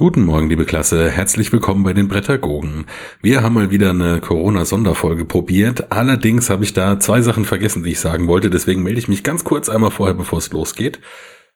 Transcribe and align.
Guten 0.00 0.24
Morgen, 0.24 0.48
liebe 0.48 0.64
Klasse. 0.64 1.10
Herzlich 1.10 1.52
willkommen 1.52 1.82
bei 1.82 1.92
den 1.92 2.08
Brettergogen. 2.08 2.86
Wir 3.20 3.42
haben 3.42 3.52
mal 3.52 3.70
wieder 3.70 3.90
eine 3.90 4.18
Corona-Sonderfolge 4.22 5.26
probiert. 5.26 5.92
Allerdings 5.92 6.48
habe 6.48 6.64
ich 6.64 6.72
da 6.72 6.98
zwei 6.98 7.20
Sachen 7.20 7.44
vergessen, 7.44 7.82
die 7.82 7.90
ich 7.90 8.00
sagen 8.00 8.26
wollte. 8.26 8.48
Deswegen 8.48 8.82
melde 8.82 8.98
ich 8.98 9.08
mich 9.08 9.24
ganz 9.24 9.44
kurz 9.44 9.68
einmal 9.68 9.90
vorher, 9.90 10.14
bevor 10.14 10.38
es 10.38 10.50
losgeht. 10.52 11.00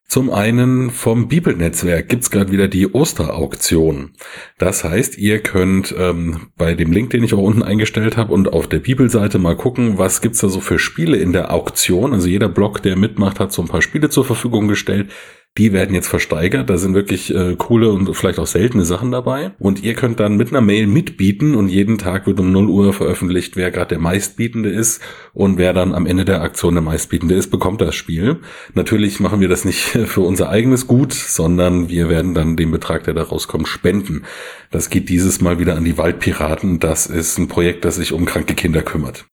Zum 0.07 0.29
einen 0.29 0.91
vom 0.91 1.29
Bibelnetzwerk 1.29 2.11
gibt's 2.11 2.31
gerade 2.31 2.53
wieder 2.53 2.69
die 2.69 2.95
Osterauktion. 2.95 4.13
Das 4.59 4.85
heißt, 4.85 5.17
ihr 5.17 5.39
könnt 5.39 5.95
ähm, 5.97 6.49
bei 6.59 6.75
dem 6.75 6.93
Link, 6.93 7.09
den 7.09 7.25
ich 7.25 7.33
auch 7.33 7.39
unten 7.39 7.63
eingestellt 7.63 8.19
habe 8.19 8.35
und 8.35 8.53
auf 8.53 8.69
der 8.69 8.81
Bibelseite 8.81 9.39
mal 9.39 9.57
gucken, 9.57 9.97
was 9.97 10.21
gibt's 10.21 10.41
da 10.41 10.51
so 10.51 10.61
für 10.61 10.79
Spiele 10.79 11.17
in 11.17 11.33
der 11.33 11.51
Auktion. 11.51 12.13
Also 12.13 12.29
jeder 12.29 12.51
Blog, 12.51 12.83
der 12.83 12.97
mitmacht, 12.97 13.41
hat 13.41 13.55
so 13.55 13.63
ein 13.63 13.69
paar 13.69 13.81
Spiele 13.81 14.11
zur 14.11 14.27
Verfügung 14.27 14.69
gestellt 14.69 15.09
die 15.57 15.73
werden 15.73 15.95
jetzt 15.95 16.09
versteigert. 16.09 16.69
Da 16.69 16.79
sind 16.79 16.95
wirklich 16.95 17.33
äh, 17.33 17.55
coole 17.57 17.91
und 17.91 18.13
vielleicht 18.15 18.41
auch 18.41 18.47
seltene 18.47 18.85
Sachen 18.85 19.13
dabei. 19.13 19.53
Und 19.61 19.85
ihr 19.85 19.95
könnt 19.95 20.19
dann 20.19 20.37
mit 20.37 20.49
einer 20.49 20.61
Mail 20.61 20.89
mitbieten 20.89 21.55
und 21.55 21.69
jeden 21.69 21.97
Tag 21.97 22.27
wird 22.27 22.41
um 22.41 22.51
0 22.51 22.69
Uhr 22.69 22.93
veröffentlicht, 22.93 23.57
wer 23.57 23.71
gerade 23.71 23.91
der 23.91 24.01
meistbietende 24.01 24.69
ist 24.69 25.01
und 25.33 25.57
wer 25.57 25.73
dann 25.73 25.95
am 25.95 26.07
Ende 26.07 26.25
der 26.25 26.43
Aktion 26.43 26.75
der 26.75 26.83
meistbietende 26.83 27.37
ist, 27.37 27.53
bekommt 27.53 27.81
das 27.81 27.95
Spiel. 27.95 28.41
Natürlich 28.75 29.21
machen 29.21 29.41
wir 29.41 29.49
das 29.49 29.65
nicht 29.65 29.79
für 30.07 30.23
unser 30.23 30.49
eigenes 30.49 30.89
Gut, 30.89 31.13
sondern 31.13 31.89
wir 31.89 32.09
werden 32.09 32.35
dann 32.35 32.57
den 32.57 32.73
Betrag, 32.73 33.05
der 33.05 33.15
da 33.15 33.23
rauskommt, 33.23 33.69
spenden. 33.69 34.25
Das 34.73 34.91
geht 34.91 35.09
dieses 35.09 35.41
Mal 35.41 35.61
wieder 35.61 35.77
an 35.77 35.85
die 35.85 35.99
Waldpiraten. 35.99 36.81
Das 36.81 37.07
ist 37.07 37.39
ein 37.39 37.47
Projekt, 37.47 37.85
das 37.85 37.97
sich 37.97 38.13
um 38.13 38.25
kranke 38.25 38.55
Kinder 38.55 38.83
kümmert. 38.83 39.27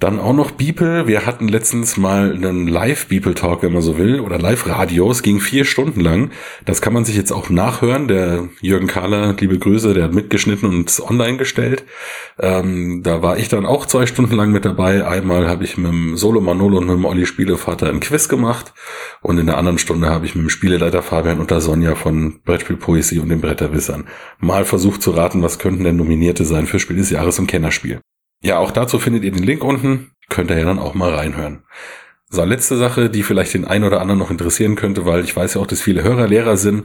Dann 0.00 0.18
auch 0.18 0.32
noch 0.32 0.50
Beeple. 0.50 1.06
Wir 1.06 1.24
hatten 1.24 1.46
letztens 1.46 1.96
mal 1.96 2.32
einen 2.32 2.66
Live-Beeple-Talk, 2.66 3.62
wenn 3.62 3.72
man 3.72 3.80
so 3.80 3.96
will, 3.96 4.18
oder 4.18 4.38
Live-Radio. 4.40 5.08
Es 5.08 5.22
ging 5.22 5.38
vier 5.38 5.64
Stunden 5.64 6.00
lang. 6.00 6.30
Das 6.64 6.82
kann 6.82 6.92
man 6.92 7.04
sich 7.04 7.14
jetzt 7.16 7.32
auch 7.32 7.48
nachhören. 7.48 8.08
Der 8.08 8.48
Jürgen 8.60 8.88
Kahler, 8.88 9.36
liebe 9.38 9.56
Grüße, 9.56 9.94
der 9.94 10.04
hat 10.04 10.12
mitgeschnitten 10.12 10.68
und 10.68 11.00
online 11.08 11.36
gestellt. 11.36 11.84
Ähm, 12.40 13.02
da 13.04 13.22
war 13.22 13.38
ich 13.38 13.48
dann 13.48 13.66
auch 13.66 13.86
zwei 13.86 14.06
Stunden 14.06 14.34
lang 14.34 14.50
mit 14.50 14.64
dabei. 14.64 15.06
Einmal 15.06 15.46
habe 15.46 15.62
ich 15.62 15.78
mit 15.78 15.92
dem 15.92 16.16
Solo 16.16 16.40
Manolo 16.40 16.78
und 16.78 16.88
mit 16.88 16.96
dem 16.96 17.04
Olli 17.04 17.24
Spielevater 17.24 17.88
ein 17.88 18.00
Quiz 18.00 18.28
gemacht. 18.28 18.74
Und 19.22 19.38
in 19.38 19.46
der 19.46 19.58
anderen 19.58 19.78
Stunde 19.78 20.10
habe 20.10 20.26
ich 20.26 20.34
mit 20.34 20.42
dem 20.42 20.50
Spieleleiter 20.50 21.02
Fabian 21.02 21.38
und 21.38 21.52
der 21.52 21.60
Sonja 21.60 21.94
von 21.94 22.40
Brettspielpoesie 22.44 23.20
und 23.20 23.28
den 23.28 23.40
Bretterwissern 23.40 24.08
mal 24.38 24.64
versucht 24.64 25.02
zu 25.02 25.12
raten, 25.12 25.40
was 25.40 25.60
könnten 25.60 25.84
denn 25.84 25.96
Nominierte 25.96 26.44
sein 26.44 26.66
für 26.66 26.80
Spiel 26.80 26.96
des 26.96 27.10
Jahres 27.10 27.38
und 27.38 27.46
Kennerspiel. 27.46 28.00
Ja, 28.44 28.58
auch 28.58 28.72
dazu 28.72 28.98
findet 28.98 29.24
ihr 29.24 29.32
den 29.32 29.42
Link 29.42 29.64
unten. 29.64 30.10
Könnt 30.28 30.50
ihr 30.50 30.58
ja 30.58 30.66
dann 30.66 30.78
auch 30.78 30.92
mal 30.92 31.14
reinhören. 31.14 31.64
So, 32.28 32.44
letzte 32.44 32.76
Sache, 32.76 33.08
die 33.08 33.22
vielleicht 33.22 33.54
den 33.54 33.64
einen 33.64 33.84
oder 33.84 34.02
anderen 34.02 34.18
noch 34.18 34.30
interessieren 34.30 34.76
könnte, 34.76 35.06
weil 35.06 35.24
ich 35.24 35.34
weiß 35.34 35.54
ja 35.54 35.62
auch, 35.62 35.66
dass 35.66 35.80
viele 35.80 36.02
Hörer 36.02 36.28
Lehrer 36.28 36.58
sind. 36.58 36.84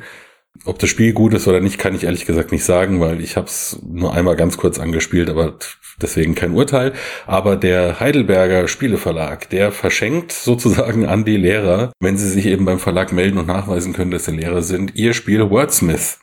Ob 0.64 0.80
das 0.80 0.90
Spiel 0.90 1.12
gut 1.12 1.34
ist 1.34 1.48
oder 1.50 1.60
nicht, 1.60 1.78
kann 1.78 1.96
ich 1.96 2.06
ehrlich 2.06 2.26
gesagt 2.26 2.54
nicht 2.54 2.64
sagen, 2.64 3.02
weil 3.02 3.20
ich 3.20 3.36
habe 3.36 3.48
es 3.48 3.78
nur 3.86 4.14
einmal 4.14 4.38
ganz 4.38 4.58
kurz 4.58 4.80
angespielt, 4.80 5.30
aber 5.30 5.58
deswegen 6.02 6.34
kein 6.34 6.54
Urteil. 6.54 6.94
Aber 7.28 7.58
der 7.58 8.00
Heidelberger 8.00 8.70
Spieleverlag, 8.70 9.50
der 9.50 9.74
verschenkt 9.74 10.32
sozusagen 10.32 11.06
an 11.06 11.26
die 11.26 11.38
Lehrer, 11.38 11.92
wenn 12.00 12.18
sie 12.18 12.30
sich 12.30 12.46
eben 12.46 12.64
beim 12.64 12.80
Verlag 12.80 13.12
melden 13.12 13.38
und 13.38 13.48
nachweisen 13.48 13.92
können, 13.92 14.12
dass 14.12 14.26
sie 14.26 14.36
Lehrer 14.36 14.62
sind, 14.62 14.96
ihr 14.96 15.14
Spiel 15.14 15.50
Wordsmith. 15.50 16.20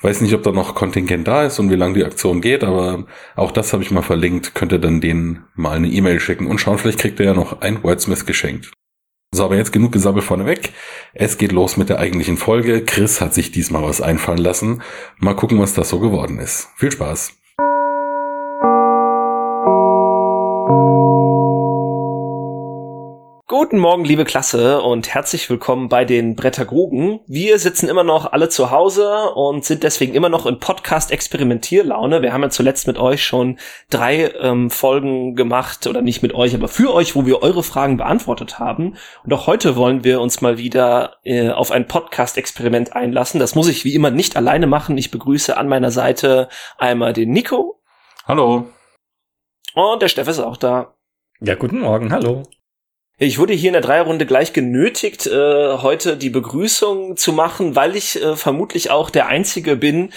Weiß 0.00 0.20
nicht, 0.20 0.34
ob 0.34 0.42
da 0.42 0.52
noch 0.52 0.74
Kontingent 0.74 1.26
da 1.26 1.44
ist 1.44 1.58
und 1.58 1.70
wie 1.70 1.76
lange 1.76 1.94
die 1.94 2.04
Aktion 2.04 2.42
geht, 2.42 2.64
aber 2.64 3.06
auch 3.34 3.50
das 3.50 3.72
habe 3.72 3.82
ich 3.82 3.90
mal 3.90 4.02
verlinkt. 4.02 4.54
Könnt 4.54 4.72
ihr 4.72 4.78
dann 4.78 5.00
denen 5.00 5.44
mal 5.54 5.76
eine 5.76 5.88
E-Mail 5.88 6.20
schicken 6.20 6.46
und 6.46 6.58
schauen, 6.58 6.78
vielleicht 6.78 6.98
kriegt 6.98 7.18
ihr 7.18 7.26
ja 7.26 7.34
noch 7.34 7.62
ein 7.62 7.82
Wordsmith 7.82 8.26
geschenkt. 8.26 8.72
So, 9.32 9.44
aber 9.44 9.56
jetzt 9.56 9.72
genug 9.72 9.92
Gesabbel 9.92 10.22
vorneweg. 10.22 10.72
Es 11.12 11.38
geht 11.38 11.52
los 11.52 11.76
mit 11.76 11.88
der 11.88 11.98
eigentlichen 11.98 12.36
Folge. 12.36 12.84
Chris 12.84 13.20
hat 13.20 13.34
sich 13.34 13.50
diesmal 13.50 13.82
was 13.82 14.00
einfallen 14.00 14.38
lassen. 14.38 14.82
Mal 15.18 15.34
gucken, 15.34 15.58
was 15.58 15.74
das 15.74 15.88
so 15.88 15.98
geworden 15.98 16.38
ist. 16.38 16.68
Viel 16.76 16.92
Spaß. 16.92 17.32
Guten 23.58 23.78
Morgen, 23.78 24.04
liebe 24.04 24.26
Klasse, 24.26 24.82
und 24.82 25.14
herzlich 25.14 25.48
willkommen 25.48 25.88
bei 25.88 26.04
den 26.04 26.36
Brettagogen. 26.36 27.20
Wir 27.26 27.58
sitzen 27.58 27.88
immer 27.88 28.04
noch 28.04 28.30
alle 28.30 28.50
zu 28.50 28.70
Hause 28.70 29.30
und 29.30 29.64
sind 29.64 29.82
deswegen 29.82 30.12
immer 30.12 30.28
noch 30.28 30.44
in 30.44 30.60
Podcast-Experimentierlaune. 30.60 32.20
Wir 32.20 32.34
haben 32.34 32.42
ja 32.42 32.50
zuletzt 32.50 32.86
mit 32.86 32.98
euch 32.98 33.24
schon 33.24 33.58
drei 33.88 34.30
ähm, 34.40 34.68
Folgen 34.68 35.36
gemacht, 35.36 35.86
oder 35.86 36.02
nicht 36.02 36.20
mit 36.20 36.34
euch, 36.34 36.54
aber 36.54 36.68
für 36.68 36.92
euch, 36.92 37.16
wo 37.16 37.24
wir 37.24 37.42
eure 37.42 37.62
Fragen 37.62 37.96
beantwortet 37.96 38.58
haben. 38.58 38.96
Und 39.24 39.32
auch 39.32 39.46
heute 39.46 39.74
wollen 39.74 40.04
wir 40.04 40.20
uns 40.20 40.42
mal 40.42 40.58
wieder 40.58 41.16
äh, 41.24 41.48
auf 41.48 41.70
ein 41.70 41.88
Podcast-Experiment 41.88 42.94
einlassen. 42.94 43.40
Das 43.40 43.54
muss 43.54 43.68
ich 43.68 43.86
wie 43.86 43.94
immer 43.94 44.10
nicht 44.10 44.36
alleine 44.36 44.66
machen. 44.66 44.98
Ich 44.98 45.10
begrüße 45.10 45.56
an 45.56 45.66
meiner 45.66 45.90
Seite 45.90 46.50
einmal 46.76 47.14
den 47.14 47.30
Nico. 47.30 47.80
Hallo. 48.26 48.66
Und 49.72 50.02
der 50.02 50.08
Steff 50.08 50.28
ist 50.28 50.40
auch 50.40 50.58
da. 50.58 50.92
Ja, 51.40 51.54
guten 51.54 51.80
Morgen, 51.80 52.12
hallo. 52.12 52.42
Ich 53.18 53.38
wurde 53.38 53.54
hier 53.54 53.70
in 53.70 53.72
der 53.72 53.80
Dreierrunde 53.80 54.26
gleich 54.26 54.52
genötigt, 54.52 55.26
äh, 55.26 55.78
heute 55.78 56.18
die 56.18 56.28
Begrüßung 56.28 57.16
zu 57.16 57.32
machen, 57.32 57.74
weil 57.74 57.96
ich 57.96 58.22
äh, 58.22 58.36
vermutlich 58.36 58.90
auch 58.90 59.08
der 59.08 59.26
Einzige 59.26 59.74
bin, 59.74 60.12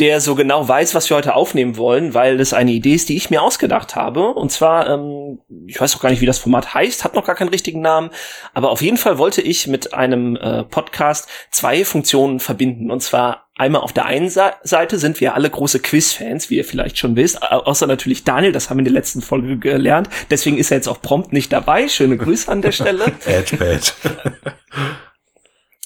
der 0.00 0.20
so 0.20 0.34
genau 0.34 0.66
weiß, 0.66 0.94
was 0.94 1.08
wir 1.08 1.16
heute 1.16 1.36
aufnehmen 1.36 1.76
wollen, 1.76 2.14
weil 2.14 2.36
das 2.36 2.52
eine 2.52 2.72
Idee 2.72 2.94
ist, 2.94 3.08
die 3.08 3.16
ich 3.16 3.30
mir 3.30 3.42
ausgedacht 3.42 3.94
habe. 3.94 4.28
Und 4.34 4.50
zwar, 4.50 4.88
ähm, 4.88 5.38
ich 5.66 5.80
weiß 5.80 5.94
auch 5.94 6.00
gar 6.00 6.10
nicht, 6.10 6.20
wie 6.20 6.26
das 6.26 6.38
Format 6.38 6.74
heißt, 6.74 7.04
hat 7.04 7.14
noch 7.14 7.24
gar 7.24 7.36
keinen 7.36 7.50
richtigen 7.50 7.80
Namen, 7.80 8.10
aber 8.54 8.70
auf 8.70 8.82
jeden 8.82 8.96
Fall 8.96 9.18
wollte 9.18 9.40
ich 9.40 9.68
mit 9.68 9.94
einem 9.94 10.34
äh, 10.36 10.64
Podcast 10.64 11.28
zwei 11.52 11.84
Funktionen 11.84 12.40
verbinden. 12.40 12.90
Und 12.90 13.04
zwar 13.04 13.46
einmal 13.56 13.82
auf 13.82 13.92
der 13.92 14.06
einen 14.06 14.30
Seite 14.30 14.98
sind 14.98 15.20
wir 15.20 15.34
alle 15.36 15.48
große 15.48 15.78
Quiz-Fans, 15.78 16.50
wie 16.50 16.56
ihr 16.56 16.64
vielleicht 16.64 16.98
schon 16.98 17.14
wisst, 17.14 17.40
außer 17.42 17.86
natürlich 17.86 18.24
Daniel, 18.24 18.50
das 18.50 18.70
haben 18.70 18.78
wir 18.78 18.80
in 18.80 18.86
der 18.86 18.94
letzten 18.94 19.22
Folge 19.22 19.58
gelernt. 19.58 20.08
Deswegen 20.28 20.58
ist 20.58 20.72
er 20.72 20.78
jetzt 20.78 20.88
auch 20.88 21.00
prompt 21.00 21.32
nicht 21.32 21.52
dabei. 21.52 21.86
Schöne 21.86 22.16
Grüße 22.16 22.50
an 22.50 22.62
der 22.62 22.72
Stelle. 22.72 23.04
Edge, 23.26 23.64
edge. 23.64 23.92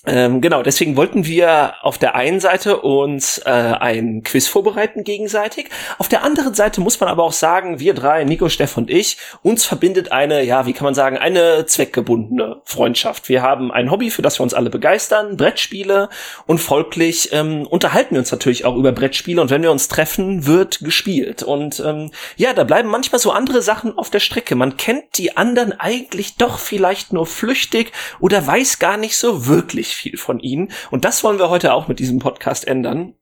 Ähm, 0.09 0.41
genau, 0.41 0.63
deswegen 0.63 0.97
wollten 0.97 1.27
wir 1.27 1.75
auf 1.83 1.99
der 1.99 2.15
einen 2.15 2.41
Seite 2.41 2.81
uns 2.81 3.39
äh, 3.45 3.51
ein 3.51 4.23
Quiz 4.23 4.49
vorbereiten 4.49 5.05
gegenseitig. 5.05 5.69
Auf 5.99 6.09
der 6.09 6.25
anderen 6.25 6.55
Seite 6.55 6.81
muss 6.81 6.99
man 6.99 7.11
aber 7.11 7.25
auch 7.25 7.33
sagen, 7.33 7.79
wir 7.79 7.93
drei, 7.93 8.25
Nico, 8.25 8.49
Steff 8.49 8.79
und 8.79 8.91
ich, 8.91 9.19
uns 9.43 9.67
verbindet 9.67 10.11
eine, 10.11 10.43
ja, 10.45 10.65
wie 10.65 10.73
kann 10.73 10.87
man 10.87 10.95
sagen, 10.95 11.19
eine 11.19 11.67
zweckgebundene 11.67 12.63
Freundschaft. 12.65 13.29
Wir 13.29 13.43
haben 13.43 13.71
ein 13.71 13.91
Hobby, 13.91 14.11
für 14.11 14.23
das 14.23 14.39
wir 14.39 14.45
uns 14.45 14.55
alle 14.55 14.71
begeistern, 14.71 15.37
Brettspiele 15.37 16.09
und 16.47 16.57
folglich 16.57 17.29
ähm, 17.33 17.67
unterhalten 17.67 18.15
wir 18.15 18.21
uns 18.21 18.33
natürlich 18.33 18.65
auch 18.65 18.77
über 18.77 18.93
Brettspiele 18.93 19.43
und 19.43 19.51
wenn 19.51 19.63
wir 19.63 19.71
uns 19.71 19.89
treffen, 19.89 20.47
wird 20.47 20.79
gespielt. 20.81 21.43
Und 21.43 21.81
ähm, 21.81 22.13
ja, 22.37 22.55
da 22.55 22.65
bleiben 22.65 22.89
manchmal 22.89 23.19
so 23.19 23.31
andere 23.33 23.61
Sachen 23.61 23.99
auf 23.99 24.09
der 24.09 24.21
Strecke. 24.21 24.55
Man 24.55 24.79
kennt 24.79 25.19
die 25.19 25.37
anderen 25.37 25.79
eigentlich 25.79 26.37
doch 26.37 26.59
vielleicht 26.59 27.13
nur 27.13 27.27
flüchtig 27.27 27.93
oder 28.21 28.47
weiß 28.47 28.79
gar 28.79 28.97
nicht 28.97 29.19
so 29.19 29.47
wirklich 29.47 29.98
viel 29.99 30.17
von 30.17 30.41
ihnen. 30.41 30.71
Und 30.91 31.05
das 31.05 31.23
wollen 31.25 31.39
wir 31.39 31.51
heute 31.51 31.73
auch 31.75 31.89
mit 31.89 31.99
diesem 31.99 32.19
Podcast 32.19 32.67
ändern. 32.67 33.15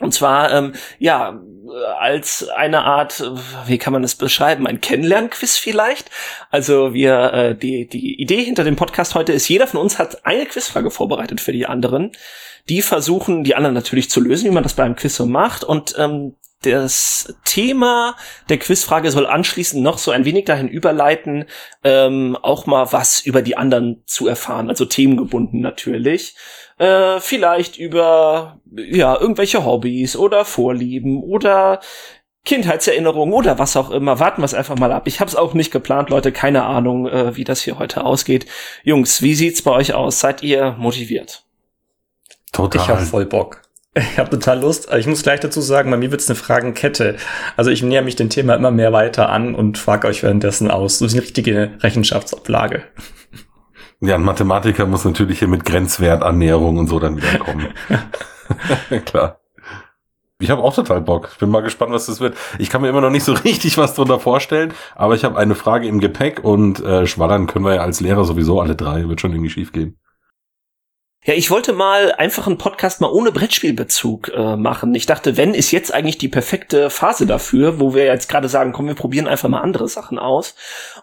Und 0.00 0.12
zwar, 0.12 0.52
ähm, 0.52 0.72
ja, 0.98 1.40
als 1.98 2.48
eine 2.48 2.82
Art, 2.82 3.22
wie 3.66 3.78
kann 3.78 3.92
man 3.92 4.02
das 4.02 4.16
beschreiben, 4.16 4.66
ein 4.66 4.80
Kennenlernquiz 4.80 5.56
vielleicht. 5.56 6.10
Also 6.50 6.92
wir, 6.94 7.32
äh, 7.32 7.56
die, 7.56 7.86
die 7.86 8.20
Idee 8.20 8.42
hinter 8.42 8.64
dem 8.64 8.76
Podcast 8.76 9.14
heute 9.14 9.32
ist, 9.32 9.48
jeder 9.48 9.66
von 9.66 9.80
uns 9.80 9.98
hat 9.98 10.26
eine 10.26 10.46
Quizfrage 10.46 10.90
vorbereitet 10.90 11.40
für 11.40 11.52
die 11.52 11.66
anderen. 11.66 12.12
Die 12.68 12.82
versuchen, 12.82 13.44
die 13.44 13.54
anderen 13.54 13.74
natürlich 13.74 14.10
zu 14.10 14.20
lösen, 14.20 14.46
wie 14.46 14.54
man 14.54 14.62
das 14.62 14.74
bei 14.74 14.82
einem 14.82 14.96
Quiz 14.96 15.16
so 15.16 15.26
macht. 15.26 15.64
Und 15.64 15.94
ähm, 15.98 16.34
das 16.62 17.34
Thema 17.44 18.16
der 18.48 18.58
Quizfrage 18.58 19.10
soll 19.10 19.26
anschließend 19.26 19.82
noch 19.82 19.98
so 19.98 20.10
ein 20.10 20.24
wenig 20.24 20.46
dahin 20.46 20.68
überleiten, 20.68 21.44
ähm, 21.82 22.36
auch 22.40 22.66
mal 22.66 22.92
was 22.92 23.20
über 23.20 23.42
die 23.42 23.56
anderen 23.56 24.02
zu 24.06 24.26
erfahren, 24.26 24.70
also 24.70 24.86
themengebunden 24.86 25.60
natürlich. 25.60 26.34
Äh, 26.78 27.20
vielleicht 27.20 27.78
über 27.78 28.60
ja 28.74 29.18
irgendwelche 29.18 29.64
Hobbys 29.64 30.16
oder 30.16 30.44
Vorlieben 30.44 31.22
oder 31.22 31.80
Kindheitserinnerungen 32.44 33.32
oder 33.32 33.58
was 33.58 33.76
auch 33.76 33.90
immer. 33.90 34.20
Warten 34.20 34.42
wir 34.42 34.46
es 34.46 34.54
einfach 34.54 34.76
mal 34.76 34.92
ab. 34.92 35.06
Ich 35.06 35.20
habe 35.20 35.28
es 35.28 35.36
auch 35.36 35.54
nicht 35.54 35.72
geplant, 35.72 36.10
Leute. 36.10 36.30
Keine 36.32 36.64
Ahnung, 36.64 37.08
äh, 37.08 37.36
wie 37.36 37.44
das 37.44 37.62
hier 37.62 37.78
heute 37.78 38.04
ausgeht. 38.04 38.46
Jungs, 38.82 39.22
wie 39.22 39.34
sieht's 39.34 39.62
bei 39.62 39.70
euch 39.70 39.94
aus? 39.94 40.20
Seid 40.20 40.42
ihr 40.42 40.72
motiviert? 40.78 41.44
Total. 42.52 42.82
Ich 42.82 42.88
hab 42.88 43.00
voll 43.00 43.26
Bock. 43.26 43.62
Ich 43.96 44.18
habe 44.18 44.30
total 44.30 44.60
Lust. 44.60 44.92
Ich 44.92 45.06
muss 45.06 45.22
gleich 45.22 45.40
dazu 45.40 45.60
sagen, 45.60 45.90
bei 45.90 45.96
mir 45.96 46.10
wird's 46.10 46.28
eine 46.28 46.36
Fragenkette. 46.36 47.16
Also 47.56 47.70
ich 47.70 47.82
näher 47.82 48.02
mich 48.02 48.16
dem 48.16 48.28
Thema 48.28 48.54
immer 48.56 48.72
mehr 48.72 48.92
weiter 48.92 49.28
an 49.28 49.54
und 49.54 49.78
frage 49.78 50.08
euch 50.08 50.22
währenddessen 50.22 50.70
aus. 50.70 50.98
So 50.98 51.06
ist 51.06 51.12
eine 51.12 51.22
richtige 51.22 51.78
Rechenschaftsablage. 51.80 52.82
Ja, 54.04 54.16
ein 54.16 54.22
Mathematiker 54.22 54.86
muss 54.86 55.04
natürlich 55.04 55.38
hier 55.38 55.48
mit 55.48 55.64
Grenzwertannäherung 55.64 56.76
und 56.76 56.88
so 56.88 56.98
dann 56.98 57.16
wieder 57.16 57.38
kommen. 57.38 57.68
Klar. 59.06 59.40
Ich 60.40 60.50
habe 60.50 60.62
auch 60.62 60.74
total 60.74 61.00
Bock. 61.00 61.30
Ich 61.32 61.38
bin 61.38 61.48
mal 61.48 61.62
gespannt, 61.62 61.92
was 61.92 62.04
das 62.06 62.20
wird. 62.20 62.36
Ich 62.58 62.68
kann 62.68 62.82
mir 62.82 62.88
immer 62.88 63.00
noch 63.00 63.10
nicht 63.10 63.24
so 63.24 63.32
richtig 63.44 63.78
was 63.78 63.94
drunter 63.94 64.20
vorstellen, 64.20 64.74
aber 64.94 65.14
ich 65.14 65.24
habe 65.24 65.38
eine 65.38 65.54
Frage 65.54 65.88
im 65.88 66.00
Gepäck 66.00 66.44
und 66.44 66.84
äh, 66.84 67.06
schwallern 67.06 67.46
können 67.46 67.64
wir 67.64 67.76
ja 67.76 67.80
als 67.80 68.00
Lehrer 68.00 68.24
sowieso 68.24 68.60
alle 68.60 68.76
drei. 68.76 69.08
Wird 69.08 69.20
schon 69.22 69.32
irgendwie 69.32 69.50
schief 69.50 69.72
gehen. 69.72 69.96
Ja, 71.26 71.32
ich 71.32 71.50
wollte 71.50 71.72
mal 71.72 72.12
einfach 72.12 72.46
einen 72.46 72.58
Podcast 72.58 73.00
mal 73.00 73.10
ohne 73.10 73.32
Brettspielbezug 73.32 74.30
äh, 74.36 74.56
machen. 74.56 74.94
Ich 74.94 75.06
dachte, 75.06 75.38
wenn 75.38 75.54
ist 75.54 75.70
jetzt 75.70 75.94
eigentlich 75.94 76.18
die 76.18 76.28
perfekte 76.28 76.90
Phase 76.90 77.24
dafür, 77.24 77.80
wo 77.80 77.94
wir 77.94 78.04
jetzt 78.04 78.28
gerade 78.28 78.46
sagen, 78.50 78.72
komm, 78.72 78.88
wir 78.88 78.94
probieren 78.94 79.26
einfach 79.26 79.48
mal 79.48 79.62
andere 79.62 79.88
Sachen 79.88 80.18
aus. 80.18 80.54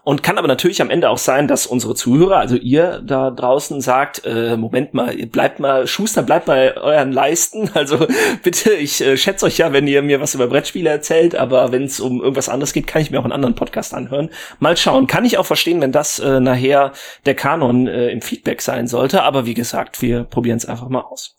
Und 0.04 0.22
kann 0.22 0.38
aber 0.38 0.46
natürlich 0.46 0.80
am 0.80 0.90
Ende 0.90 1.10
auch 1.10 1.18
sein, 1.18 1.48
dass 1.48 1.66
unsere 1.66 1.96
Zuhörer, 1.96 2.36
also 2.36 2.54
ihr 2.54 3.02
da 3.04 3.32
draußen 3.32 3.80
sagt, 3.80 4.22
äh, 4.24 4.56
Moment 4.56 4.94
mal, 4.94 5.12
bleibt 5.26 5.58
mal, 5.58 5.88
Schuster, 5.88 6.22
bleibt 6.22 6.46
bei 6.46 6.76
euren 6.76 7.10
Leisten. 7.10 7.70
Also 7.82 8.06
bitte, 8.44 8.74
ich 8.74 9.00
äh, 9.00 9.16
schätze 9.16 9.46
euch 9.46 9.58
ja, 9.58 9.72
wenn 9.72 9.88
ihr 9.88 10.02
mir 10.02 10.20
was 10.20 10.34
über 10.34 10.46
Brettspiele 10.46 10.88
erzählt, 10.88 11.34
aber 11.34 11.72
wenn 11.72 11.82
es 11.82 11.98
um 11.98 12.20
irgendwas 12.20 12.48
anderes 12.48 12.72
geht, 12.72 12.86
kann 12.86 13.02
ich 13.02 13.10
mir 13.10 13.18
auch 13.18 13.24
einen 13.24 13.32
anderen 13.32 13.56
Podcast 13.56 13.92
anhören. 13.92 14.30
Mal 14.60 14.76
schauen. 14.76 15.08
Kann 15.08 15.24
ich 15.24 15.36
auch 15.38 15.46
verstehen, 15.46 15.80
wenn 15.80 15.90
das 15.90 16.20
äh, 16.20 16.38
nachher 16.38 16.92
der 17.26 17.34
Kanon 17.34 17.88
äh, 17.88 18.10
im 18.10 18.22
Feedback 18.22 18.62
sein 18.62 18.86
sollte. 18.86 19.24
Aber 19.24 19.46
wie 19.46 19.54
gesagt, 19.54 20.00
wir 20.00 20.11
wir 20.12 20.24
probieren 20.24 20.58
es 20.58 20.66
einfach 20.66 20.88
mal 20.88 21.00
aus. 21.00 21.36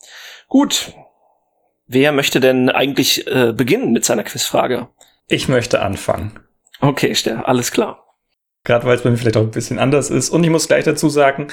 Gut. 0.48 0.94
Wer 1.86 2.12
möchte 2.12 2.40
denn 2.40 2.70
eigentlich 2.70 3.28
äh, 3.28 3.54
beginnen 3.54 3.92
mit 3.92 4.04
seiner 4.04 4.24
Quizfrage? 4.24 4.88
Ich 5.28 5.48
möchte 5.48 5.82
anfangen. 5.82 6.40
Okay, 6.82 7.14
Ster, 7.14 7.48
alles 7.48 7.72
klar. 7.72 8.04
Gerade 8.64 8.86
weil 8.86 8.96
es 8.96 9.04
bei 9.04 9.12
mir 9.12 9.18
vielleicht 9.18 9.38
auch 9.38 9.42
ein 9.42 9.52
bisschen 9.52 9.80
anders 9.80 10.10
ist. 10.10 10.30
Und 10.30 10.44
ich 10.44 10.50
muss 10.50 10.68
gleich 10.68 10.86
dazu 10.86 11.10
sagen, 11.10 11.48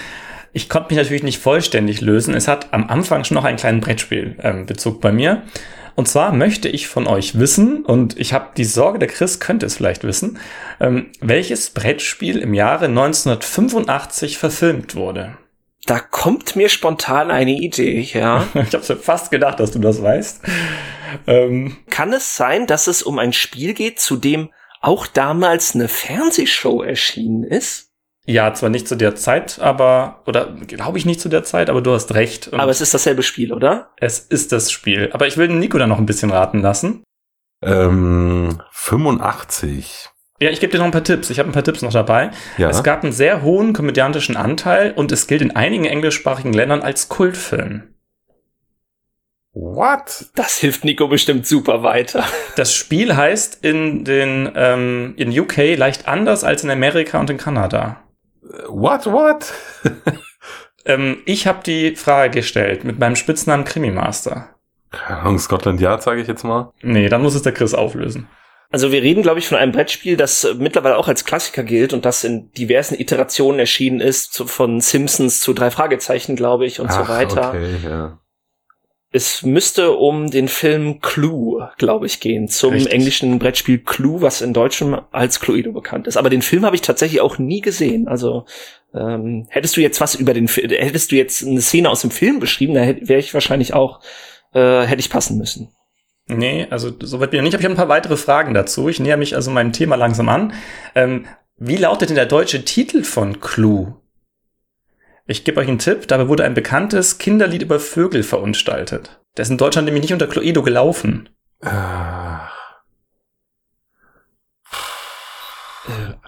ich 0.53 0.69
konnte 0.69 0.89
mich 0.89 1.03
natürlich 1.03 1.23
nicht 1.23 1.41
vollständig 1.41 2.01
lösen. 2.01 2.35
Es 2.35 2.49
hat 2.49 2.73
am 2.73 2.89
Anfang 2.89 3.25
schon 3.25 3.35
noch 3.35 3.45
einen 3.45 3.59
kleinen 3.59 3.81
Brettspielbezug 3.81 4.95
ähm, 4.95 5.01
bei 5.01 5.13
mir. 5.13 5.43
Und 5.97 6.09
zwar 6.09 6.33
möchte 6.33 6.69
ich 6.69 6.89
von 6.89 7.07
euch 7.07 7.39
wissen, 7.39 7.85
und 7.85 8.19
ich 8.19 8.33
habe 8.33 8.51
die 8.57 8.65
Sorge, 8.65 8.99
der 8.99 9.09
Chris 9.09 9.41
könnte 9.41 9.67
es 9.67 9.77
vielleicht 9.77 10.05
wissen, 10.05 10.39
ähm, 10.81 11.11
welches 11.21 11.71
Brettspiel 11.71 12.39
im 12.39 12.55
Jahre 12.55 12.87
1985 12.87 14.39
verfilmt 14.39 14.95
wurde. 14.95 15.37
Da 15.91 15.99
kommt 15.99 16.55
mir 16.55 16.69
spontan 16.69 17.33
eine 17.33 17.51
Idee, 17.51 18.09
ja. 18.13 18.47
ich 18.55 18.73
habe 18.73 18.97
fast 18.97 19.33
gedacht, 19.33 19.59
dass 19.59 19.73
du 19.73 19.81
das 19.81 20.01
weißt. 20.01 20.41
Ähm. 21.27 21.79
Kann 21.91 22.13
es 22.13 22.37
sein, 22.37 22.69
dass 22.69 22.87
es 22.87 23.03
um 23.03 23.19
ein 23.19 23.33
Spiel 23.33 23.75
geht, 23.75 23.99
zu 23.99 24.17
dem 24.17 24.53
auch 24.81 25.09
damals 25.09 25.75
eine 25.75 25.89
Fernsehshow 25.89 26.85
erschienen 26.85 27.43
ist? 27.43 27.91
Ja, 28.25 28.55
zwar 28.55 28.71
nicht 28.71 28.87
zu 28.87 28.95
der 28.95 29.17
Zeit, 29.17 29.59
aber, 29.59 30.23
oder 30.27 30.55
glaube 30.69 30.97
ich 30.97 31.07
nicht 31.07 31.21
zu 31.21 31.29
der 31.29 31.43
Zeit, 31.43 31.69
aber 31.69 31.83
du 31.83 31.93
hast 31.93 32.15
recht. 32.15 32.47
Und 32.47 32.61
aber 32.61 32.71
es 32.71 32.81
ist 32.81 32.95
dasselbe 32.95 33.25
Spiel, 33.25 33.53
oder? 33.53 33.91
Es 33.97 34.21
ist 34.21 34.53
das 34.53 34.71
Spiel. 34.71 35.11
Aber 35.13 35.27
ich 35.27 35.39
will 35.39 35.49
Nico 35.49 35.77
da 35.77 35.89
noch 35.89 35.99
ein 35.99 36.07
bisschen 36.07 36.31
raten 36.31 36.61
lassen. 36.61 37.03
Ähm, 37.65 38.63
85. 38.71 40.09
Ja, 40.41 40.49
ich 40.49 40.61
gebe 40.61 40.73
dir 40.73 40.79
noch 40.79 40.87
ein 40.87 40.91
paar 40.91 41.05
Tipps. 41.05 41.29
Ich 41.29 41.39
habe 41.39 41.51
ein 41.51 41.53
paar 41.53 41.65
Tipps 41.65 41.83
noch 41.83 41.93
dabei. 41.93 42.31
Ja. 42.57 42.71
Es 42.71 42.83
gab 42.83 43.03
einen 43.03 43.13
sehr 43.13 43.43
hohen 43.43 43.75
komödiantischen 43.75 44.37
Anteil 44.37 44.93
und 44.93 45.13
es 45.13 45.27
gilt 45.27 45.43
in 45.43 45.55
einigen 45.55 45.85
englischsprachigen 45.85 46.55
Ländern 46.55 46.81
als 46.81 47.11
Kultfilm. 47.11 47.95
What? 49.53 50.31
Das 50.37 50.57
hilft 50.57 50.85
Nico 50.85 51.09
bestimmt 51.09 51.47
super 51.47 51.83
weiter. 51.83 52.25
Das 52.57 52.75
Spiel 52.75 53.17
heißt 53.17 53.65
in 53.65 54.05
den 54.05 54.51
ähm, 54.55 55.15
in 55.17 55.39
UK 55.39 55.77
leicht 55.77 56.09
anders 56.09 56.45
als 56.45 56.65
in 56.65 56.71
Amerika 56.71 57.21
und 57.21 57.29
in 57.29 57.37
Kanada. 57.37 58.03
What? 58.69 59.07
What? 59.07 59.53
ähm, 60.87 61.19
ich 61.27 61.47
habe 61.47 61.63
die 61.65 61.97
Frage 61.97 62.39
gestellt 62.39 62.85
mit 62.85 62.99
meinem 62.99 63.17
Spitznamen 63.17 63.65
Krimi 63.67 63.91
Master. 63.91 64.49
Scotland 65.39 65.81
Yard, 65.81 66.03
sage 66.03 66.23
ich 66.23 66.29
jetzt 66.29 66.45
mal. 66.45 66.73
Nee, 66.81 67.09
dann 67.09 67.23
muss 67.23 67.35
es 67.35 67.43
der 67.43 67.53
Chris 67.53 67.75
auflösen. 67.75 68.29
Also 68.73 68.93
wir 68.93 69.03
reden, 69.03 69.23
glaube 69.23 69.41
ich, 69.41 69.49
von 69.49 69.59
einem 69.59 69.73
Brettspiel, 69.73 70.17
das 70.17 70.47
mittlerweile 70.57 70.97
auch 70.97 71.09
als 71.09 71.25
Klassiker 71.25 71.65
gilt 71.65 71.93
und 71.93 72.05
das 72.05 72.23
in 72.23 72.53
diversen 72.53 72.99
Iterationen 72.99 73.59
erschienen 73.59 74.01
ist, 74.01 74.45
von 74.47 74.81
Simpsons 74.81 75.41
zu 75.41 75.53
drei 75.53 75.73
Fragezeichen, 75.73 76.37
glaube 76.37 76.67
ich, 76.67 76.79
und 76.79 76.89
Ach, 76.89 77.05
so 77.05 77.13
weiter. 77.13 77.49
Okay, 77.49 77.75
ja. 77.85 78.21
Es 79.13 79.43
müsste 79.43 79.91
um 79.91 80.31
den 80.31 80.47
Film 80.47 81.01
Clue, 81.01 81.69
glaube 81.79 82.07
ich, 82.07 82.21
gehen, 82.21 82.47
zum 82.47 82.75
Richtig. 82.75 82.93
englischen 82.93 83.41
Brettspiel 83.41 83.79
Clue, 83.79 84.23
was 84.23 84.41
in 84.41 84.53
Deutschem 84.53 85.01
als 85.11 85.41
Cluedo 85.41 85.73
bekannt 85.73 86.07
ist. 86.07 86.17
Aber 86.17 86.31
den 86.31 86.43
Film 86.43 86.65
habe 86.65 86.77
ich 86.77 86.83
tatsächlich 86.83 87.21
auch 87.21 87.39
nie 87.39 87.61
gesehen. 87.61 88.07
Also 88.07 88.45
ähm, 88.95 89.47
hättest 89.49 89.77
du 89.77 89.81
jetzt 89.81 90.01
was 90.01 90.15
über 90.15 90.33
den 90.33 90.47
Film, 90.47 90.71
hättest 90.71 91.11
du 91.11 91.17
jetzt 91.17 91.45
eine 91.45 91.61
Szene 91.61 91.91
aus 91.91 92.03
dem 92.03 92.13
Film 92.13 92.39
beschrieben, 92.39 92.75
da 92.75 92.83
wäre 92.83 93.19
ich 93.19 93.35
wahrscheinlich 93.35 93.75
auch, 93.75 94.01
äh, 94.55 94.83
hätte 94.83 95.01
ich 95.01 95.11
passen 95.11 95.39
müssen. 95.39 95.73
Nee, 96.27 96.67
also 96.71 96.93
soweit 97.03 97.31
bin 97.31 97.39
ich 97.39 97.45
nicht. 97.45 97.55
Aber 97.55 97.61
ich 97.61 97.65
habe 97.65 97.75
ein 97.75 97.77
paar 97.77 97.89
weitere 97.89 98.17
Fragen 98.17 98.55
dazu. 98.55 98.89
Ich 98.89 99.01
näher 99.01 99.17
mich 99.17 99.35
also 99.35 99.51
meinem 99.51 99.73
Thema 99.73 99.97
langsam 99.97 100.29
an. 100.29 100.53
Ähm, 100.95 101.27
wie 101.57 101.77
lautet 101.77 102.09
denn 102.09 102.17
der 102.17 102.27
deutsche 102.27 102.65
Titel 102.65 103.03
von 103.03 103.41
Clue? 103.41 103.95
Ich 105.27 105.45
gebe 105.45 105.61
euch 105.61 105.69
einen 105.69 105.79
Tipp. 105.79 106.09
Dabei 106.09 106.29
wurde 106.29 106.45
ein 106.45 106.55
bekanntes 106.55 107.19
Kinderlied 107.19 107.63
über 107.63 107.79
Vögel 107.79 108.23
verunstaltet. 108.23 109.21
Der 109.37 109.43
ist 109.43 109.51
in 109.51 109.59
Deutschland 109.59 109.87
nämlich 109.87 110.03
nicht 110.03 110.13
unter 110.13 110.27
Cluedo 110.27 110.63
gelaufen. 110.63 111.29
Äh, 111.61 111.71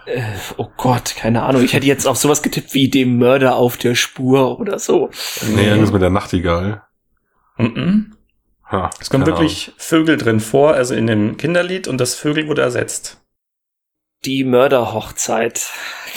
äh, 0.06 0.22
oh 0.56 0.68
Gott, 0.76 1.14
keine 1.16 1.42
Ahnung. 1.42 1.62
Ich 1.62 1.72
hätte 1.72 1.86
jetzt 1.86 2.06
auf 2.06 2.16
sowas 2.16 2.42
getippt 2.42 2.74
wie 2.74 2.88
dem 2.88 3.18
Mörder 3.18 3.56
auf 3.56 3.76
der 3.76 3.94
Spur 3.94 4.60
oder 4.60 4.78
so. 4.78 5.10
Nee, 5.54 5.70
das 5.70 5.80
ist 5.80 5.92
mit 5.92 6.02
der 6.02 6.10
Nachtigall. 6.10 6.82
Mm, 7.56 7.64
-mm. 7.64 8.04
Ha, 8.72 8.90
es 9.00 9.10
kommen 9.10 9.26
wirklich 9.26 9.68
Ahnung. 9.68 9.76
Vögel 9.78 10.16
drin 10.16 10.40
vor, 10.40 10.74
also 10.74 10.94
in 10.94 11.06
dem 11.06 11.36
Kinderlied, 11.36 11.88
und 11.88 11.98
das 11.98 12.14
Vögel 12.14 12.48
wurde 12.48 12.62
ersetzt. 12.62 13.18
Die 14.24 14.44
Mörderhochzeit. 14.44 15.68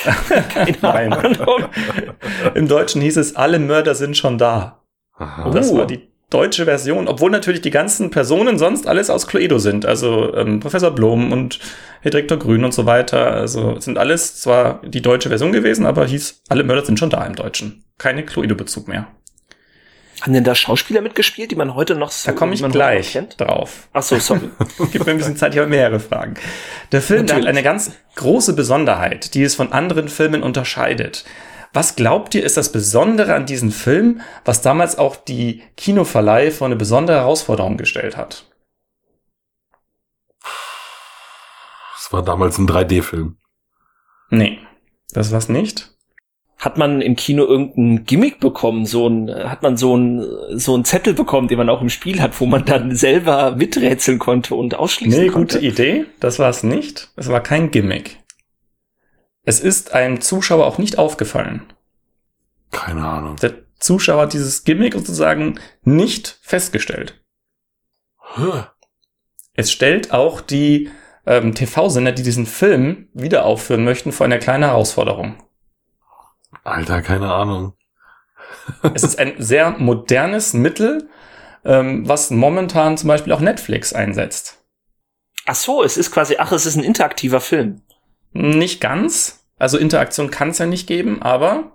Keine 0.81 1.17
Ahnung. 1.17 1.65
Im 2.55 2.67
Deutschen 2.67 3.01
hieß 3.01 3.17
es, 3.17 3.35
alle 3.35 3.59
Mörder 3.59 3.93
sind 3.93 4.15
schon 4.15 4.37
da. 4.37 4.83
Aha. 5.17 5.49
Das 5.49 5.75
war 5.75 5.85
die 5.85 6.07
deutsche 6.29 6.65
Version, 6.65 7.07
obwohl 7.07 7.29
natürlich 7.31 7.61
die 7.61 7.71
ganzen 7.71 8.11
Personen 8.11 8.57
sonst 8.57 8.87
alles 8.87 9.09
aus 9.09 9.27
Cluedo 9.27 9.59
sind. 9.59 9.85
Also 9.85 10.33
ähm, 10.35 10.59
Professor 10.59 10.91
Blom 10.91 11.31
und 11.31 11.59
Herr 12.01 12.11
Direktor 12.11 12.37
Grün 12.37 12.63
und 12.63 12.73
so 12.73 12.85
weiter. 12.85 13.31
Also 13.31 13.79
sind 13.79 13.97
alles 13.97 14.39
zwar 14.39 14.81
die 14.85 15.01
deutsche 15.01 15.29
Version 15.29 15.51
gewesen, 15.51 15.85
aber 15.85 16.05
hieß, 16.05 16.43
alle 16.47 16.63
Mörder 16.63 16.85
sind 16.85 16.99
schon 16.99 17.09
da 17.09 17.25
im 17.25 17.35
Deutschen. 17.35 17.83
Keine 17.97 18.23
Cluedo-Bezug 18.23 18.87
mehr. 18.87 19.07
Haben 20.21 20.33
denn 20.33 20.43
da 20.43 20.55
Schauspieler 20.55 21.01
mitgespielt, 21.01 21.51
die 21.51 21.55
man 21.55 21.75
heute 21.75 21.95
noch 21.95 22.11
so 22.11 22.31
Da 22.31 22.37
komme 22.37 22.53
ich 22.53 22.63
gleich 22.63 23.17
drauf. 23.37 23.87
Ach 23.93 24.03
so, 24.03 24.17
sorry. 24.17 24.49
Gib 24.91 25.05
mir 25.05 25.11
ein 25.11 25.17
bisschen 25.17 25.37
Zeit, 25.37 25.53
ich 25.53 25.59
habe 25.59 25.69
mehrere 25.69 25.99
Fragen. 25.99 26.35
Der 26.91 27.01
Film 27.01 27.27
hat 27.27 27.45
eine 27.45 27.63
ganz 27.63 27.91
große 28.15 28.53
Besonderheit, 28.53 29.33
die 29.33 29.43
es 29.43 29.55
von 29.55 29.71
anderen 29.73 30.07
Filmen 30.07 30.41
unterscheidet. 30.41 31.25
Was 31.73 31.97
glaubt 31.97 32.33
ihr, 32.35 32.43
ist 32.43 32.55
das 32.55 32.71
Besondere 32.71 33.35
an 33.35 33.45
diesem 33.45 33.71
Film, 33.71 34.21
was 34.45 34.61
damals 34.61 34.97
auch 34.97 35.17
die 35.17 35.61
Kinoverleih 35.75 36.51
vor 36.51 36.67
eine 36.67 36.77
besondere 36.77 37.17
Herausforderung 37.17 37.75
gestellt 37.75 38.15
hat? 38.15 38.49
Es 41.97 42.13
war 42.13 42.23
damals 42.23 42.57
ein 42.57 42.67
3D-Film. 42.67 43.37
Nee, 44.29 44.59
das 45.11 45.31
war's 45.31 45.49
nicht 45.49 45.94
hat 46.57 46.77
man 46.77 47.01
im 47.01 47.15
Kino 47.15 47.45
irgendein 47.45 48.05
Gimmick 48.05 48.39
bekommen, 48.39 48.85
so 48.85 49.07
ein, 49.07 49.29
hat 49.29 49.61
man 49.61 49.77
so 49.77 49.95
ein, 49.95 50.25
so 50.57 50.75
ein 50.75 50.85
Zettel 50.85 51.13
bekommen, 51.13 51.47
den 51.47 51.57
man 51.57 51.69
auch 51.69 51.81
im 51.81 51.89
Spiel 51.89 52.21
hat, 52.21 52.39
wo 52.39 52.45
man 52.45 52.65
dann 52.65 52.95
selber 52.95 53.55
miträtseln 53.55 54.19
konnte 54.19 54.55
und 54.55 54.75
ausschließen 54.75 55.23
nee, 55.23 55.29
konnte? 55.29 55.57
gute 55.57 55.67
Idee. 55.67 56.05
Das 56.19 56.39
war 56.39 56.49
es 56.49 56.63
nicht. 56.63 57.11
Es 57.17 57.27
war 57.27 57.41
kein 57.41 57.71
Gimmick. 57.71 58.19
Es 59.43 59.59
ist 59.59 59.93
einem 59.93 60.21
Zuschauer 60.21 60.65
auch 60.65 60.77
nicht 60.77 60.97
aufgefallen. 60.97 61.61
Keine 62.71 63.05
Ahnung. 63.05 63.35
Der 63.37 63.53
Zuschauer 63.79 64.23
hat 64.23 64.33
dieses 64.33 64.63
Gimmick 64.63 64.93
sozusagen 64.93 65.59
nicht 65.83 66.39
festgestellt. 66.41 67.21
Huh. 68.37 68.63
Es 69.53 69.71
stellt 69.71 70.11
auch 70.11 70.41
die 70.41 70.89
ähm, 71.25 71.53
TV-Sender, 71.53 72.11
die 72.11 72.23
diesen 72.23 72.45
Film 72.45 73.09
wieder 73.13 73.45
aufführen 73.45 73.83
möchten, 73.83 74.11
vor 74.11 74.25
eine 74.25 74.39
kleine 74.39 74.67
Herausforderung. 74.67 75.35
Alter, 76.65 77.01
keine 77.01 77.31
Ahnung. 77.31 77.73
es 78.93 79.03
ist 79.03 79.19
ein 79.19 79.35
sehr 79.37 79.71
modernes 79.71 80.53
Mittel, 80.53 81.09
ähm, 81.63 82.07
was 82.07 82.31
momentan 82.31 82.97
zum 82.97 83.07
Beispiel 83.07 83.33
auch 83.33 83.39
Netflix 83.39 83.93
einsetzt. 83.93 84.63
Ach 85.45 85.55
so, 85.55 85.83
es 85.83 85.95
ist 85.95 86.11
quasi, 86.11 86.35
ach, 86.39 86.51
es 86.51 86.65
ist 86.65 86.75
ein 86.75 86.83
interaktiver 86.83 87.39
Film. 87.39 87.81
Nicht 88.33 88.81
ganz. 88.81 89.45
Also 89.57 89.77
Interaktion 89.77 90.31
kann 90.31 90.49
es 90.49 90.57
ja 90.57 90.65
nicht 90.65 90.87
geben, 90.87 91.21
aber. 91.21 91.71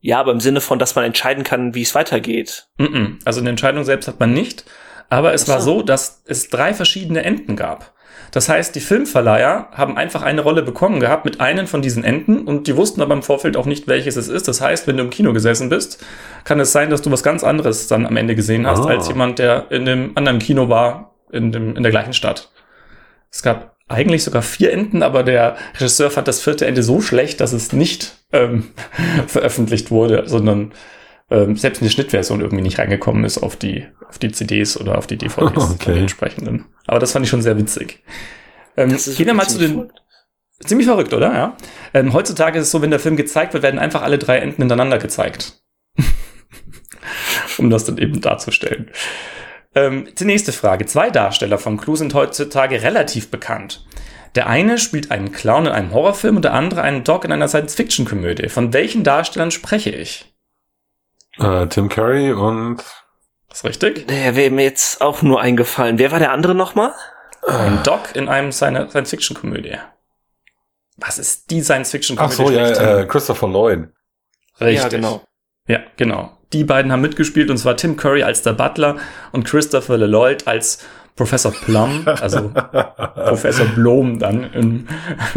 Ja, 0.00 0.20
aber 0.20 0.32
im 0.32 0.40
Sinne 0.40 0.60
von, 0.60 0.78
dass 0.78 0.94
man 0.94 1.04
entscheiden 1.04 1.44
kann, 1.44 1.74
wie 1.74 1.82
es 1.82 1.94
weitergeht. 1.94 2.68
Mm 2.78 2.84
-mm. 2.84 3.18
Also 3.24 3.40
eine 3.40 3.50
Entscheidung 3.50 3.84
selbst 3.84 4.08
hat 4.08 4.20
man 4.20 4.32
nicht. 4.32 4.64
Aber 5.10 5.34
es 5.34 5.42
so. 5.42 5.52
war 5.52 5.60
so, 5.60 5.82
dass 5.82 6.22
es 6.26 6.48
drei 6.48 6.72
verschiedene 6.72 7.24
Enden 7.24 7.56
gab. 7.56 7.92
Das 8.30 8.48
heißt, 8.48 8.74
die 8.74 8.80
Filmverleiher 8.80 9.68
haben 9.72 9.96
einfach 9.96 10.22
eine 10.22 10.42
Rolle 10.42 10.62
bekommen 10.62 11.00
gehabt 11.00 11.24
mit 11.24 11.40
einem 11.40 11.66
von 11.66 11.82
diesen 11.82 12.04
Enden 12.04 12.42
und 12.42 12.66
die 12.66 12.76
wussten 12.76 13.02
aber 13.02 13.14
im 13.14 13.22
Vorfeld 13.22 13.56
auch 13.56 13.66
nicht, 13.66 13.88
welches 13.88 14.16
es 14.16 14.28
ist. 14.28 14.46
Das 14.46 14.60
heißt, 14.60 14.86
wenn 14.86 14.96
du 14.96 15.02
im 15.02 15.10
Kino 15.10 15.32
gesessen 15.32 15.68
bist, 15.68 16.04
kann 16.44 16.60
es 16.60 16.72
sein, 16.72 16.90
dass 16.90 17.02
du 17.02 17.10
was 17.10 17.22
ganz 17.22 17.42
anderes 17.42 17.88
dann 17.88 18.06
am 18.06 18.16
Ende 18.16 18.34
gesehen 18.34 18.66
hast, 18.66 18.84
oh. 18.84 18.88
als 18.88 19.08
jemand, 19.08 19.38
der 19.38 19.70
in 19.70 19.84
dem 19.84 20.12
anderen 20.16 20.38
Kino 20.38 20.68
war, 20.68 21.14
in, 21.32 21.52
dem, 21.52 21.76
in 21.76 21.82
der 21.82 21.92
gleichen 21.92 22.12
Stadt. 22.12 22.50
Es 23.30 23.42
gab 23.42 23.76
eigentlich 23.88 24.22
sogar 24.22 24.42
vier 24.42 24.72
Enden, 24.72 25.02
aber 25.02 25.24
der 25.24 25.56
Regisseur 25.74 26.10
fand 26.10 26.28
das 26.28 26.40
vierte 26.40 26.66
Ende 26.66 26.82
so 26.82 27.00
schlecht, 27.00 27.40
dass 27.40 27.52
es 27.52 27.72
nicht 27.72 28.16
ähm, 28.32 28.68
veröffentlicht 29.26 29.90
wurde, 29.90 30.24
sondern 30.26 30.72
ähm, 31.30 31.56
selbst 31.56 31.80
eine 31.80 31.90
Schnittversion 31.90 32.40
irgendwie 32.40 32.62
nicht 32.62 32.78
reingekommen 32.78 33.24
ist 33.24 33.38
auf 33.38 33.56
die, 33.56 33.86
auf 34.08 34.18
die 34.18 34.32
CDs 34.32 34.78
oder 34.78 34.98
auf 34.98 35.06
die 35.06 35.16
DVDs 35.16 35.70
Okay. 35.74 35.94
die 35.94 35.98
entsprechenden. 36.00 36.66
Aber 36.86 36.98
das 36.98 37.12
fand 37.12 37.24
ich 37.24 37.30
schon 37.30 37.42
sehr 37.42 37.56
witzig. 37.56 38.02
Ähm, 38.76 38.90
Das 38.90 39.06
ist 39.06 39.16
gehen 39.16 39.26
wir 39.26 39.34
mal 39.34 39.48
zu 39.48 39.58
den, 39.58 39.70
ziemlich 39.70 39.90
Ziemlich 40.64 40.86
verrückt, 40.86 41.14
oder? 41.14 41.32
Ja. 41.32 41.56
Ähm, 41.94 42.12
heutzutage 42.12 42.58
ist 42.58 42.66
es 42.66 42.70
so, 42.70 42.82
wenn 42.82 42.90
der 42.90 43.00
Film 43.00 43.16
gezeigt 43.16 43.54
wird, 43.54 43.62
werden 43.62 43.80
einfach 43.80 44.02
alle 44.02 44.18
drei 44.18 44.38
Enden 44.38 44.60
hintereinander 44.60 44.98
gezeigt. 44.98 45.62
um 47.58 47.70
das 47.70 47.84
dann 47.84 47.96
eben 47.96 48.20
darzustellen. 48.20 48.90
Ähm, 49.74 50.08
die 50.18 50.24
nächste 50.24 50.52
Frage. 50.52 50.84
Zwei 50.84 51.10
Darsteller 51.10 51.56
von 51.56 51.78
Clue 51.78 51.96
sind 51.96 52.12
heutzutage 52.12 52.82
relativ 52.82 53.30
bekannt. 53.30 53.86
Der 54.34 54.48
eine 54.48 54.78
spielt 54.78 55.10
einen 55.10 55.32
Clown 55.32 55.66
in 55.66 55.72
einem 55.72 55.92
Horrorfilm 55.92 56.36
und 56.36 56.44
der 56.44 56.54
andere 56.54 56.82
einen 56.82 57.04
Dog 57.04 57.24
in 57.24 57.32
einer 57.32 57.48
Science-Fiction-Komödie. 57.48 58.48
Von 58.48 58.72
welchen 58.72 59.02
Darstellern 59.02 59.50
spreche 59.50 59.90
ich? 59.90 60.29
Äh, 61.40 61.66
Tim 61.68 61.88
Curry 61.88 62.32
und 62.32 62.82
Ist 63.50 63.64
richtig? 63.64 64.06
Der 64.08 64.36
wäre 64.36 64.50
mir 64.50 64.64
jetzt 64.64 65.00
auch 65.00 65.22
nur 65.22 65.40
eingefallen. 65.40 65.98
Wer 65.98 66.12
war 66.12 66.18
der 66.18 66.32
andere 66.32 66.54
nochmal? 66.54 66.92
Ein 67.46 67.82
Dog 67.82 68.14
in 68.14 68.28
einem 68.28 68.52
Science-Fiction-Komödie. 68.52 69.78
Was 70.98 71.18
ist 71.18 71.50
die 71.50 71.60
ach 71.60 71.64
Science-Fiction-Komödie? 71.64 72.34
so, 72.34 72.50
ja, 72.50 73.00
äh, 73.00 73.06
Christopher 73.06 73.48
Lloyd. 73.48 73.88
Richtig. 74.60 74.82
Ja, 74.82 74.88
genau. 74.88 75.22
Ja, 75.66 75.80
genau. 75.96 76.36
Die 76.52 76.64
beiden 76.64 76.92
haben 76.92 77.00
mitgespielt 77.00 77.50
und 77.50 77.56
zwar 77.56 77.76
Tim 77.76 77.96
Curry 77.96 78.22
als 78.22 78.42
der 78.42 78.52
Butler 78.52 78.96
und 79.32 79.44
Christopher 79.44 79.96
Lloyd 79.96 80.46
als 80.46 80.84
Professor 81.16 81.52
Plum, 81.52 82.06
also 82.06 82.48
Professor 83.14 83.66
Blom 83.66 84.18
dann 84.18 84.52
im, 84.52 84.88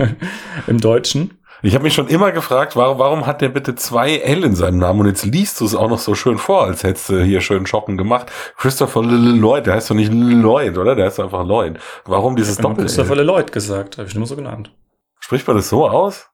im 0.67 0.79
Deutschen. 0.79 1.37
Ich 1.65 1.75
habe 1.75 1.85
mich 1.85 1.93
schon 1.93 2.09
immer 2.09 2.33
gefragt, 2.33 2.75
warum, 2.75 2.99
warum 2.99 3.25
hat 3.25 3.39
der 3.39 3.47
bitte 3.47 3.73
zwei 3.73 4.17
L 4.17 4.43
in 4.43 4.53
seinem 4.53 4.79
Namen 4.79 4.99
und 4.99 5.05
jetzt 5.07 5.23
liest 5.23 5.61
du 5.61 5.65
es 5.65 5.73
auch 5.73 5.89
noch 5.89 5.97
so 5.97 6.13
schön 6.13 6.37
vor, 6.37 6.65
als 6.65 6.83
hättest 6.83 7.07
du 7.07 7.23
hier 7.23 7.39
schön 7.39 7.65
Schocken 7.65 7.97
gemacht. 7.97 8.29
Christopher 8.57 9.01
Lloyd, 9.01 9.65
der 9.65 9.75
heißt 9.75 9.89
doch 9.89 9.95
nicht 9.95 10.11
Lloyd, 10.11 10.77
oder? 10.77 10.93
Der 10.93 11.05
heißt 11.05 11.21
einfach 11.21 11.45
Lloyd. 11.45 11.79
Warum 12.03 12.35
dieses 12.35 12.57
habe 12.57 12.67
doppel 12.67 12.83
Christopher? 12.83 13.15
Lloyd 13.15 13.53
gesagt, 13.53 13.97
habe 13.97 14.09
ich 14.09 14.15
nur 14.15 14.27
so 14.27 14.35
genannt. 14.35 14.75
Spricht 15.21 15.47
man 15.47 15.55
das 15.55 15.69
so 15.69 15.87
aus? 15.87 16.27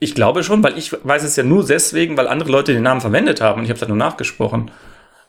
Ich 0.00 0.16
glaube 0.16 0.42
schon, 0.42 0.64
weil 0.64 0.76
ich 0.76 0.92
weiß 0.92 1.22
es 1.22 1.36
ja 1.36 1.44
nur 1.44 1.64
deswegen, 1.64 2.16
weil 2.16 2.26
andere 2.26 2.50
Leute 2.50 2.72
den 2.72 2.82
Namen 2.82 3.00
verwendet 3.00 3.40
haben 3.40 3.60
und 3.60 3.64
ich 3.64 3.70
habe 3.70 3.76
es 3.76 3.82
halt 3.82 3.88
nur 3.88 3.98
nachgesprochen. 3.98 4.72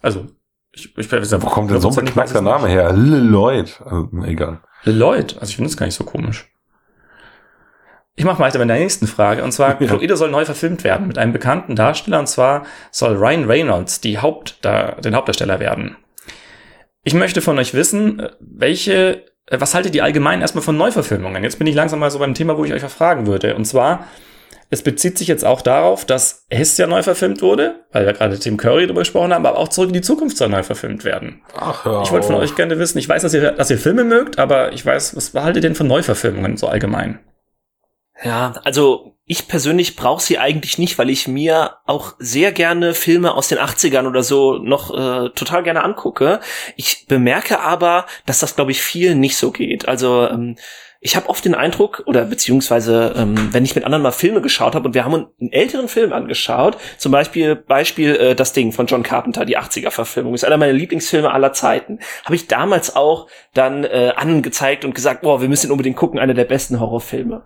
Also, 0.02 0.26
ich, 0.72 0.98
ich 0.98 1.12
weiß 1.12 1.32
Wo 1.44 1.46
kommt 1.46 1.70
denn 1.70 1.80
so 1.80 1.90
ein 1.90 1.96
beknackter 1.96 2.42
Name 2.42 2.70
her? 2.70 2.92
Lloyd. 2.92 3.80
Also, 3.86 4.10
egal. 4.26 4.62
Lloyd, 4.84 5.36
also 5.36 5.52
ich 5.52 5.58
finde 5.58 5.70
das 5.70 5.78
gar 5.78 5.86
nicht 5.86 5.96
so 5.96 6.04
komisch. 6.06 6.50
Ich 8.16 8.26
mache 8.26 8.40
weiter 8.40 8.60
mit 8.60 8.70
der 8.70 8.78
nächsten 8.78 9.08
Frage. 9.08 9.44
Und 9.44 9.52
zwar, 9.52 9.82
Ja. 9.82 9.88
Cluedo 9.88 10.16
soll 10.16 10.30
neu 10.30 10.46
verfilmt 10.46 10.84
werden 10.84 11.08
mit 11.08 11.18
einem 11.18 11.34
bekannten 11.34 11.76
Darsteller. 11.76 12.20
Und 12.20 12.28
zwar 12.28 12.66
soll 12.92 13.16
Ryan 13.16 13.46
Reynolds 13.46 14.02
die 14.02 14.20
Haupt, 14.20 14.60
den 14.64 15.16
Hauptdarsteller 15.16 15.60
werden. 15.60 15.98
Ich 17.04 17.14
möchte 17.14 17.42
von 17.42 17.58
euch 17.60 17.74
wissen, 17.74 18.20
äh, 18.20 18.30
welche, 18.40 19.26
äh, 19.48 19.60
was 19.60 19.76
haltet 19.76 19.94
ihr 19.96 20.04
allgemein 20.04 20.42
erstmal 20.42 20.64
von 20.64 20.78
Neuverfilmungen? 20.78 21.44
Jetzt 21.44 21.58
bin 21.58 21.68
ich 21.68 21.76
langsam 21.76 22.00
mal 22.00 22.12
so 22.12 22.20
beim 22.20 22.34
Thema, 22.34 22.58
wo 22.58 22.64
ich 22.64 22.74
euch 22.74 22.84
fragen 22.84 23.28
würde. 23.28 23.56
Und 23.56 23.66
zwar, 23.66 24.08
es 24.70 24.84
bezieht 24.84 25.18
sich 25.18 25.28
jetzt 25.28 25.44
auch 25.44 25.62
darauf, 25.62 26.06
dass 26.06 26.46
es 26.50 26.78
ja 26.78 26.88
neu 26.88 27.04
verfilmt 27.04 27.42
wurde, 27.42 27.84
weil 27.92 28.06
wir 28.06 28.14
gerade 28.14 28.40
Tim 28.40 28.56
Curry 28.58 28.86
darüber 28.88 29.02
gesprochen 29.02 29.34
haben, 29.34 29.46
aber 29.46 29.58
auch 29.58 29.68
zurück 29.68 29.90
in 29.90 29.94
die 29.96 30.02
Zukunft 30.02 30.38
soll 30.38 30.48
neu 30.48 30.64
verfilmt 30.64 31.04
werden. 31.04 31.42
Ach, 31.60 31.84
hör 31.84 32.04
Ich 32.04 32.12
wollte 32.12 32.28
von 32.28 32.38
euch 32.38 32.56
gerne 32.56 32.80
wissen, 32.80 33.00
ich 33.00 33.10
weiß, 33.10 33.22
dass 33.24 33.34
ihr, 33.34 33.52
dass 33.52 33.70
ihr 33.70 33.78
Filme 33.78 34.06
mögt, 34.06 34.40
aber 34.40 34.72
ich 34.72 34.86
weiß, 34.86 35.16
was 35.18 35.34
haltet 35.34 35.58
ihr 35.58 35.70
denn 35.70 35.76
von 35.76 35.88
Neuverfilmungen 35.88 36.56
so 36.56 36.68
allgemein? 36.68 37.20
Ja, 38.22 38.54
also 38.64 39.14
ich 39.26 39.48
persönlich 39.48 39.96
brauche 39.96 40.22
sie 40.22 40.38
eigentlich 40.38 40.78
nicht, 40.78 40.98
weil 40.98 41.10
ich 41.10 41.28
mir 41.28 41.78
auch 41.86 42.14
sehr 42.20 42.52
gerne 42.52 42.94
Filme 42.94 43.34
aus 43.34 43.48
den 43.48 43.58
80ern 43.58 44.08
oder 44.08 44.22
so 44.22 44.58
noch 44.58 44.92
äh, 44.92 45.30
total 45.30 45.64
gerne 45.64 45.84
angucke. 45.84 46.40
Ich 46.76 47.06
bemerke 47.08 47.62
aber, 47.62 48.06
dass 48.26 48.40
das, 48.40 48.56
glaube 48.56 48.72
ich, 48.72 48.82
vielen 48.82 49.20
nicht 49.20 49.38
so 49.38 49.52
geht. 49.52 49.88
Also 49.88 50.28
ähm, 50.28 50.58
ich 51.06 51.18
habe 51.18 51.28
oft 51.30 51.44
den 51.44 51.54
Eindruck, 51.54 52.04
oder 52.06 52.24
beziehungsweise, 52.24 53.14
ähm, 53.18 53.54
wenn 53.54 53.66
ich 53.66 53.76
mit 53.76 53.84
anderen 53.84 54.04
mal 54.04 54.12
Filme 54.12 54.42
geschaut 54.42 54.74
habe 54.74 54.88
und 54.88 54.94
wir 54.94 55.04
haben 55.04 55.28
einen 55.40 55.52
älteren 55.52 55.90
Film 55.90 56.14
angeschaut, 56.14 56.78
zum 56.98 57.12
Beispiel 57.12 57.56
Beispiel 57.56 58.16
äh, 58.16 58.36
das 58.36 58.54
Ding 58.54 58.72
von 58.72 58.88
John 58.88 59.04
Carpenter, 59.04 59.44
die 59.44 59.58
80er-Verfilmung, 59.58 60.34
ist 60.34 60.46
einer 60.46 60.58
meiner 60.58 60.72
Lieblingsfilme 60.72 61.32
aller 61.32 61.52
Zeiten, 61.52 62.00
habe 62.24 62.36
ich 62.36 62.48
damals 62.48 62.96
auch 62.96 63.28
dann 63.54 63.84
äh, 63.84 64.14
angezeigt 64.16 64.86
und 64.86 64.96
gesagt, 64.96 65.24
boah, 65.24 65.42
wir 65.42 65.50
müssen 65.50 65.72
unbedingt 65.72 65.98
gucken, 65.98 66.20
einer 66.20 66.34
der 66.34 66.46
besten 66.46 66.80
Horrorfilme. 66.80 67.44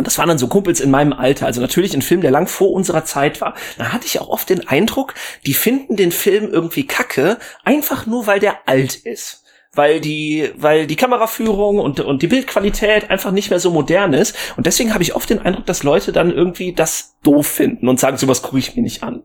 Und 0.00 0.06
das 0.06 0.16
waren 0.16 0.28
dann 0.30 0.38
so 0.38 0.48
Kumpels 0.48 0.80
in 0.80 0.90
meinem 0.90 1.12
Alter, 1.12 1.44
also 1.44 1.60
natürlich 1.60 1.92
ein 1.92 2.00
Film, 2.00 2.22
der 2.22 2.30
lang 2.30 2.46
vor 2.46 2.72
unserer 2.72 3.04
Zeit 3.04 3.42
war. 3.42 3.52
Da 3.76 3.92
hatte 3.92 4.06
ich 4.06 4.18
auch 4.18 4.30
oft 4.30 4.48
den 4.48 4.66
Eindruck, 4.66 5.12
die 5.44 5.52
finden 5.52 5.94
den 5.94 6.10
Film 6.10 6.48
irgendwie 6.50 6.86
kacke, 6.86 7.36
einfach 7.64 8.06
nur 8.06 8.26
weil 8.26 8.40
der 8.40 8.66
alt 8.66 8.94
ist. 8.94 9.44
Weil 9.74 10.00
die, 10.00 10.52
weil 10.56 10.86
die 10.86 10.96
Kameraführung 10.96 11.80
und, 11.80 12.00
und 12.00 12.22
die 12.22 12.28
Bildqualität 12.28 13.10
einfach 13.10 13.30
nicht 13.30 13.50
mehr 13.50 13.60
so 13.60 13.70
modern 13.70 14.14
ist. 14.14 14.34
Und 14.56 14.64
deswegen 14.64 14.94
habe 14.94 15.02
ich 15.02 15.14
oft 15.14 15.28
den 15.28 15.40
Eindruck, 15.40 15.66
dass 15.66 15.82
Leute 15.82 16.12
dann 16.12 16.32
irgendwie 16.32 16.72
das 16.72 17.18
doof 17.22 17.46
finden 17.46 17.86
und 17.86 18.00
sagen, 18.00 18.16
sowas 18.16 18.40
gucke 18.40 18.58
ich 18.58 18.74
mir 18.74 18.82
nicht 18.82 19.02
an. 19.02 19.22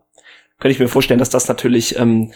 Könnte 0.59 0.73
ich 0.73 0.79
mir 0.79 0.89
vorstellen, 0.89 1.21
dass 1.21 1.29
das 1.29 1.47
natürlich 1.47 1.97
ähm, 1.97 2.33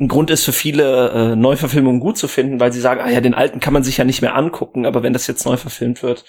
ein 0.00 0.08
Grund 0.08 0.30
ist 0.30 0.44
für 0.44 0.52
viele 0.52 1.10
äh, 1.10 1.36
Neuverfilmungen 1.36 2.00
gut 2.00 2.18
zu 2.18 2.26
finden, 2.26 2.58
weil 2.58 2.72
sie 2.72 2.80
sagen, 2.80 3.00
ah 3.00 3.08
ja, 3.08 3.20
den 3.20 3.34
alten 3.34 3.60
kann 3.60 3.72
man 3.72 3.84
sich 3.84 3.98
ja 3.98 4.04
nicht 4.04 4.20
mehr 4.20 4.34
angucken, 4.34 4.84
aber 4.84 5.04
wenn 5.04 5.12
das 5.12 5.28
jetzt 5.28 5.46
neu 5.46 5.56
verfilmt 5.56 6.02
wird, 6.02 6.24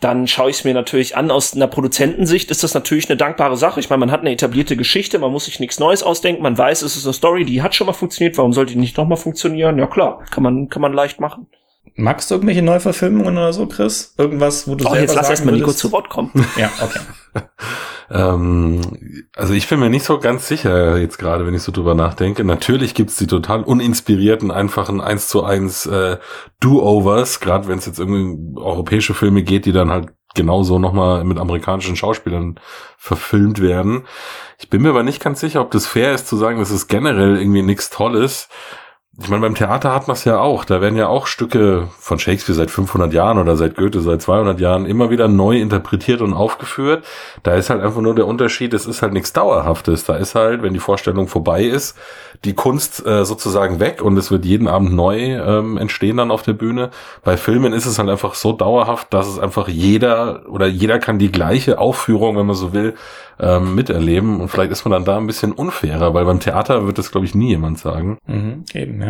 dann 0.00 0.26
schaue 0.26 0.50
ich 0.50 0.56
es 0.56 0.64
mir 0.64 0.74
natürlich 0.74 1.16
an. 1.16 1.30
Aus 1.30 1.54
einer 1.54 1.66
Produzentensicht 1.66 2.50
ist 2.50 2.64
das 2.64 2.74
natürlich 2.74 3.08
eine 3.08 3.18
dankbare 3.18 3.56
Sache. 3.56 3.80
Ich 3.80 3.90
meine, 3.90 4.00
man 4.00 4.10
hat 4.10 4.20
eine 4.20 4.32
etablierte 4.32 4.76
Geschichte, 4.76 5.18
man 5.18 5.30
muss 5.30 5.44
sich 5.44 5.60
nichts 5.60 5.78
Neues 5.78 6.02
ausdenken, 6.02 6.42
man 6.42 6.56
weiß, 6.56 6.82
es 6.82 6.96
ist 6.96 7.04
eine 7.04 7.12
Story, 7.12 7.44
die 7.44 7.62
hat 7.62 7.74
schon 7.74 7.86
mal 7.86 7.92
funktioniert, 7.92 8.38
warum 8.38 8.54
sollte 8.54 8.72
die 8.72 8.78
nicht 8.78 8.96
nochmal 8.96 9.18
funktionieren? 9.18 9.78
Ja 9.78 9.86
klar, 9.86 10.24
kann 10.30 10.42
man, 10.42 10.68
kann 10.68 10.82
man 10.82 10.94
leicht 10.94 11.20
machen. 11.20 11.46
Magst 11.96 12.30
du 12.30 12.34
irgendwelche 12.34 12.62
Neuverfilmungen 12.62 13.36
oder 13.36 13.52
so, 13.52 13.66
Chris? 13.66 14.14
Irgendwas, 14.16 14.66
wo 14.66 14.74
du 14.74 14.86
Oh, 14.86 14.94
jetzt 14.94 15.14
lass 15.14 15.30
erstmal 15.30 15.54
Nico 15.54 15.72
zu 15.72 15.92
Wort 15.92 16.08
kommen. 16.08 16.30
Ja, 16.56 16.70
okay. 16.82 17.00
Ähm, 18.12 18.80
also 19.36 19.54
ich 19.54 19.68
bin 19.68 19.78
mir 19.78 19.88
nicht 19.88 20.04
so 20.04 20.18
ganz 20.18 20.48
sicher 20.48 20.98
jetzt 20.98 21.18
gerade, 21.18 21.46
wenn 21.46 21.54
ich 21.54 21.62
so 21.62 21.70
drüber 21.70 21.94
nachdenke. 21.94 22.42
Natürlich 22.42 22.94
gibt's 22.94 23.14
die 23.16 23.28
total 23.28 23.62
uninspirierten, 23.62 24.50
einfachen 24.50 25.00
1 25.00 25.28
zu 25.28 25.44
1 25.44 25.86
äh, 25.86 26.16
Do-Overs, 26.58 27.38
gerade 27.38 27.68
wenn 27.68 27.78
es 27.78 27.86
jetzt 27.86 28.00
irgendwie 28.00 28.58
europäische 28.58 29.14
Filme 29.14 29.44
geht, 29.44 29.64
die 29.64 29.70
dann 29.70 29.90
halt 29.90 30.08
genauso 30.34 30.78
nochmal 30.78 31.24
mit 31.24 31.38
amerikanischen 31.38 31.96
Schauspielern 31.96 32.58
verfilmt 32.96 33.60
werden. 33.60 34.06
Ich 34.58 34.68
bin 34.68 34.82
mir 34.82 34.90
aber 34.90 35.02
nicht 35.02 35.22
ganz 35.22 35.40
sicher, 35.40 35.60
ob 35.60 35.70
das 35.70 35.86
fair 35.86 36.12
ist 36.12 36.28
zu 36.28 36.36
sagen, 36.36 36.58
dass 36.58 36.70
es 36.70 36.88
generell 36.88 37.36
irgendwie 37.36 37.62
nichts 37.62 37.90
Tolles. 37.90 38.48
Ich 39.18 39.28
meine, 39.28 39.42
beim 39.42 39.54
Theater 39.54 39.92
hat 39.92 40.06
man 40.06 40.14
es 40.14 40.24
ja 40.24 40.38
auch. 40.38 40.64
Da 40.64 40.80
werden 40.80 40.96
ja 40.96 41.08
auch 41.08 41.26
Stücke 41.26 41.88
von 41.98 42.18
Shakespeare 42.18 42.56
seit 42.56 42.70
500 42.70 43.12
Jahren 43.12 43.38
oder 43.38 43.56
seit 43.56 43.76
Goethe 43.76 44.00
seit 44.00 44.22
200 44.22 44.60
Jahren 44.60 44.86
immer 44.86 45.10
wieder 45.10 45.26
neu 45.26 45.60
interpretiert 45.60 46.22
und 46.22 46.32
aufgeführt. 46.32 47.04
Da 47.42 47.54
ist 47.54 47.70
halt 47.70 47.82
einfach 47.82 48.00
nur 48.00 48.14
der 48.14 48.26
Unterschied, 48.26 48.72
es 48.72 48.86
ist 48.86 49.02
halt 49.02 49.12
nichts 49.12 49.32
Dauerhaftes. 49.32 50.04
Da 50.04 50.16
ist 50.16 50.36
halt, 50.36 50.62
wenn 50.62 50.72
die 50.72 50.78
Vorstellung 50.78 51.28
vorbei 51.28 51.64
ist, 51.64 51.98
die 52.44 52.54
Kunst 52.54 53.04
äh, 53.04 53.24
sozusagen 53.24 53.80
weg 53.80 54.00
und 54.00 54.16
es 54.16 54.30
wird 54.30 54.46
jeden 54.46 54.68
Abend 54.68 54.94
neu 54.94 55.18
ähm, 55.18 55.76
entstehen 55.76 56.16
dann 56.16 56.30
auf 56.30 56.42
der 56.42 56.54
Bühne. 56.54 56.90
Bei 57.22 57.36
Filmen 57.36 57.72
ist 57.72 57.86
es 57.86 57.98
halt 57.98 58.08
einfach 58.08 58.34
so 58.34 58.52
dauerhaft, 58.52 59.12
dass 59.12 59.26
es 59.26 59.38
einfach 59.38 59.68
jeder 59.68 60.48
oder 60.48 60.66
jeder 60.66 60.98
kann 60.98 61.18
die 61.18 61.32
gleiche 61.32 61.78
Aufführung, 61.78 62.38
wenn 62.38 62.46
man 62.46 62.56
so 62.56 62.72
will, 62.72 62.94
ähm, 63.38 63.74
miterleben. 63.74 64.40
Und 64.40 64.48
vielleicht 64.48 64.72
ist 64.72 64.84
man 64.84 64.92
dann 64.92 65.04
da 65.04 65.16
ein 65.16 65.26
bisschen 65.26 65.52
unfairer, 65.52 66.14
weil 66.14 66.24
beim 66.24 66.40
Theater 66.40 66.86
wird 66.86 66.98
das, 66.98 67.10
glaube 67.10 67.26
ich, 67.26 67.34
nie 67.34 67.48
jemand 67.48 67.78
sagen. 67.78 68.18
Mhm, 68.26 68.64
eben, 68.74 69.02
ja. 69.02 69.09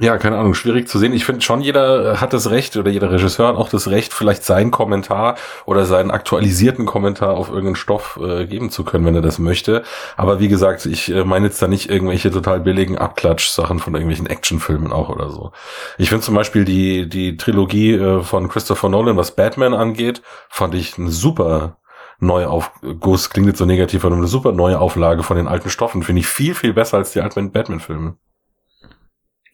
Ja, 0.00 0.16
keine 0.16 0.38
Ahnung, 0.38 0.54
schwierig 0.54 0.86
zu 0.86 0.96
sehen. 1.00 1.12
Ich 1.12 1.24
finde 1.24 1.40
schon, 1.40 1.60
jeder 1.60 2.20
hat 2.20 2.32
das 2.32 2.50
Recht 2.50 2.76
oder 2.76 2.88
jeder 2.88 3.10
Regisseur 3.10 3.48
hat 3.48 3.56
auch 3.56 3.68
das 3.68 3.88
Recht, 3.88 4.12
vielleicht 4.12 4.44
seinen 4.44 4.70
Kommentar 4.70 5.34
oder 5.66 5.86
seinen 5.86 6.12
aktualisierten 6.12 6.86
Kommentar 6.86 7.36
auf 7.36 7.48
irgendeinen 7.48 7.74
Stoff 7.74 8.16
äh, 8.22 8.46
geben 8.46 8.70
zu 8.70 8.84
können, 8.84 9.04
wenn 9.06 9.16
er 9.16 9.22
das 9.22 9.40
möchte. 9.40 9.82
Aber 10.16 10.38
wie 10.38 10.46
gesagt, 10.46 10.86
ich 10.86 11.10
äh, 11.10 11.24
meine 11.24 11.46
jetzt 11.46 11.60
da 11.60 11.66
nicht 11.66 11.90
irgendwelche 11.90 12.30
total 12.30 12.60
billigen 12.60 12.96
Abklatsch-Sachen 12.96 13.80
von 13.80 13.92
irgendwelchen 13.94 14.28
Actionfilmen 14.28 14.92
auch 14.92 15.08
oder 15.08 15.30
so. 15.30 15.50
Ich 15.98 16.10
finde 16.10 16.24
zum 16.24 16.36
Beispiel 16.36 16.64
die, 16.64 17.08
die 17.08 17.36
Trilogie 17.36 17.94
äh, 17.94 18.22
von 18.22 18.48
Christopher 18.48 18.88
Nolan, 18.90 19.16
was 19.16 19.32
Batman 19.34 19.74
angeht, 19.74 20.22
fand 20.48 20.76
ich 20.76 20.96
eine 20.96 21.10
super 21.10 21.78
Neuaufguss, 22.20 23.30
klingt 23.30 23.48
jetzt 23.48 23.58
so 23.58 23.64
negativ, 23.64 24.04
aber 24.04 24.14
eine 24.14 24.28
super 24.28 24.52
neue 24.52 24.78
Auflage 24.78 25.24
von 25.24 25.36
den 25.36 25.48
alten 25.48 25.70
Stoffen. 25.70 26.04
Finde 26.04 26.20
ich 26.20 26.28
viel, 26.28 26.54
viel 26.54 26.72
besser 26.72 26.98
als 26.98 27.10
die 27.10 27.20
alten 27.20 27.50
Batman-Filme. 27.50 28.16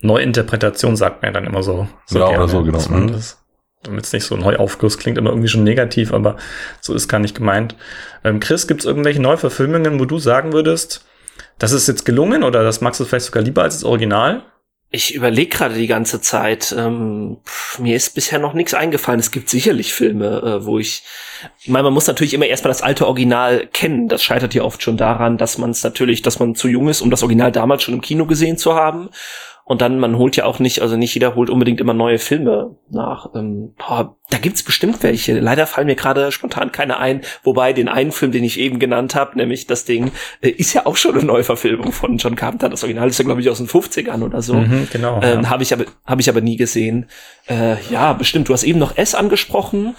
Neuinterpretation 0.01 0.97
sagt 0.97 1.23
man 1.23 1.31
ja 1.33 1.41
dann 1.41 1.47
immer 1.49 1.63
so. 1.63 1.89
so 2.07 2.19
Ja, 2.19 2.29
oder 2.29 2.49
so, 2.49 2.63
genau. 2.63 2.79
Mhm. 2.89 3.13
das- 3.13 3.41
Damit 3.83 4.05
es 4.05 4.13
nicht 4.15 4.25
so 4.25 4.35
ein 4.35 4.41
Neuaufguss 4.41 4.97
klingt, 4.99 5.19
immer 5.19 5.31
irgendwie 5.31 5.49
schon 5.49 5.63
negativ, 5.65 6.13
aber 6.15 6.37
so 6.81 6.95
ist 6.95 7.07
gar 7.09 7.19
nicht 7.19 7.35
gemeint. 7.37 7.77
Ähm, 8.25 8.41
Chris, 8.41 8.67
gibt 8.67 8.81
es 8.81 8.87
irgendwelche 8.87 9.21
Neuverfilmungen, 9.21 10.01
wo 10.01 10.07
du 10.07 10.19
sagen 10.19 10.53
würdest, 10.55 11.05
das 11.59 11.73
ist 11.73 11.87
jetzt 11.87 12.05
gelungen 12.07 12.45
oder 12.45 12.63
das 12.65 12.81
magst 12.81 12.99
du 13.01 13.05
vielleicht 13.05 13.27
sogar 13.27 13.43
lieber 13.43 13.63
als 13.63 13.75
das 13.77 13.85
Original? 13.85 14.43
Ich 14.91 15.13
überlege 15.15 15.51
gerade 15.55 15.75
die 15.75 15.89
ganze 15.89 16.21
Zeit. 16.21 16.73
Ähm, 16.79 17.39
pff, 17.45 17.81
mir 17.81 17.97
ist 17.97 18.15
bisher 18.15 18.39
noch 18.39 18.55
nichts 18.55 18.75
eingefallen. 18.75 19.19
Es 19.19 19.33
gibt 19.33 19.49
sicherlich 19.51 19.93
Filme, 19.93 20.41
äh, 20.61 20.65
wo 20.65 20.79
ich. 20.79 21.03
Ich 21.61 21.69
meine, 21.69 21.83
man 21.83 21.93
muss 21.93 22.07
natürlich 22.07 22.33
immer 22.33 22.47
erstmal 22.47 22.71
das 22.71 22.81
alte 22.81 23.07
Original 23.07 23.67
kennen. 23.73 24.09
Das 24.09 24.23
scheitert 24.23 24.55
ja 24.55 24.63
oft 24.63 24.83
schon 24.83 24.97
daran, 24.97 25.37
dass 25.37 25.59
man 25.59 25.71
es 25.71 25.83
natürlich, 25.83 26.23
dass 26.23 26.39
man 26.39 26.55
zu 26.55 26.69
jung 26.69 26.89
ist, 26.89 27.01
um 27.03 27.11
das 27.11 27.23
Original 27.25 27.51
damals 27.51 27.83
schon 27.83 27.95
im 27.95 28.01
Kino 28.03 28.25
gesehen 28.27 28.57
zu 28.57 28.75
haben. 28.77 29.11
Und 29.67 29.81
dann, 29.81 29.99
man 29.99 30.19
holt 30.19 30.37
ja 30.37 30.45
auch 30.45 30.59
nicht, 30.59 30.83
also 30.83 30.97
nicht 30.97 31.15
jeder 31.15 31.35
holt 31.35 31.49
unbedingt 31.49 31.81
immer 31.81 31.95
neue 31.95 32.19
Filme 32.19 32.77
nach. 32.91 33.31
Ähm, 33.35 33.73
boah, 33.79 34.15
da 34.29 34.37
gibt's 34.37 34.63
bestimmt 34.63 35.03
welche. 35.03 35.41
Leider 35.41 35.67
fallen 35.67 35.87
mir 35.87 35.95
gerade 35.95 36.33
spontan 36.33 36.71
keine 36.71 36.99
ein. 36.99 37.23
Wobei 37.45 37.73
den 37.73 37.89
einen 37.89 38.13
Film, 38.13 38.31
den 38.31 38.45
ich 38.45 38.61
eben 38.61 38.79
genannt 38.79 39.15
habe, 39.15 39.39
nämlich 39.39 39.67
das 39.67 39.87
Ding, 39.87 40.13
äh, 40.43 40.51
ist 40.51 40.75
ja 40.75 40.85
auch 40.85 40.97
schon 40.97 41.15
eine 41.15 41.25
Neuverfilmung 41.25 41.93
von 41.93 42.19
John 42.19 42.37
Carpenter. 42.37 42.69
Das 42.69 42.83
Original 42.83 43.09
ist 43.09 43.19
ja, 43.19 43.25
glaube 43.25 43.41
ich, 43.41 43.49
aus 43.49 43.57
den 43.57 43.67
50ern 43.67 44.23
oder 44.23 44.43
so. 44.43 44.53
Mhm, 44.53 44.89
genau. 44.93 45.23
Ähm, 45.23 45.45
ja. 45.45 45.49
Habe 45.49 45.63
ich, 45.63 45.73
aber 45.73 45.87
hab 46.05 46.21
ich 46.21 46.29
aber 46.29 46.43
nie 46.43 46.57
gesehen. 46.57 47.09
Äh, 47.49 47.77
ja, 47.91 48.13
bestimmt. 48.13 48.51
Du 48.51 48.53
hast 48.53 48.65
eben 48.65 48.79
noch 48.79 48.99
S 48.99 49.15
angesprochen. 49.15 49.97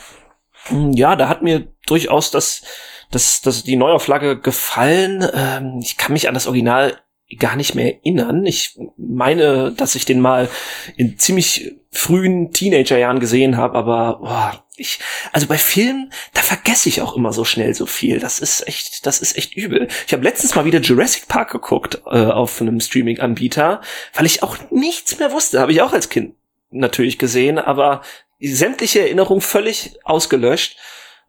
Hm, 0.68 0.94
ja, 0.94 1.16
da 1.16 1.28
hat 1.28 1.42
mir 1.42 1.68
durchaus 1.88 2.30
das, 2.30 2.62
das, 3.10 3.42
das 3.42 3.64
die 3.64 3.78
Neuauflage 3.78 4.40
gefallen. 4.40 5.28
Ähm, 5.34 5.80
ich 5.82 5.98
kann 5.98 6.14
mich 6.14 6.28
an 6.28 6.36
das 6.36 6.46
Original 6.46 7.00
gar 7.40 7.56
nicht 7.56 7.76
mehr 7.76 7.96
erinnern. 7.96 8.46
Ich 8.46 8.78
meine, 8.98 9.72
dass 9.72 9.96
ich 9.96 10.06
den 10.06 10.20
mal 10.20 10.50
in 10.96 11.18
ziemlich 11.18 11.76
frühen 11.92 12.52
Teenagerjahren 12.52 13.20
gesehen 13.20 13.58
habe, 13.58 13.78
aber 13.78 14.20
boah, 14.20 14.66
ich, 14.78 15.00
also 15.32 15.48
bei 15.48 15.58
Filmen, 15.58 16.12
da 16.34 16.42
vergesse 16.42 16.90
ich 16.90 17.02
auch 17.02 17.16
immer 17.16 17.32
so 17.32 17.46
schnell 17.46 17.74
so 17.74 17.86
viel. 17.86 18.20
Das 18.20 18.40
ist 18.40 18.68
echt, 18.68 19.06
das 19.06 19.20
ist 19.20 19.38
echt 19.38 19.56
übel. 19.56 19.88
Ich 20.06 20.14
habe 20.14 20.24
letztens 20.24 20.56
mal 20.56 20.66
wieder 20.66 20.80
Jurassic 20.80 21.28
Park 21.28 21.52
geguckt 21.52 22.02
äh, 22.06 22.26
auf 22.26 22.62
einem 22.62 22.80
Streaming-Anbieter, 22.80 23.82
weil 24.14 24.26
ich 24.26 24.44
auch 24.44 24.58
nichts 24.72 25.18
mehr 25.18 25.32
wusste. 25.32 25.62
Habe 25.62 25.72
ich 25.72 25.82
auch 25.82 25.94
als 25.94 26.10
Kind 26.10 26.36
natürlich 26.72 27.18
gesehen, 27.18 27.58
aber 27.58 28.02
sämtliche 28.40 29.00
Erinnerungen 29.00 29.42
völlig 29.42 29.98
ausgelöscht. 30.04 30.78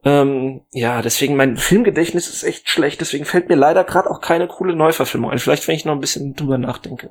Ähm, 0.07 0.61
ja, 0.71 1.03
deswegen 1.03 1.35
mein 1.35 1.57
Filmgedächtnis 1.57 2.29
ist 2.29 2.45
echt 2.45 2.71
schlecht, 2.71 3.01
deswegen 3.01 3.25
fällt 3.25 3.49
mir 3.49 3.57
leider 3.57 3.83
gerade 3.83 4.09
auch 4.09 4.21
keine 4.21 4.47
coole 4.47 4.77
Neuverfilmung 4.77 5.33
ein. 5.33 5.41
Vielleicht, 5.41 5.67
wenn 5.67 5.75
ich 5.75 5.85
noch 5.85 5.95
ein 5.95 6.01
bisschen 6.01 6.37
drüber 6.37 6.59
nachdenke. 6.59 7.11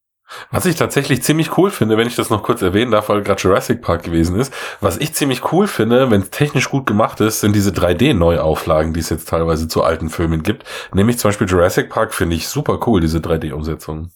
Was 0.50 0.66
ich 0.66 0.78
tatsächlich 0.78 1.22
ziemlich 1.22 1.58
cool 1.58 1.72
finde, 1.72 1.98
wenn 1.98 2.08
ich 2.08 2.16
das 2.16 2.30
noch 2.30 2.42
kurz 2.42 2.62
erwähnen 2.62 2.92
darf, 2.92 3.10
weil 3.10 3.22
gerade 3.22 3.42
Jurassic 3.42 3.82
Park 3.82 4.04
gewesen 4.04 4.40
ist, 4.40 4.54
was 4.80 4.96
ich 4.98 5.14
ziemlich 5.14 5.52
cool 5.52 5.68
finde, 5.68 6.10
wenn 6.10 6.22
es 6.22 6.30
technisch 6.30 6.70
gut 6.70 6.86
gemacht 6.88 7.20
ist, 7.20 7.42
sind 7.42 7.54
diese 7.54 7.72
3D-Neuauflagen, 7.72 8.94
die 8.94 9.02
es 9.02 9.10
jetzt 9.10 9.28
teilweise 9.28 9.68
zu 9.68 9.84
alten 9.84 10.10
Filmen 10.10 10.42
gibt. 10.42 10.64
Nämlich 10.94 11.20
zum 11.20 11.28
Beispiel 11.28 11.48
Jurassic 11.48 11.90
Park 11.90 12.14
finde 12.14 12.38
ich 12.38 12.48
super 12.48 12.80
cool, 12.88 13.02
diese 13.02 13.20
3D-Umsetzung. 13.20 14.12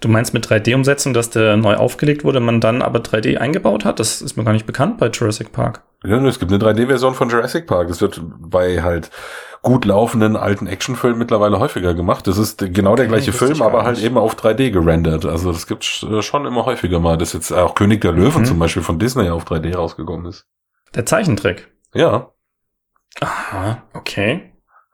Du 0.00 0.08
meinst 0.08 0.34
mit 0.34 0.46
3D-Umsetzung, 0.46 1.14
dass 1.14 1.30
der 1.30 1.56
neu 1.56 1.76
aufgelegt 1.76 2.22
wurde, 2.22 2.40
man 2.40 2.60
dann 2.60 2.82
aber 2.82 3.00
3D 3.00 3.38
eingebaut 3.38 3.84
hat? 3.84 3.98
Das 3.98 4.20
ist 4.20 4.36
mir 4.36 4.44
gar 4.44 4.52
nicht 4.52 4.66
bekannt 4.66 4.98
bei 4.98 5.08
Jurassic 5.08 5.50
Park. 5.50 5.82
Ja, 6.04 6.24
es 6.26 6.38
gibt 6.38 6.52
eine 6.52 6.62
3D-Version 6.62 7.14
von 7.14 7.30
Jurassic 7.30 7.66
Park. 7.66 7.88
Das 7.88 8.00
wird 8.00 8.20
bei 8.38 8.82
halt 8.82 9.10
gut 9.62 9.84
laufenden 9.86 10.36
alten 10.36 10.66
Actionfilmen 10.66 11.18
mittlerweile 11.18 11.58
häufiger 11.58 11.94
gemacht. 11.94 12.26
Das 12.26 12.38
ist 12.38 12.58
genau 12.72 12.94
der 12.94 13.06
gleiche 13.06 13.32
Film, 13.32 13.60
aber 13.62 13.84
halt 13.84 13.98
eben 13.98 14.18
auf 14.18 14.36
3D 14.36 14.70
gerendert. 14.70 15.24
Also 15.24 15.52
das 15.52 15.66
gibt 15.66 15.84
schon 15.84 16.46
immer 16.46 16.66
häufiger 16.66 17.00
mal, 17.00 17.16
dass 17.16 17.32
jetzt 17.32 17.50
auch 17.50 17.74
König 17.74 18.02
der 18.02 18.12
Löwen 18.12 18.42
mhm. 18.42 18.46
zum 18.46 18.58
Beispiel 18.58 18.82
von 18.82 18.98
Disney 18.98 19.30
auf 19.30 19.44
3D 19.44 19.74
rausgekommen 19.74 20.26
ist. 20.26 20.46
Der 20.94 21.06
Zeichentrick. 21.06 21.68
Ja. 21.94 22.30
Aha, 23.20 23.82
okay. 23.94 24.47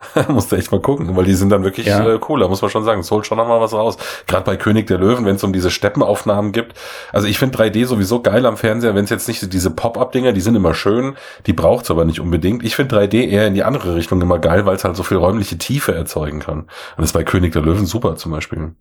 musst 0.29 0.53
du 0.53 0.57
echt 0.57 0.73
mal 0.73 0.81
gucken, 0.81 1.15
weil 1.17 1.25
die 1.25 1.35
sind 1.35 1.51
dann 1.51 1.65
wirklich 1.65 1.87
ja. 1.87 2.07
äh, 2.07 2.19
cooler, 2.19 2.49
muss 2.49 2.63
man 2.63 2.71
schon 2.71 2.85
sagen. 2.85 3.01
Es 3.01 3.11
holt 3.11 3.27
schon 3.27 3.39
nochmal 3.39 3.61
was 3.61 3.73
raus. 3.73 3.97
Gerade 4.27 4.45
bei 4.45 4.57
König 4.57 4.87
der 4.87 4.99
Löwen, 4.99 5.25
wenn 5.25 5.37
es 5.37 5.45
um 5.45 5.53
diese 5.53 5.71
Steppenaufnahmen 5.71 6.53
gibt. 6.53 6.79
Also 7.13 7.27
ich 7.27 7.39
finde 7.39 7.59
3D 7.59 7.87
sowieso 7.87 8.23
geil 8.23 8.47
am 8.47 8.57
Fernseher, 8.57 8.95
wenn 8.95 9.05
es 9.05 9.11
jetzt 9.11 9.29
nicht 9.29 9.53
diese 9.53 9.71
Pop-Up-Dinger, 9.71 10.33
die 10.33 10.41
sind 10.41 10.55
immer 10.55 10.75
schön, 10.75 11.17
die 11.47 11.53
braucht's 11.53 11.91
aber 11.91 12.05
nicht 12.05 12.21
unbedingt. 12.21 12.65
Ich 12.65 12.77
finde 12.77 12.97
3D 12.97 13.29
eher 13.29 13.47
in 13.47 13.55
die 13.55 13.65
andere 13.65 13.95
Richtung 13.95 14.21
immer 14.23 14.39
geil, 14.39 14.67
weil 14.67 14.77
es 14.77 14.85
halt 14.85 14.97
so 14.97 15.03
viel 15.03 15.17
räumliche 15.17 15.59
Tiefe 15.59 15.95
erzeugen 15.95 16.41
kann. 16.41 16.61
Und 16.61 16.69
das 16.99 17.07
ist 17.07 17.13
bei 17.13 17.25
König 17.25 17.53
der 17.53 17.63
Löwen 17.63 17.87
super 17.87 18.17
zum 18.17 18.33
Beispiel. 18.33 18.75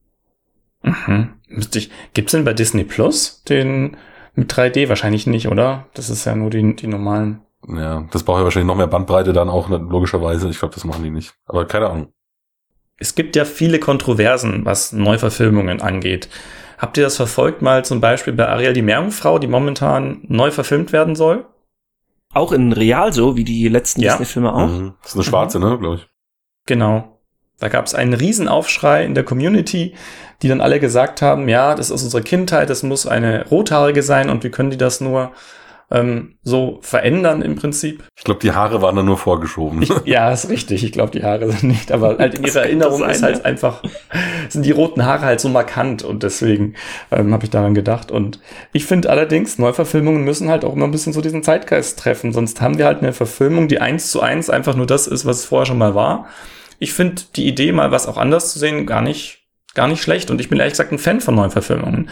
Mhm. 0.84 1.30
Müsste 1.48 1.80
ich, 1.80 1.92
gibt's 2.13 2.32
denn 2.32 2.46
bei 2.46 2.53
Disney 2.53 2.84
Plus 2.84 3.44
den 3.44 3.98
mit 4.36 4.51
3D? 4.53 4.89
Wahrscheinlich 4.89 5.27
nicht, 5.27 5.48
oder? 5.48 5.88
Das 5.94 6.10
ist 6.10 6.25
ja 6.25 6.36
nur 6.36 6.50
die, 6.50 6.75
die 6.75 6.88
normalen. 6.88 7.42
Ja, 7.67 8.06
das 8.12 8.23
braucht 8.23 8.39
ja 8.39 8.43
wahrscheinlich 8.43 8.67
noch 8.67 8.76
mehr 8.76 8.88
Bandbreite 8.88 9.34
dann 9.34 9.49
auch, 9.49 9.69
ne, 9.69 9.78
logischerweise. 9.78 10.49
Ich 10.49 10.60
glaube, 10.60 10.73
das 10.73 10.84
machen 10.84 11.04
die 11.04 11.10
nicht. 11.10 11.34
Aber 11.45 11.65
keine 11.65 11.89
Ahnung. 11.89 12.13
Es 12.97 13.15
gibt 13.15 13.36
ja 13.36 13.45
viele 13.45 13.80
Kontroversen, 13.80 14.65
was 14.65 14.91
Neuverfilmungen 14.91 15.82
angeht. 15.82 16.30
Habt 16.78 16.97
ihr 16.97 17.04
das 17.04 17.15
verfolgt 17.15 17.62
mal 17.62 17.86
zum 17.86 18.02
Beispiel 18.02 18.34
bei 18.34 18.47
Ariel 18.47 18.73
die 18.73 18.82
Meerjungfrau, 18.82 19.39
die 19.39 19.47
momentan 19.47 20.21
neu 20.28 20.52
verfilmt 20.52 20.91
werden 20.91 21.15
soll? 21.15 21.45
Auch 22.34 22.52
in 22.52 22.73
Real 22.73 23.13
so, 23.13 23.38
wie 23.38 23.43
die 23.43 23.67
letzten 23.69 24.02
ja. 24.02 24.12
Disney-Filme 24.12 24.54
auch? 24.54 24.67
Mhm. 24.67 24.93
Das 25.02 25.12
ist 25.12 25.15
eine 25.15 25.23
schwarze, 25.23 25.60
mhm. 25.60 25.65
ne, 25.65 25.80
glaube 25.80 25.95
ich. 25.95 26.08
Genau. 26.65 27.19
Da 27.60 27.69
gab 27.69 27.86
es 27.86 27.95
einen 27.95 28.13
Riesenaufschrei 28.13 29.06
in 29.06 29.15
der 29.15 29.23
Community, 29.23 29.93
die 30.41 30.47
dann 30.49 30.60
alle 30.60 30.80
gesagt 30.80 31.21
haben, 31.21 31.47
ja, 31.47 31.76
das 31.76 31.89
ist 31.89 32.04
unsere 32.04 32.23
Kindheit, 32.23 32.69
das 32.69 32.84
muss 32.84 33.08
eine 33.08 33.47
rothaarige 33.47 34.04
sein 34.04 34.30
und 34.30 34.43
wie 34.43 34.49
können 34.49 34.71
die 34.71 34.78
das 34.78 34.99
nur 34.99 35.32
ähm, 35.93 36.36
so 36.41 36.79
verändern 36.82 37.43
im 37.43 37.56
Prinzip. 37.56 38.03
Ich 38.17 38.23
glaube, 38.23 38.39
die 38.39 38.51
Haare 38.51 38.82
waren 38.82 38.95
dann 38.95 39.06
nur 39.06 39.17
vorgeschoben. 39.17 39.84
Ich, 39.84 39.91
ja, 40.06 40.32
ist 40.32 40.49
richtig. 40.49 40.84
Ich 40.84 40.91
glaube, 40.91 41.12
die 41.12 41.23
Haare 41.23 41.49
sind 41.51 41.63
nicht, 41.63 41.91
aber 41.91 42.17
halt 42.19 42.34
in 42.34 42.43
ihrer 42.43 42.63
Erinnerung 42.63 42.99
sein, 42.99 43.12
ist 43.12 43.23
halt 43.23 43.38
ja. 43.38 43.43
einfach, 43.45 43.84
sind 44.49 44.65
die 44.65 44.71
roten 44.71 45.06
Haare 45.06 45.21
halt 45.21 45.39
so 45.39 45.49
markant 45.49 46.03
und 46.03 46.23
deswegen 46.23 46.73
ähm, 47.12 47.32
habe 47.32 47.45
ich 47.45 47.51
daran 47.51 47.75
gedacht. 47.75 48.12
Und 48.12 48.39
ich 48.73 48.86
finde 48.86 49.12
allerdings, 49.12 49.60
Neuverfilmungen 49.60 50.23
müssen 50.23 50.49
halt 50.49 50.65
auch 50.65 50.73
immer 50.73 50.86
ein 50.86 50.91
bisschen 50.91 51.13
so 51.13 51.21
diesen 51.21 51.43
Zeitgeist 51.43 51.99
treffen, 51.99 52.34
sonst 52.34 52.60
haben 52.60 52.79
wir 52.79 52.88
halt 52.88 52.99
eine 52.99 53.13
Verfilmung, 53.13 53.67
die 53.67 53.79
eins 53.79 54.10
zu 54.10 54.19
eins 54.19 54.49
einfach 54.49 54.75
nur 54.75 54.88
das 54.88 55.06
ist, 55.06 55.25
was 55.25 55.38
es 55.38 55.45
vorher 55.45 55.67
schon 55.67 55.77
mal 55.77 55.93
war. 55.93 56.27
Ich 56.79 56.93
finde 56.93 57.21
die 57.36 57.47
Idee, 57.47 57.71
mal 57.71 57.91
was 57.91 58.08
auch 58.08 58.17
anders 58.17 58.51
zu 58.51 58.58
sehen, 58.58 58.88
gar 58.88 59.01
nicht 59.01 59.42
gar 59.75 59.88
nicht 59.88 60.03
schlecht 60.03 60.29
und 60.29 60.39
ich 60.39 60.49
bin 60.49 60.59
ehrlich 60.59 60.73
gesagt 60.73 60.91
ein 60.91 60.99
Fan 60.99 61.19
von 61.19 61.33
neuen 61.33 61.49
Verfilmungen. 61.49 62.09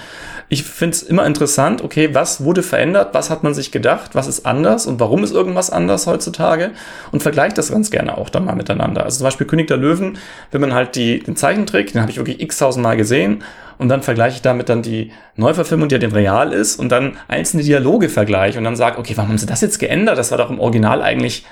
Ich 0.49 0.63
finde 0.63 0.95
es 0.95 1.03
immer 1.03 1.25
interessant, 1.25 1.83
okay, 1.83 2.09
was 2.13 2.43
wurde 2.43 2.63
verändert, 2.63 3.13
was 3.13 3.29
hat 3.29 3.43
man 3.43 3.53
sich 3.53 3.71
gedacht, 3.71 4.15
was 4.15 4.27
ist 4.27 4.45
anders 4.45 4.87
und 4.87 4.99
warum 4.99 5.23
ist 5.23 5.31
irgendwas 5.31 5.69
anders 5.69 6.07
heutzutage 6.07 6.71
und 7.11 7.21
vergleicht 7.21 7.57
das 7.57 7.71
ganz 7.71 7.91
gerne 7.91 8.17
auch 8.17 8.29
dann 8.29 8.45
mal 8.45 8.55
miteinander. 8.55 9.03
Also 9.03 9.19
zum 9.19 9.25
Beispiel 9.25 9.45
König 9.45 9.67
der 9.67 9.77
Löwen, 9.77 10.17
wenn 10.49 10.61
man 10.61 10.73
halt 10.73 10.95
die, 10.95 11.19
den 11.19 11.35
Zeichentrick, 11.35 11.93
den 11.93 12.01
habe 12.01 12.11
ich 12.11 12.17
wirklich 12.17 12.41
x-tausend 12.41 12.81
Mal 12.81 12.97
gesehen 12.97 13.43
und 13.77 13.89
dann 13.89 14.01
vergleiche 14.01 14.37
ich 14.37 14.41
damit 14.41 14.67
dann 14.67 14.81
die 14.81 15.11
Neuverfilmung, 15.35 15.87
die 15.87 15.95
ja 15.95 15.99
den 15.99 16.11
Real 16.11 16.53
ist 16.53 16.79
und 16.79 16.89
dann 16.89 17.17
einzelne 17.27 17.63
Dialoge 17.63 18.09
vergleiche 18.09 18.57
und 18.57 18.63
dann 18.63 18.75
sage, 18.75 18.97
okay, 18.97 19.13
warum 19.15 19.29
haben 19.29 19.37
sie 19.37 19.45
das 19.45 19.61
jetzt 19.61 19.77
geändert? 19.77 20.17
Das 20.17 20.31
war 20.31 20.39
doch 20.39 20.49
im 20.49 20.59
Original 20.59 21.03
eigentlich 21.03 21.45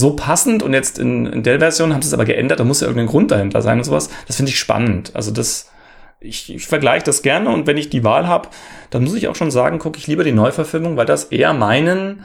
so 0.00 0.16
passend 0.16 0.62
und 0.62 0.72
jetzt 0.72 0.98
in, 0.98 1.26
in 1.26 1.42
der 1.42 1.58
Version 1.58 1.92
haben 1.92 2.02
sie 2.02 2.08
es 2.08 2.14
aber 2.14 2.24
geändert, 2.24 2.58
da 2.58 2.64
muss 2.64 2.80
ja 2.80 2.86
irgendein 2.86 3.08
Grund 3.08 3.30
dahinter 3.30 3.62
sein 3.62 3.78
und 3.78 3.84
sowas. 3.84 4.10
Das 4.26 4.36
finde 4.36 4.50
ich 4.50 4.58
spannend. 4.58 5.12
Also 5.14 5.30
das, 5.30 5.70
ich, 6.18 6.52
ich 6.52 6.66
vergleiche 6.66 7.04
das 7.04 7.22
gerne 7.22 7.50
und 7.50 7.66
wenn 7.66 7.76
ich 7.76 7.90
die 7.90 8.02
Wahl 8.02 8.26
habe, 8.26 8.48
dann 8.90 9.04
muss 9.04 9.14
ich 9.14 9.28
auch 9.28 9.36
schon 9.36 9.50
sagen, 9.50 9.78
gucke 9.78 9.98
ich 9.98 10.06
lieber 10.06 10.24
die 10.24 10.32
Neuverfilmung, 10.32 10.96
weil 10.96 11.06
das 11.06 11.24
eher 11.24 11.52
meinen 11.52 12.24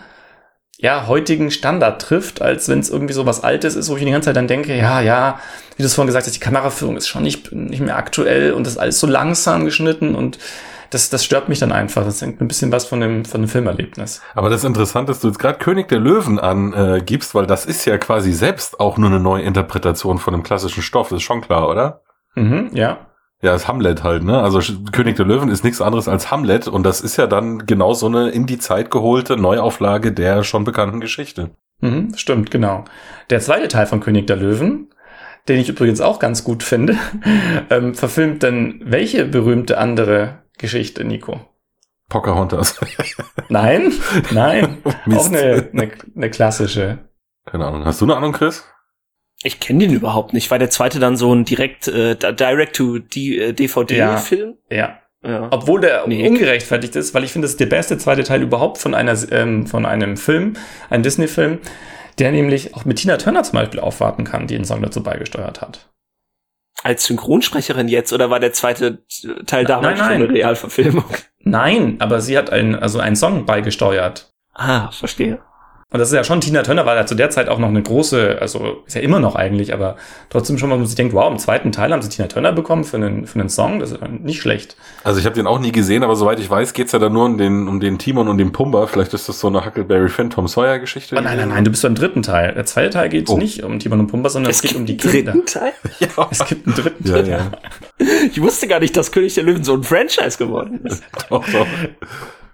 ja, 0.78 1.08
heutigen 1.08 1.52
Standard 1.52 2.02
trifft, 2.02 2.42
als 2.42 2.68
wenn 2.68 2.80
es 2.80 2.90
irgendwie 2.90 3.14
so 3.14 3.26
was 3.26 3.44
Altes 3.44 3.76
ist, 3.76 3.90
wo 3.90 3.96
ich 3.96 4.04
die 4.04 4.12
ganze 4.12 4.28
Zeit 4.28 4.36
dann 4.36 4.48
denke, 4.48 4.76
ja, 4.76 5.00
ja, 5.00 5.40
wie 5.78 5.84
du 5.84 5.88
es 5.88 5.94
vorhin 5.94 6.08
gesagt 6.08 6.26
hast, 6.26 6.36
die 6.36 6.40
Kameraführung 6.40 6.98
ist 6.98 7.08
schon 7.08 7.24
nicht, 7.24 7.52
nicht 7.54 7.80
mehr 7.80 7.98
aktuell 7.98 8.52
und 8.52 8.66
das 8.66 8.74
ist 8.74 8.80
alles 8.80 9.00
so 9.00 9.08
langsam 9.08 9.64
geschnitten 9.64 10.16
und 10.16 10.38
das, 10.96 11.10
das 11.10 11.26
stört 11.26 11.50
mich 11.50 11.60
dann 11.60 11.74
einfach. 11.74 12.06
Das 12.06 12.22
hängt 12.22 12.40
ein 12.40 12.48
bisschen 12.48 12.72
was 12.72 12.86
von 12.86 13.02
dem, 13.02 13.26
von 13.26 13.42
dem 13.42 13.50
Filmerlebnis. 13.50 14.22
Aber 14.34 14.50
das 14.50 14.64
Interessante 14.64 15.12
ist, 15.12 15.18
dass 15.18 15.22
du 15.24 15.28
jetzt 15.28 15.40
gerade 15.40 15.60
König 15.60 15.90
der 15.90 16.00
Löwen 16.00 16.40
angibst, 16.40 17.32
äh, 17.32 17.36
weil 17.36 17.46
das 17.46 17.66
ist 17.66 17.84
ja 17.84 17.98
quasi 17.98 18.32
selbst 18.32 18.80
auch 18.80 18.98
nur 18.98 19.10
eine 19.10 19.20
neue 19.20 19.44
Interpretation 19.44 20.20
von 20.20 20.34
dem 20.34 20.44
klassischen 20.44 20.82
Stoff. 20.82 21.10
Das 21.10 21.18
ist 21.18 21.24
schon 21.24 21.42
klar, 21.42 21.68
oder? 21.68 22.02
Mhm, 22.36 22.70
ja. 22.74 23.08
Ja, 23.42 23.54
ist 23.54 23.68
Hamlet 23.68 24.04
halt, 24.04 24.24
ne? 24.24 24.42
Also 24.42 24.62
König 24.94 25.18
der 25.18 25.26
Löwen 25.26 25.50
ist 25.50 25.66
nichts 25.66 25.82
anderes 25.82 26.08
als 26.08 26.32
Hamlet 26.32 26.70
und 26.70 26.84
das 26.84 27.02
ist 27.02 27.18
ja 27.18 27.28
dann 27.28 27.66
genau 27.66 27.94
so 27.94 28.08
eine 28.08 28.30
in 28.30 28.46
die 28.46 28.58
Zeit 28.58 28.90
geholte 28.90 29.36
Neuauflage 29.36 30.14
der 30.14 30.44
schon 30.44 30.64
bekannten 30.64 31.02
Geschichte. 31.02 31.52
Mhm, 31.82 32.14
stimmt, 32.16 32.52
genau. 32.52 32.86
Der 33.30 33.42
zweite 33.42 33.68
Teil 33.68 33.86
von 33.86 34.00
König 34.00 34.28
der 34.28 34.38
Löwen, 34.38 34.88
den 35.50 35.60
ich 35.60 35.68
übrigens 35.68 36.00
auch 36.00 36.20
ganz 36.20 36.46
gut 36.46 36.64
finde, 36.64 36.96
ähm, 37.70 37.94
verfilmt 37.94 38.44
dann 38.44 38.80
welche 38.82 39.26
berühmte 39.26 39.78
andere 39.78 40.45
Geschichte, 40.58 41.04
Nico? 41.04 41.42
Pocahontas. 42.10 42.80
nein, 43.50 43.92
nein. 44.32 44.78
auch 45.14 45.28
eine, 45.28 45.70
eine, 45.74 45.92
eine 46.16 46.30
klassische. 46.30 47.10
Keine 47.46 47.66
Ahnung. 47.66 47.84
Hast 47.86 48.00
du 48.02 48.06
eine 48.06 48.16
Ahnung, 48.16 48.34
Chris? 48.34 48.64
Ich 49.44 49.60
kenne 49.60 49.80
den 49.80 49.94
überhaupt 49.94 50.34
nicht. 50.34 50.52
War 50.52 50.60
der 50.60 50.70
zweite 50.70 51.00
dann 51.00 51.18
so 51.18 51.34
ein 51.34 51.46
direkt 51.46 51.88
äh, 51.88 52.16
Direct-to-DVD-Film? 52.16 54.58
Ja, 54.70 54.78
ja. 54.78 55.00
Ja. 55.26 55.48
Obwohl 55.50 55.82
der 55.82 56.06
nee. 56.08 56.28
ungerechtfertigt 56.28 56.96
ist, 56.96 57.16
weil 57.16 57.24
ich 57.24 57.32
finde, 57.32 57.46
das 57.46 57.54
ist 57.54 57.60
der 57.60 57.66
beste 57.66 57.98
zweite 57.98 58.24
Teil 58.24 58.44
überhaupt 58.44 58.78
von 58.78 58.94
einer 58.94 59.18
ähm, 59.32 59.66
von 59.66 59.88
einem 59.88 60.18
Film, 60.18 60.54
ein 60.92 61.02
Disney-Film, 61.02 61.58
der 62.20 62.32
nämlich 62.32 62.76
auch 62.76 62.86
mit 62.86 62.98
Tina 62.98 63.18
Turner 63.18 63.42
zum 63.42 63.58
Beispiel 63.58 63.80
aufwarten 63.80 64.24
kann, 64.24 64.46
die 64.46 64.56
den 64.56 64.66
Song 64.66 64.84
dazu 64.84 65.02
beigesteuert 65.02 65.62
hat. 65.62 65.90
Als 66.84 67.06
Synchronsprecherin 67.06 67.88
jetzt 67.88 68.14
oder 68.14 68.30
war 68.30 68.40
der 68.40 68.54
zweite 68.54 69.04
Teil 69.46 69.66
damals 69.66 70.00
nein, 70.00 70.08
nein. 70.08 70.20
schon 70.20 70.30
eine 70.30 70.34
Realverfilmung? 70.34 71.06
Nein, 71.40 71.98
aber 72.00 72.22
sie 72.22 72.38
hat 72.38 72.50
ein, 72.50 72.76
also 72.76 73.00
einen 73.00 73.16
Song 73.16 73.46
beigesteuert. 73.46 74.34
Ah, 74.54 74.90
verstehe. 74.92 75.40
Und 75.94 76.00
das 76.00 76.10
ist 76.10 76.16
ja 76.16 76.24
schon, 76.24 76.42
Tina 76.42 76.64
Turner 76.64 76.86
war 76.86 76.96
ja 76.96 77.06
zu 77.06 77.14
der 77.16 77.30
Zeit 77.30 77.48
auch 77.48 77.60
noch 77.60 77.68
eine 77.70 77.82
große, 77.82 78.40
also 78.42 78.78
ist 78.88 78.96
ja 78.96 79.02
immer 79.02 79.20
noch 79.20 79.36
eigentlich, 79.36 79.72
aber 79.72 79.96
trotzdem 80.30 80.58
schon 80.58 80.68
mal, 80.68 80.76
wo 80.76 80.80
man 80.80 80.88
sich 80.88 80.96
denkt, 80.96 81.14
wow, 81.14 81.32
im 81.32 81.38
zweiten 81.38 81.72
Teil 81.72 81.94
haben 81.94 82.02
sie 82.02 82.10
Tina 82.10 82.28
Turner 82.28 82.52
bekommen 82.52 82.84
für 82.84 82.98
einen, 82.98 83.28
für 83.28 83.40
einen 83.40 83.50
Song, 83.50 83.80
das 83.80 83.92
ist 83.92 84.02
nicht 84.02 84.42
schlecht. 84.42 84.76
Also 85.04 85.20
ich 85.20 85.26
habe 85.26 85.36
den 85.36 85.46
auch 85.48 85.60
nie 85.60 85.72
gesehen, 85.72 86.04
aber 86.04 86.16
soweit 86.16 86.40
ich 86.40 86.50
weiß, 86.50 86.74
geht's 86.74 86.92
ja 86.92 87.00
dann 87.00 87.14
nur 87.14 87.26
um 87.26 87.38
den, 87.38 87.68
um 87.68 87.80
den 87.80 88.00
Timon 88.00 88.28
und 88.28 88.40
den 88.40 88.52
Pumba. 88.52 88.88
Vielleicht 88.88 89.14
ist 89.14 89.30
das 89.30 89.40
so 89.40 89.48
eine 89.48 89.64
Huckleberry 89.64 90.10
Finn 90.10 90.32
Tom 90.32 90.48
Sawyer 90.48 90.80
Geschichte. 90.80 91.16
Oh 91.18 91.22
nein, 91.22 91.38
nein, 91.38 91.50
nein, 91.50 91.64
du 91.64 91.70
bist 91.70 91.84
beim 91.84 91.96
dritten 91.96 92.24
Teil. 92.24 92.54
Der 92.56 92.66
zweite 92.66 92.90
Teil 92.90 93.10
geht 93.10 93.30
Oh. 93.30 93.38
nicht 93.38 93.64
um 93.64 93.78
Timon 93.80 94.00
und 94.02 94.08
Pumba, 94.08 94.30
sondern 94.30 94.50
es, 94.50 94.58
Es 94.58 94.62
geht 94.64 94.76
um 94.76 94.86
die 94.88 94.94
einen 95.00 95.12
Kinder. 95.12 95.32
dritten 95.34 95.46
Teil? 95.46 95.72
Ja, 96.00 96.28
Es 96.32 96.46
gibt 96.46 96.66
einen 96.66 96.76
dritten 96.76 97.08
ja, 97.08 97.14
Teil. 97.22 97.30
ja. 97.30 97.52
Ich 98.32 98.42
wusste 98.42 98.68
gar 98.68 98.80
nicht, 98.80 98.98
dass 98.98 99.12
König 99.12 99.36
der 99.36 99.44
Löwen 99.44 99.64
so 99.64 99.76
ein 99.76 99.84
Franchise 99.84 100.38
geworden 100.40 100.82
ist. 100.84 101.04
Doch, 101.30 101.46
doch. 101.48 101.68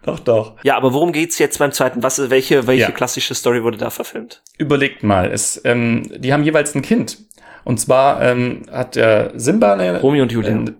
Doch, 0.04 0.20
doch. 0.20 0.56
Ja, 0.64 0.78
aber 0.78 0.94
worum 0.94 1.12
geht's 1.12 1.38
jetzt 1.40 1.60
beim 1.60 1.72
zweiten? 1.72 2.02
Was, 2.04 2.30
welche, 2.30 2.66
welche 2.68 2.84
Ja. 2.84 2.92
klassische 2.92 3.36
Story 3.36 3.64
wurde 3.64 3.78
da 3.78 3.90
verfilmt? 3.90 4.42
Überlegt 4.58 5.04
mal, 5.04 5.32
es, 5.32 5.62
ähm, 5.64 6.04
die 6.18 6.34
haben 6.34 6.44
jeweils 6.44 6.74
ein 6.76 6.82
Kind. 6.82 7.20
Und 7.64 7.80
zwar 7.80 8.22
ähm, 8.22 8.64
hat 8.72 8.96
der 8.96 9.32
Simba 9.36 9.74
eine, 9.74 10.02
Romeo 10.02 10.24
und 10.24 10.32
Julia. 10.32 10.52
Äh, 10.56 10.74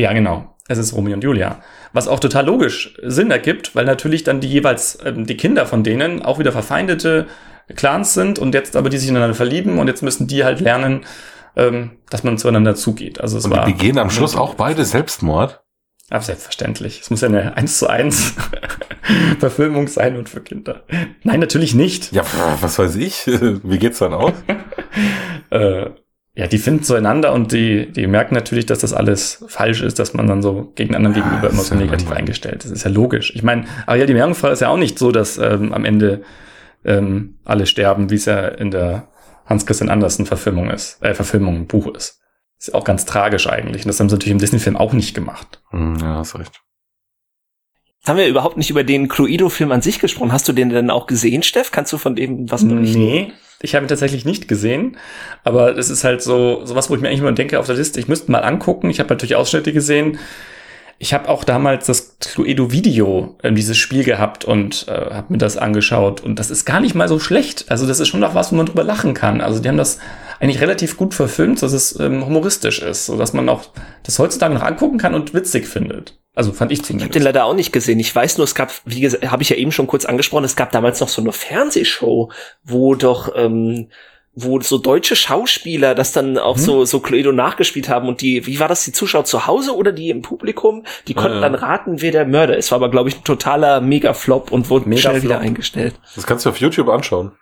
ja, 0.00 0.12
genau. 0.12 0.54
Es 0.68 0.78
ist 0.78 0.94
Romeo 0.94 1.14
und 1.14 1.24
Julia. 1.24 1.60
Was 1.92 2.08
auch 2.08 2.20
total 2.20 2.46
logisch 2.46 2.94
Sinn 3.02 3.30
ergibt, 3.30 3.74
weil 3.74 3.84
natürlich 3.84 4.24
dann 4.24 4.40
die 4.40 4.48
jeweils 4.48 4.98
ähm, 5.04 5.26
die 5.26 5.36
Kinder 5.36 5.66
von 5.66 5.82
denen 5.82 6.22
auch 6.22 6.38
wieder 6.38 6.52
verfeindete 6.52 7.26
Clans 7.74 8.14
sind 8.14 8.38
und 8.38 8.54
jetzt 8.54 8.76
aber 8.76 8.88
die 8.88 8.96
sich 8.98 9.08
ineinander 9.10 9.34
verlieben 9.34 9.78
und 9.78 9.88
jetzt 9.88 10.02
müssen 10.02 10.26
die 10.26 10.44
halt 10.44 10.60
lernen, 10.60 11.04
ähm, 11.56 11.98
dass 12.10 12.24
man 12.24 12.38
zueinander 12.38 12.74
zugeht. 12.74 13.20
Also 13.20 13.36
es 13.38 13.44
Und 13.44 13.50
war 13.50 13.64
die 13.66 13.72
begehen 13.72 13.98
am 13.98 14.10
Schluss 14.10 14.36
auch 14.36 14.54
beide 14.54 14.84
Selbstmord. 14.84 15.60
Aber 16.10 16.22
selbstverständlich. 16.22 17.00
Es 17.02 17.10
muss 17.10 17.20
ja 17.20 17.28
eine 17.28 17.56
1 17.56 17.78
zu 17.78 17.86
1 17.88 18.34
Verfilmung 19.38 19.88
sein 19.88 20.16
und 20.16 20.28
für 20.28 20.40
Kinder. 20.40 20.84
Nein, 21.22 21.40
natürlich 21.40 21.74
nicht. 21.74 22.12
Ja, 22.12 22.24
was 22.60 22.78
weiß 22.78 22.96
ich. 22.96 23.26
Wie 23.26 23.78
geht's 23.78 23.98
dann 23.98 24.14
aus? 24.14 24.32
Äh, 25.50 25.86
ja, 26.34 26.46
die 26.46 26.58
finden 26.58 26.82
zueinander 26.82 27.32
und 27.32 27.52
die, 27.52 27.90
die 27.90 28.06
merken 28.06 28.34
natürlich, 28.34 28.66
dass 28.66 28.80
das 28.80 28.92
alles 28.92 29.42
falsch 29.48 29.80
ist, 29.80 29.98
dass 29.98 30.12
man 30.12 30.26
dann 30.26 30.42
so 30.42 30.72
gegen 30.74 30.94
anderen 30.94 31.16
Ja, 31.16 31.22
gegenüber 31.22 31.48
immer 31.48 31.62
so 31.62 31.74
ja 31.74 31.80
negativ 31.80 32.04
langweilig. 32.06 32.18
eingestellt 32.20 32.64
ist. 32.64 32.70
Das 32.70 32.78
ist 32.80 32.84
ja 32.84 32.90
logisch. 32.90 33.32
Ich 33.34 33.42
meine, 33.42 33.64
aber 33.86 33.96
ja, 33.96 34.04
die 34.04 34.12
Meerjungfrau 34.12 34.50
ist 34.50 34.60
ja 34.60 34.68
auch 34.68 34.76
nicht 34.76 34.98
so, 34.98 35.10
dass 35.10 35.38
ähm, 35.38 35.72
am 35.72 35.86
Ende 35.86 36.20
ähm, 36.84 37.38
alle 37.46 37.64
sterben, 37.66 38.10
wie 38.10 38.16
es 38.16 38.26
ja 38.26 38.46
in 38.46 38.70
der 38.70 39.08
Hans 39.46 39.64
Christian 39.64 39.88
Andersen 39.88 40.26
Verfilmung 40.26 40.68
ist, 40.70 41.02
äh, 41.02 41.14
Verfilmung, 41.14 41.66
Buch 41.66 41.94
ist. 41.94 42.20
Ist 42.58 42.68
ja 42.68 42.74
auch 42.74 42.84
ganz 42.84 43.04
tragisch 43.04 43.48
eigentlich. 43.48 43.84
Und 43.84 43.88
das 43.88 44.00
haben 44.00 44.08
sie 44.08 44.16
natürlich 44.16 44.32
im 44.32 44.38
Disney-Film 44.38 44.76
auch 44.76 44.92
nicht 44.92 45.14
gemacht. 45.14 45.62
Hm, 45.70 45.96
ja, 46.00 46.16
hast 46.16 46.38
recht. 46.38 46.60
Jetzt 48.00 48.08
haben 48.08 48.16
wir 48.16 48.28
überhaupt 48.28 48.56
nicht 48.56 48.70
über 48.70 48.84
den 48.84 49.08
Cluedo-Film 49.08 49.70
an 49.70 49.82
sich 49.82 49.98
gesprochen. 49.98 50.32
Hast 50.32 50.48
du 50.48 50.52
den 50.52 50.70
denn 50.70 50.90
auch 50.90 51.06
gesehen, 51.06 51.42
Steff? 51.42 51.70
Kannst 51.70 51.92
du 51.92 51.98
von 51.98 52.16
dem 52.16 52.50
was 52.50 52.66
berichten? 52.66 52.98
Nee, 52.98 53.32
ich 53.60 53.74
habe 53.74 53.84
ihn 53.84 53.88
tatsächlich 53.88 54.24
nicht 54.24 54.48
gesehen, 54.48 54.96
aber 55.44 55.76
es 55.76 55.90
ist 55.90 56.04
halt 56.04 56.22
so 56.22 56.64
sowas, 56.64 56.90
wo 56.90 56.94
ich 56.94 57.00
mir 57.00 57.08
eigentlich 57.08 57.20
immer 57.20 57.32
denke 57.32 57.58
auf 57.58 57.66
der 57.66 57.74
Liste, 57.74 57.98
ich 57.98 58.08
müsste 58.08 58.30
mal 58.30 58.44
angucken. 58.44 58.88
Ich 58.88 59.00
habe 59.00 59.08
natürlich 59.08 59.36
Ausschnitte 59.36 59.72
gesehen. 59.72 60.18
Ich 61.00 61.14
habe 61.14 61.28
auch 61.28 61.44
damals 61.44 61.86
das 61.86 62.18
Cluedo-Video, 62.18 63.36
äh, 63.42 63.52
dieses 63.52 63.76
Spiel 63.76 64.02
gehabt 64.02 64.44
und 64.44 64.86
äh, 64.88 65.14
habe 65.14 65.32
mir 65.32 65.38
das 65.38 65.56
angeschaut 65.56 66.20
und 66.20 66.40
das 66.40 66.50
ist 66.50 66.64
gar 66.64 66.80
nicht 66.80 66.96
mal 66.96 67.08
so 67.08 67.20
schlecht. 67.20 67.66
Also 67.68 67.86
das 67.86 68.00
ist 68.00 68.08
schon 68.08 68.20
noch 68.20 68.34
was, 68.34 68.50
wo 68.50 68.56
man 68.56 68.66
drüber 68.66 68.82
lachen 68.82 69.14
kann. 69.14 69.40
Also 69.40 69.60
die 69.60 69.68
haben 69.68 69.76
das 69.76 69.98
eigentlich 70.40 70.60
relativ 70.60 70.96
gut 70.96 71.14
verfilmt, 71.14 71.62
dass 71.62 71.72
es 71.72 71.98
ähm, 71.98 72.24
humoristisch 72.24 72.80
ist, 72.80 73.06
so 73.06 73.16
dass 73.16 73.32
man 73.32 73.48
auch 73.48 73.64
das 74.04 74.18
heutzutage 74.18 74.54
noch 74.54 74.62
angucken 74.62 74.98
kann 74.98 75.14
und 75.14 75.34
witzig 75.34 75.66
findet. 75.66 76.18
Also 76.34 76.52
fand 76.52 76.70
ich 76.70 76.78
Ich 76.80 76.84
habe 76.84 76.92
den 76.94 76.98
zumindest. 77.00 77.24
leider 77.24 77.44
auch 77.46 77.54
nicht 77.54 77.72
gesehen. 77.72 77.98
Ich 77.98 78.14
weiß 78.14 78.38
nur, 78.38 78.44
es 78.44 78.54
gab, 78.54 78.70
wie 78.84 79.00
gesagt, 79.00 79.28
habe 79.30 79.42
ich 79.42 79.48
ja 79.48 79.56
eben 79.56 79.72
schon 79.72 79.88
kurz 79.88 80.04
angesprochen, 80.04 80.44
es 80.44 80.54
gab 80.54 80.70
damals 80.70 81.00
noch 81.00 81.08
so 81.08 81.20
eine 81.20 81.32
Fernsehshow, 81.32 82.30
wo 82.62 82.94
doch, 82.94 83.32
ähm, 83.34 83.88
wo 84.40 84.60
so 84.60 84.78
deutsche 84.78 85.16
Schauspieler 85.16 85.96
das 85.96 86.12
dann 86.12 86.38
auch 86.38 86.56
Mhm. 86.56 86.60
so 86.60 86.84
so 86.84 87.00
Cluedo 87.00 87.32
nachgespielt 87.32 87.88
haben 87.88 88.06
und 88.06 88.20
die, 88.20 88.46
wie 88.46 88.60
war 88.60 88.68
das, 88.68 88.84
die 88.84 88.92
Zuschauer 88.92 89.24
zu 89.24 89.48
Hause 89.48 89.74
oder 89.74 89.90
die 89.90 90.10
im 90.10 90.22
Publikum, 90.22 90.84
die 91.08 91.14
konnten 91.14 91.38
ja. 91.38 91.40
dann 91.40 91.56
raten, 91.56 92.00
wer 92.02 92.12
der 92.12 92.24
Mörder 92.24 92.56
ist. 92.56 92.70
War 92.70 92.76
aber 92.76 92.88
glaube 92.88 93.08
ich 93.08 93.16
ein 93.16 93.24
totaler 93.24 93.80
Mega-Flop 93.80 94.52
und 94.52 94.70
wurde 94.70 94.88
Mega 94.88 95.00
schnell 95.10 95.22
wieder 95.24 95.38
Flop. 95.38 95.46
eingestellt. 95.48 95.96
Das 96.14 96.24
kannst 96.24 96.46
du 96.46 96.50
auf 96.50 96.58
YouTube 96.58 96.88
anschauen. 96.88 97.32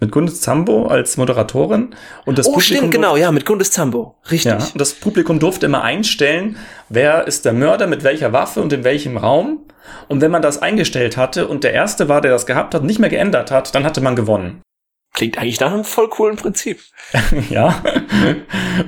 Mit 0.00 0.10
Gundes 0.10 0.40
Zambo 0.40 0.86
als 0.86 1.16
Moderatorin 1.16 1.94
und 2.26 2.36
das 2.36 2.48
oh, 2.48 2.58
stimmt, 2.58 2.80
Publikum 2.80 2.90
genau, 2.90 3.16
ja, 3.16 3.30
mit 3.30 3.46
Gundes 3.46 3.70
Zambo. 3.70 4.16
Richtig. 4.30 4.50
Ja, 4.50 4.56
und 4.58 4.80
das 4.80 4.94
Publikum 4.94 5.38
durfte 5.38 5.66
immer 5.66 5.82
einstellen, 5.82 6.56
wer 6.88 7.26
ist 7.28 7.44
der 7.44 7.52
Mörder 7.52 7.86
mit 7.86 8.02
welcher 8.02 8.32
Waffe 8.32 8.60
und 8.60 8.72
in 8.72 8.82
welchem 8.82 9.16
Raum. 9.16 9.60
Und 10.08 10.20
wenn 10.20 10.32
man 10.32 10.42
das 10.42 10.60
eingestellt 10.60 11.16
hatte 11.16 11.46
und 11.46 11.62
der 11.62 11.74
Erste 11.74 12.08
war, 12.08 12.20
der 12.20 12.32
das 12.32 12.46
gehabt 12.46 12.74
hat, 12.74 12.82
nicht 12.82 12.98
mehr 12.98 13.10
geändert 13.10 13.50
hat, 13.50 13.74
dann 13.74 13.84
hatte 13.84 14.00
man 14.00 14.16
gewonnen. 14.16 14.62
Klingt 15.12 15.38
eigentlich 15.38 15.60
nach 15.60 15.72
einem 15.72 15.84
voll 15.84 16.08
coolen 16.08 16.36
Prinzip. 16.36 16.80
ja, 17.50 17.80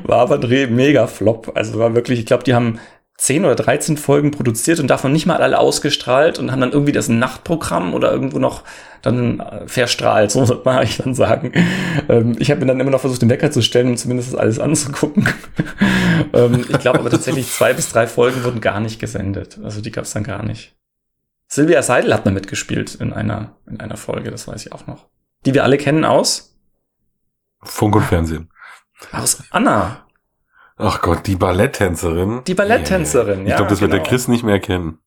war 0.02 0.18
aber 0.18 0.42
ein 0.42 0.74
mega 0.74 1.06
Flop. 1.06 1.52
Also 1.54 1.78
war 1.78 1.94
wirklich, 1.94 2.18
ich 2.18 2.26
glaube, 2.26 2.42
die 2.42 2.54
haben 2.54 2.80
10 3.18 3.44
oder 3.44 3.54
13 3.54 3.96
Folgen 3.96 4.30
produziert 4.30 4.78
und 4.78 4.88
davon 4.88 5.12
nicht 5.12 5.24
mal 5.24 5.38
alle 5.38 5.58
ausgestrahlt 5.58 6.38
und 6.38 6.52
haben 6.52 6.60
dann 6.60 6.72
irgendwie 6.72 6.92
das 6.92 7.08
Nachtprogramm 7.08 7.94
oder 7.94 8.12
irgendwo 8.12 8.38
noch 8.38 8.62
dann 9.00 9.40
äh, 9.40 9.66
verstrahlt, 9.68 10.30
so 10.32 10.40
muss 10.40 10.52
man 10.64 10.82
ich 10.82 10.98
dann 10.98 11.14
sagen. 11.14 11.52
Ähm, 12.08 12.36
ich 12.38 12.50
habe 12.50 12.60
mir 12.60 12.66
dann 12.66 12.80
immer 12.80 12.90
noch 12.90 13.00
versucht, 13.00 13.22
den 13.22 13.30
Wecker 13.30 13.50
zu 13.50 13.62
stellen, 13.62 13.88
um 13.88 13.96
zumindest 13.96 14.32
das 14.32 14.38
alles 14.38 14.58
anzugucken. 14.58 15.26
ähm, 16.34 16.64
ich 16.68 16.78
glaube 16.78 16.98
aber 16.98 17.10
tatsächlich 17.10 17.50
zwei 17.50 17.72
bis 17.72 17.88
drei 17.88 18.06
Folgen 18.06 18.44
wurden 18.44 18.60
gar 18.60 18.80
nicht 18.80 18.98
gesendet. 18.98 19.58
Also 19.62 19.80
die 19.80 19.92
gab 19.92 20.04
es 20.04 20.12
dann 20.12 20.24
gar 20.24 20.44
nicht. 20.44 20.76
Sylvia 21.48 21.82
Seidel 21.82 22.12
hat 22.12 22.24
mal 22.24 22.32
mitgespielt 22.32 22.96
in 22.96 23.12
einer, 23.12 23.56
in 23.66 23.80
einer 23.80 23.96
Folge, 23.96 24.30
das 24.30 24.48
weiß 24.48 24.66
ich 24.66 24.72
auch 24.72 24.86
noch. 24.86 25.06
Die 25.46 25.54
wir 25.54 25.64
alle 25.64 25.78
kennen 25.78 26.04
aus? 26.04 26.58
Funk 27.62 27.96
und 27.96 28.02
Fernsehen. 28.02 28.50
Aus 29.12 29.42
Anna. 29.50 30.05
Ach 30.78 31.00
Gott, 31.00 31.26
die 31.26 31.36
Balletttänzerin. 31.36 32.42
Die 32.46 32.54
Balletttänzerin, 32.54 33.42
Ich 33.44 33.50
ja, 33.50 33.56
glaube, 33.56 33.70
das 33.70 33.80
wird 33.80 33.92
der 33.92 34.00
genau. 34.00 34.10
Chris 34.10 34.28
nicht 34.28 34.44
mehr 34.44 34.60
kennen. 34.60 34.98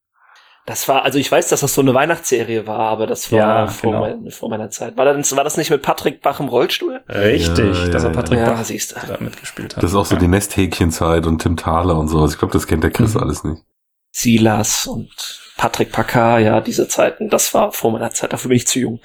Das 0.65 0.87
war, 0.87 1.03
also 1.03 1.17
ich 1.17 1.31
weiß, 1.31 1.47
dass 1.49 1.61
das 1.61 1.73
so 1.73 1.81
eine 1.81 1.93
Weihnachtsserie 1.95 2.67
war, 2.67 2.79
aber 2.89 3.07
das 3.07 3.31
war 3.31 3.39
Ja, 3.39 3.67
vor, 3.67 3.91
genau. 3.91 4.01
mein, 4.21 4.31
vor 4.31 4.49
meiner 4.49 4.69
Zeit. 4.69 4.97
War 4.97 5.05
das, 5.05 5.35
war 5.35 5.43
das 5.43 5.57
nicht 5.57 5.71
mit 5.71 5.81
Patrick 5.81 6.21
Bach 6.21 6.39
im 6.39 6.47
Rollstuhl? 6.47 7.01
Richtig, 7.09 7.77
Ja, 7.85 7.87
dass 7.89 8.03
ja, 8.03 8.09
er 8.09 8.13
Patrick 8.15 8.39
ja, 8.39 8.51
Bach 8.51 8.63
siehst 8.63 8.91
du. 8.91 9.07
da 9.07 9.17
mitgespielt 9.19 9.75
hat. 9.75 9.83
Das 9.83 9.91
ist 9.91 9.95
auch 9.97 10.05
so 10.05 10.15
die 10.15 10.27
Nesthäkchenzeit 10.27 11.25
und 11.25 11.41
Tim 11.41 11.57
Thaler 11.57 11.97
und 11.97 12.07
sowas. 12.07 12.33
Ich 12.33 12.39
glaube, 12.39 12.51
das 12.53 12.67
kennt 12.67 12.83
der 12.83 12.91
Chris 12.91 13.15
Mhm. 13.15 13.21
alles 13.21 13.43
nicht. 13.43 13.63
Silas 14.11 14.85
und 14.87 15.09
Patrick 15.57 15.91
Packard, 15.91 16.41
ja, 16.41 16.61
diese 16.61 16.87
Zeiten, 16.87 17.29
das 17.29 17.53
war 17.53 17.71
vor 17.71 17.91
meiner 17.91 18.11
Zeit, 18.11 18.33
dafür 18.33 18.49
bin 18.49 18.57
ich 18.57 18.67
zu 18.67 18.79
jung. 18.79 18.99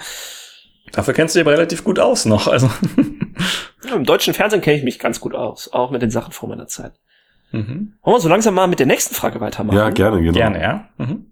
Dafür 0.93 1.15
kennst 1.15 1.35
du 1.35 1.39
dich 1.39 1.47
aber 1.47 1.57
relativ 1.57 1.85
gut 1.85 1.99
aus 1.99 2.25
noch. 2.25 2.47
Also. 2.47 2.71
Ja, 3.85 3.97
Im 3.97 4.05
deutschen 4.05 4.35
Fernsehen 4.35 4.63
kenne 4.63 4.79
ich 4.79 4.85
mich 4.85 4.99
ganz 4.99 5.21
gut 5.21 5.35
aus, 5.35 5.73
auch 5.73 5.91
mit 5.91 6.03
den 6.03 6.11
Sachen 6.11 6.33
vor 6.33 6.49
meiner 6.49 6.67
Zeit. 6.67 6.93
mhm. 7.53 7.95
Wollen 8.03 8.17
wir 8.17 8.21
so 8.21 8.29
langsam 8.29 8.55
mal 8.55 8.67
mit 8.67 8.79
der 8.79 8.87
nächsten 8.87 9.15
Frage 9.15 9.41
weitermachen? 9.41 9.77
Ja, 9.77 9.91
gerne, 9.91 10.21
genau. 10.21 10.33
Gerne, 10.33 10.63
ja. 10.63 10.89
Mhm. 10.97 11.27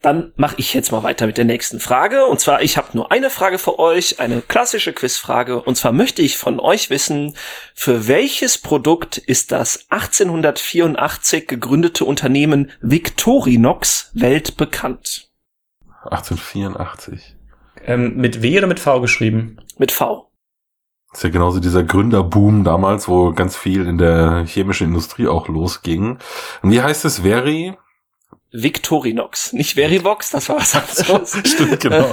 Dann 0.00 0.32
mache 0.36 0.54
ich 0.58 0.74
jetzt 0.74 0.92
mal 0.92 1.02
weiter 1.02 1.26
mit 1.26 1.38
der 1.38 1.44
nächsten 1.44 1.80
Frage. 1.80 2.24
Und 2.26 2.38
zwar, 2.38 2.62
ich 2.62 2.76
habe 2.76 2.96
nur 2.96 3.10
eine 3.10 3.30
Frage 3.30 3.58
für 3.58 3.80
euch, 3.80 4.20
eine 4.20 4.42
klassische 4.42 4.92
Quizfrage. 4.92 5.60
Und 5.60 5.76
zwar 5.76 5.90
möchte 5.90 6.22
ich 6.22 6.38
von 6.38 6.60
euch 6.60 6.88
wissen, 6.88 7.34
für 7.74 8.06
welches 8.06 8.58
Produkt 8.58 9.18
ist 9.18 9.50
das 9.50 9.86
1884 9.90 11.48
gegründete 11.48 12.04
Unternehmen 12.04 12.70
Victorinox 12.80 14.12
weltbekannt? 14.14 15.30
1884. 16.04 17.34
Ähm, 17.84 18.16
mit 18.16 18.42
W 18.42 18.58
oder 18.58 18.66
mit 18.66 18.80
V 18.80 19.00
geschrieben? 19.00 19.58
Mit 19.78 19.92
V. 19.92 20.30
Das 21.10 21.20
ist 21.20 21.24
ja 21.24 21.30
genauso 21.30 21.58
dieser 21.60 21.84
Gründerboom 21.84 22.64
damals, 22.64 23.08
wo 23.08 23.32
ganz 23.32 23.56
viel 23.56 23.86
in 23.86 23.96
der 23.96 24.44
chemischen 24.46 24.88
Industrie 24.88 25.26
auch 25.26 25.48
losging. 25.48 26.18
Und 26.62 26.70
wie 26.70 26.82
heißt 26.82 27.04
es? 27.04 27.20
Veri? 27.20 27.74
Victorinox. 28.52 29.52
Nicht 29.52 29.74
Verivox, 29.74 30.30
das 30.30 30.48
war 30.48 30.56
was 30.56 30.74
anderes. 30.74 31.38
Stimmt, 31.44 31.80
genau. 31.80 32.10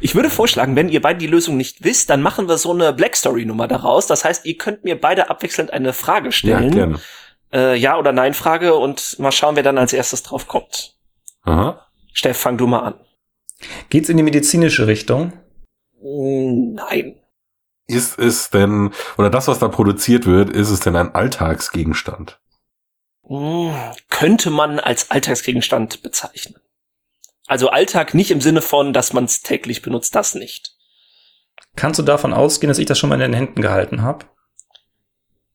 Ich 0.00 0.14
würde 0.14 0.30
vorschlagen, 0.30 0.74
wenn 0.74 0.88
ihr 0.88 1.00
beide 1.00 1.18
die 1.18 1.26
Lösung 1.26 1.56
nicht 1.56 1.84
wisst, 1.84 2.10
dann 2.10 2.22
machen 2.22 2.48
wir 2.48 2.58
so 2.58 2.72
eine 2.72 2.92
Black 2.92 3.16
Story 3.16 3.44
Nummer 3.44 3.68
daraus. 3.68 4.06
Das 4.06 4.24
heißt, 4.24 4.44
ihr 4.44 4.56
könnt 4.56 4.84
mir 4.84 5.00
beide 5.00 5.30
abwechselnd 5.30 5.72
eine 5.72 5.92
Frage 5.92 6.26
ja, 6.26 6.32
stellen. 6.32 6.70
gerne. 6.72 7.00
äh, 7.52 7.76
ja 7.76 7.98
oder 7.98 8.12
nein 8.12 8.34
Frage 8.34 8.74
und 8.74 9.18
mal 9.18 9.32
schauen, 9.32 9.56
wer 9.56 9.62
dann 9.62 9.78
als 9.78 9.92
erstes 9.92 10.22
drauf 10.22 10.48
kommt. 10.48 10.96
Aha. 11.42 11.86
Steff, 12.12 12.38
fang 12.38 12.58
du 12.58 12.66
mal 12.66 12.80
an. 12.80 12.94
Geht's 13.88 14.08
in 14.08 14.16
die 14.16 14.22
medizinische 14.22 14.86
Richtung? 14.86 15.32
Mm, 16.02 16.74
Nein. 16.74 17.16
Ist 17.86 18.18
es 18.18 18.50
denn, 18.50 18.92
oder 19.18 19.30
das, 19.30 19.48
was 19.48 19.58
da 19.58 19.68
produziert 19.68 20.24
wird, 20.24 20.50
ist 20.50 20.70
es 20.70 20.80
denn 20.80 20.94
ein 20.94 21.14
Alltagsgegenstand? 21.14 22.40
Mm, 23.28 23.70
Könnte 24.08 24.50
man 24.50 24.78
als 24.78 25.10
Alltagsgegenstand 25.10 26.02
bezeichnen. 26.02 26.56
Also 27.46 27.68
Alltag 27.70 28.14
nicht 28.14 28.30
im 28.30 28.40
Sinne 28.40 28.62
von, 28.62 28.92
dass 28.92 29.12
man 29.12 29.24
es 29.24 29.42
täglich 29.42 29.82
benutzt, 29.82 30.14
das 30.14 30.34
nicht. 30.34 30.76
Kannst 31.74 31.98
du 31.98 32.04
davon 32.04 32.32
ausgehen, 32.32 32.68
dass 32.68 32.78
ich 32.78 32.86
das 32.86 32.98
schon 32.98 33.08
mal 33.08 33.16
in 33.16 33.32
den 33.32 33.34
Händen 33.34 33.60
gehalten 33.60 34.02
habe? 34.02 34.26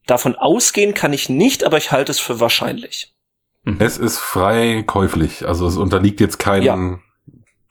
Davon 0.05 0.35
ausgehen 0.35 0.93
kann 0.93 1.13
ich 1.13 1.29
nicht, 1.29 1.63
aber 1.63 1.77
ich 1.77 1.91
halte 1.91 2.11
es 2.11 2.19
für 2.19 2.39
wahrscheinlich. 2.39 3.15
Mhm. 3.63 3.77
Es 3.79 3.97
ist 3.97 4.19
frei 4.19 4.83
käuflich, 4.85 5.47
also 5.47 5.67
es 5.67 5.77
unterliegt 5.77 6.19
jetzt 6.19 6.37
keinen 6.37 6.63
ja. 6.63 6.99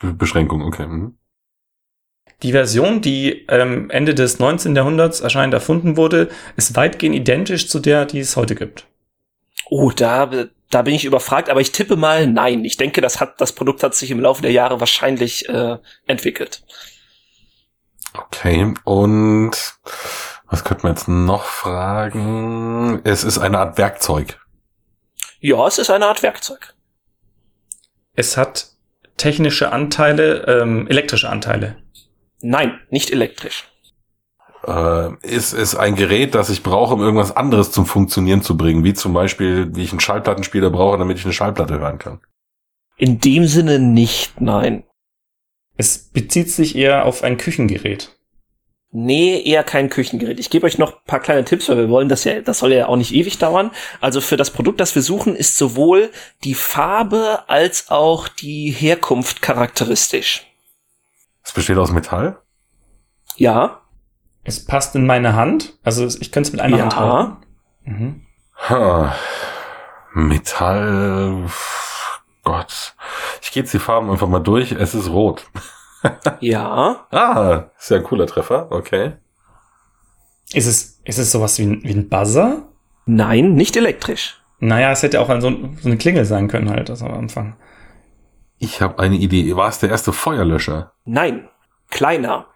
Beschränkungen. 0.01 0.67
Okay. 0.67 0.87
Mhm. 0.87 1.17
Die 2.43 2.53
Version, 2.53 3.01
die 3.01 3.47
ähm, 3.49 3.91
Ende 3.91 4.15
des 4.15 4.39
19. 4.39 4.77
Jahrhunderts 4.77 5.21
erscheinend 5.21 5.55
erfunden 5.55 5.97
wurde, 5.97 6.29
ist 6.57 6.77
weitgehend 6.77 7.17
identisch 7.17 7.69
zu 7.69 7.81
der, 7.81 8.05
die 8.05 8.21
es 8.21 8.37
heute 8.37 8.55
gibt. 8.55 8.87
Oh, 9.71 9.91
da, 9.91 10.31
da 10.71 10.83
bin 10.83 10.95
ich 10.95 11.05
überfragt, 11.05 11.49
aber 11.49 11.61
ich 11.61 11.73
tippe 11.73 11.97
mal 11.97 12.27
nein. 12.27 12.65
Ich 12.65 12.77
denke, 12.77 13.01
das 13.01 13.21
hat 13.21 13.41
das 13.41 13.53
Produkt 13.53 13.83
hat 13.83 13.95
sich 13.95 14.11
im 14.11 14.21
Laufe 14.21 14.43
der 14.43 14.53
Jahre 14.53 14.81
wahrscheinlich 14.81 15.49
äh, 15.49 15.79
entwickelt. 16.07 16.63
Okay, 18.13 18.75
und 18.85 19.53
was 20.47 20.65
könnte 20.65 20.85
man 20.85 20.95
jetzt 20.95 21.09
noch 21.09 21.45
fragen? 21.45 23.01
Es 23.05 23.25
ist 23.25 23.39
eine 23.39 23.59
Art 23.59 23.79
Werkzeug. 23.79 24.39
Ja, 25.41 25.67
es 25.67 25.79
ist 25.79 25.91
eine 25.91 26.07
Art 26.07 26.23
Werkzeug. 26.23 26.75
Es 28.15 28.37
hat 28.37 28.74
technische 29.17 29.73
Anteile, 29.73 30.45
ähm, 30.47 30.87
elektrische 30.89 31.29
Anteile. 31.29 31.77
Nein, 32.41 32.79
nicht 32.91 33.11
elektrisch. 33.11 33.65
Äh, 34.67 35.15
ist 35.23 35.53
es 35.53 35.75
ein 35.75 35.95
Gerät, 35.95 36.35
das 36.35 36.51
ich 36.51 36.63
brauche, 36.63 36.95
um 36.95 37.01
irgendwas 37.01 37.37
anderes 37.37 37.71
zum 37.71 37.87
Funktionieren 37.87 38.43
zu 38.43 38.57
bringen, 38.57 38.85
wie 38.85 38.95
zum 38.95 39.13
Beispiel, 39.13 39.75
wie 39.75 39.83
ich 39.83 39.91
einen 39.91 40.01
Schallplattenspieler 40.01 40.71
brauche, 40.71 40.99
damit 40.99 41.19
ich 41.19 41.25
eine 41.25 41.35
Schallplatte 41.35 41.79
hören 41.79 41.99
kann? 41.99 42.21
In 42.97 43.21
dem 43.21 43.47
Sinne 43.47 43.79
nicht, 43.79 44.41
nein. 44.41 44.85
Es 45.77 45.99
bezieht 45.99 46.51
sich 46.51 46.77
eher 46.77 47.05
auf 47.05 47.25
ein 47.25 47.37
Küchengerät. 47.37 48.17
Nee, 48.97 49.43
eher 49.43 49.65
kein 49.65 49.91
Küchengerät. 49.91 50.39
Ich 50.39 50.51
gebe 50.51 50.67
euch 50.67 50.79
noch 50.79 50.93
ein 50.93 51.05
paar 51.05 51.19
kleine 51.19 51.45
Tipps, 51.45 51.69
weil 51.69 51.79
wir 51.79 51.89
wollen 51.89 52.09
das 52.09 52.23
ja, 52.23 52.41
das 52.41 52.61
soll 52.61 52.73
ja 52.73 52.87
auch 52.87 52.95
nicht 52.95 53.13
ewig 53.13 53.39
dauern. 53.39 53.73
Also 54.01 54.21
für 54.21 54.37
das 54.37 54.53
Produkt, 54.53 54.79
das 54.79 54.95
wir 54.95 55.03
suchen, 55.03 55.35
ist 55.35 55.57
sowohl 55.57 56.13
die 56.45 56.55
Farbe 56.55 57.41
als 57.49 57.91
auch 57.91 58.29
die 58.29 58.71
Herkunft 58.71 59.43
charakteristisch. 59.43 60.47
Es 61.43 61.51
besteht 61.51 61.77
aus 61.77 61.91
Metall? 61.91 62.39
Ja. 63.35 63.81
Es 64.45 64.65
passt 64.65 64.95
in 64.95 65.07
meine 65.07 65.35
Hand. 65.35 65.77
Also 65.83 66.07
ich 66.07 66.31
könnte 66.31 66.47
es 66.47 66.53
mit 66.53 66.61
einer 66.61 66.77
ja. 66.77 66.85
Hand 66.85 66.97
halten. 66.97 67.37
Mhm. 67.83 68.27
Ha. 68.69 69.17
Metall. 70.13 71.51
Gott. 72.45 72.95
Ich 73.43 73.51
gehe 73.51 73.65
jetzt 73.65 73.75
die 73.75 73.81
Farben 73.81 74.09
einfach 74.09 74.29
mal 74.29 74.39
durch. 74.39 74.71
Es 74.71 74.95
ist 74.95 75.11
rot. 75.11 75.47
Ja. 76.41 77.07
Ah, 77.11 77.71
ist 77.79 77.91
ja 77.91 77.99
ein 77.99 78.05
cooler 78.05 78.27
Treffer. 78.27 78.71
Okay. 78.71 79.13
Ist 80.53 80.67
es, 80.67 81.01
ist 81.05 81.19
es 81.19 81.33
sowas 81.33 81.59
wie 81.59 81.65
ein, 81.65 81.83
wie 81.85 81.93
ein 81.93 82.09
Buzzer? 82.09 82.69
Nein, 83.07 83.55
nicht 83.55 83.77
elektrisch. 83.77 84.41
Naja, 84.61 84.93
es 84.93 85.03
hätte 85.03 85.21
auch 85.21 85.29
so, 85.29 85.51
so 85.51 85.89
eine 85.89 85.99
Klingel 85.99 86.25
sein 86.25 86.49
können 86.49 86.71
halt, 86.71 86.91
also 86.91 87.07
am 87.07 87.15
Anfang. 87.15 87.57
Ich 88.59 88.81
habe 88.81 88.99
eine 88.99 89.17
Idee. 89.17 89.55
War 89.57 89.69
es 89.69 89.79
der 89.79 89.91
erste 89.91 90.13
Feuerlöscher? 90.13 90.93
Nein, 91.05 91.49
kleiner. 91.91 92.47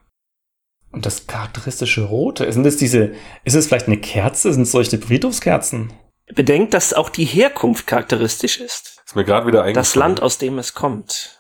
Und 0.90 1.04
das 1.04 1.26
charakteristische 1.26 2.04
Rote, 2.04 2.50
sind 2.50 2.64
es 2.64 2.78
diese, 2.78 3.12
ist 3.44 3.54
es 3.54 3.66
vielleicht 3.66 3.88
eine 3.88 3.98
Kerze? 3.98 4.52
Sind 4.52 4.62
es 4.62 4.70
solche 4.70 4.98
Friedhofskerzen? 4.98 5.92
Bedenkt, 6.34 6.74
dass 6.74 6.94
auch 6.94 7.10
die 7.10 7.24
Herkunft 7.24 7.86
charakteristisch 7.86 8.58
ist. 8.58 9.02
Ist 9.04 9.16
mir 9.16 9.24
gerade 9.24 9.46
wieder 9.46 9.60
eingefallen. 9.60 9.74
Das 9.74 9.94
Land, 9.94 10.22
aus 10.22 10.38
dem 10.38 10.58
es 10.58 10.74
kommt. 10.74 11.37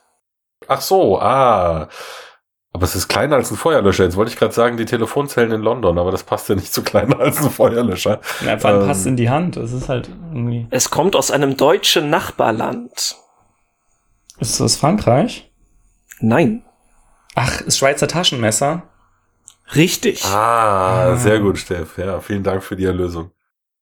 Ach 0.68 0.80
so, 0.82 1.18
ah. 1.18 1.88
Aber 2.72 2.84
es 2.84 2.94
ist 2.94 3.08
kleiner 3.08 3.36
als 3.36 3.50
ein 3.50 3.56
Feuerlöscher. 3.56 4.04
Jetzt 4.04 4.16
wollte 4.16 4.30
ich 4.30 4.38
gerade 4.38 4.52
sagen, 4.52 4.76
die 4.76 4.84
Telefonzellen 4.84 5.50
in 5.50 5.62
London, 5.62 5.98
aber 5.98 6.12
das 6.12 6.22
passt 6.22 6.48
ja 6.50 6.54
nicht 6.54 6.72
zu 6.72 6.82
kleiner 6.82 7.18
als 7.20 7.42
ein 7.42 7.50
Feuerlöscher. 7.50 8.20
Ja, 8.44 8.58
vor 8.58 8.70
allem 8.70 8.82
ähm, 8.82 8.86
passt 8.86 9.06
in 9.06 9.16
die 9.16 9.30
Hand. 9.30 9.56
Es 9.56 9.72
ist 9.72 9.88
halt 9.88 10.08
irgendwie. 10.08 10.68
Es 10.70 10.90
kommt 10.90 11.16
aus 11.16 11.30
einem 11.30 11.56
deutschen 11.56 12.10
Nachbarland. 12.10 13.16
Ist 14.38 14.60
das 14.60 14.76
Frankreich? 14.76 15.50
Nein. 16.20 16.64
Ach, 17.34 17.62
ist 17.62 17.78
Schweizer 17.78 18.06
Taschenmesser? 18.06 18.82
Richtig. 19.74 20.24
Ah, 20.24 21.12
ah, 21.12 21.16
sehr 21.16 21.40
gut, 21.40 21.58
Steff. 21.58 21.98
Ja, 21.98 22.20
vielen 22.20 22.42
Dank 22.42 22.62
für 22.62 22.76
die 22.76 22.84
Erlösung. 22.84 23.32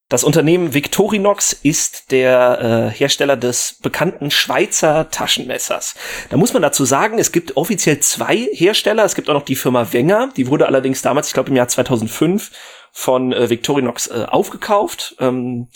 Das 0.09 0.23
Unternehmen 0.23 0.73
Victorinox 0.73 1.51
ist 1.51 2.11
der 2.11 2.91
äh, 2.93 2.97
Hersteller 2.97 3.35
des 3.35 3.77
bekannten 3.81 4.31
Schweizer 4.31 5.11
Taschenmessers. 5.11 5.95
Da 6.29 6.37
muss 6.37 6.53
man 6.53 6.61
dazu 6.61 6.85
sagen, 6.85 7.19
es 7.19 7.33
gibt 7.33 7.57
offiziell 7.57 7.99
zwei 7.99 8.47
Hersteller. 8.53 9.03
Es 9.03 9.15
gibt 9.15 9.29
auch 9.29 9.33
noch 9.33 9.43
die 9.43 9.57
Firma 9.57 9.91
Wenger. 9.91 10.29
Die 10.37 10.47
wurde 10.47 10.65
allerdings 10.65 11.01
damals, 11.01 11.27
ich 11.27 11.33
glaube 11.33 11.49
im 11.49 11.57
Jahr 11.57 11.67
2005, 11.67 12.51
von 12.93 13.33
äh, 13.33 13.49
Victorinox 13.49 14.07
äh, 14.07 14.25
aufgekauft. 14.29 15.17
Ähm, 15.19 15.67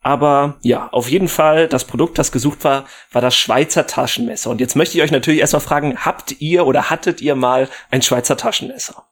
aber 0.00 0.58
ja, 0.62 0.88
auf 0.90 1.08
jeden 1.08 1.28
Fall, 1.28 1.68
das 1.68 1.84
Produkt, 1.84 2.18
das 2.18 2.32
gesucht 2.32 2.64
war, 2.64 2.86
war 3.12 3.22
das 3.22 3.36
Schweizer 3.36 3.86
Taschenmesser. 3.86 4.50
Und 4.50 4.60
jetzt 4.60 4.74
möchte 4.74 4.98
ich 4.98 5.04
euch 5.04 5.12
natürlich 5.12 5.40
erstmal 5.40 5.60
fragen, 5.60 6.04
habt 6.04 6.40
ihr 6.40 6.66
oder 6.66 6.90
hattet 6.90 7.20
ihr 7.20 7.36
mal 7.36 7.68
ein 7.92 8.02
Schweizer 8.02 8.36
Taschenmesser? 8.36 9.06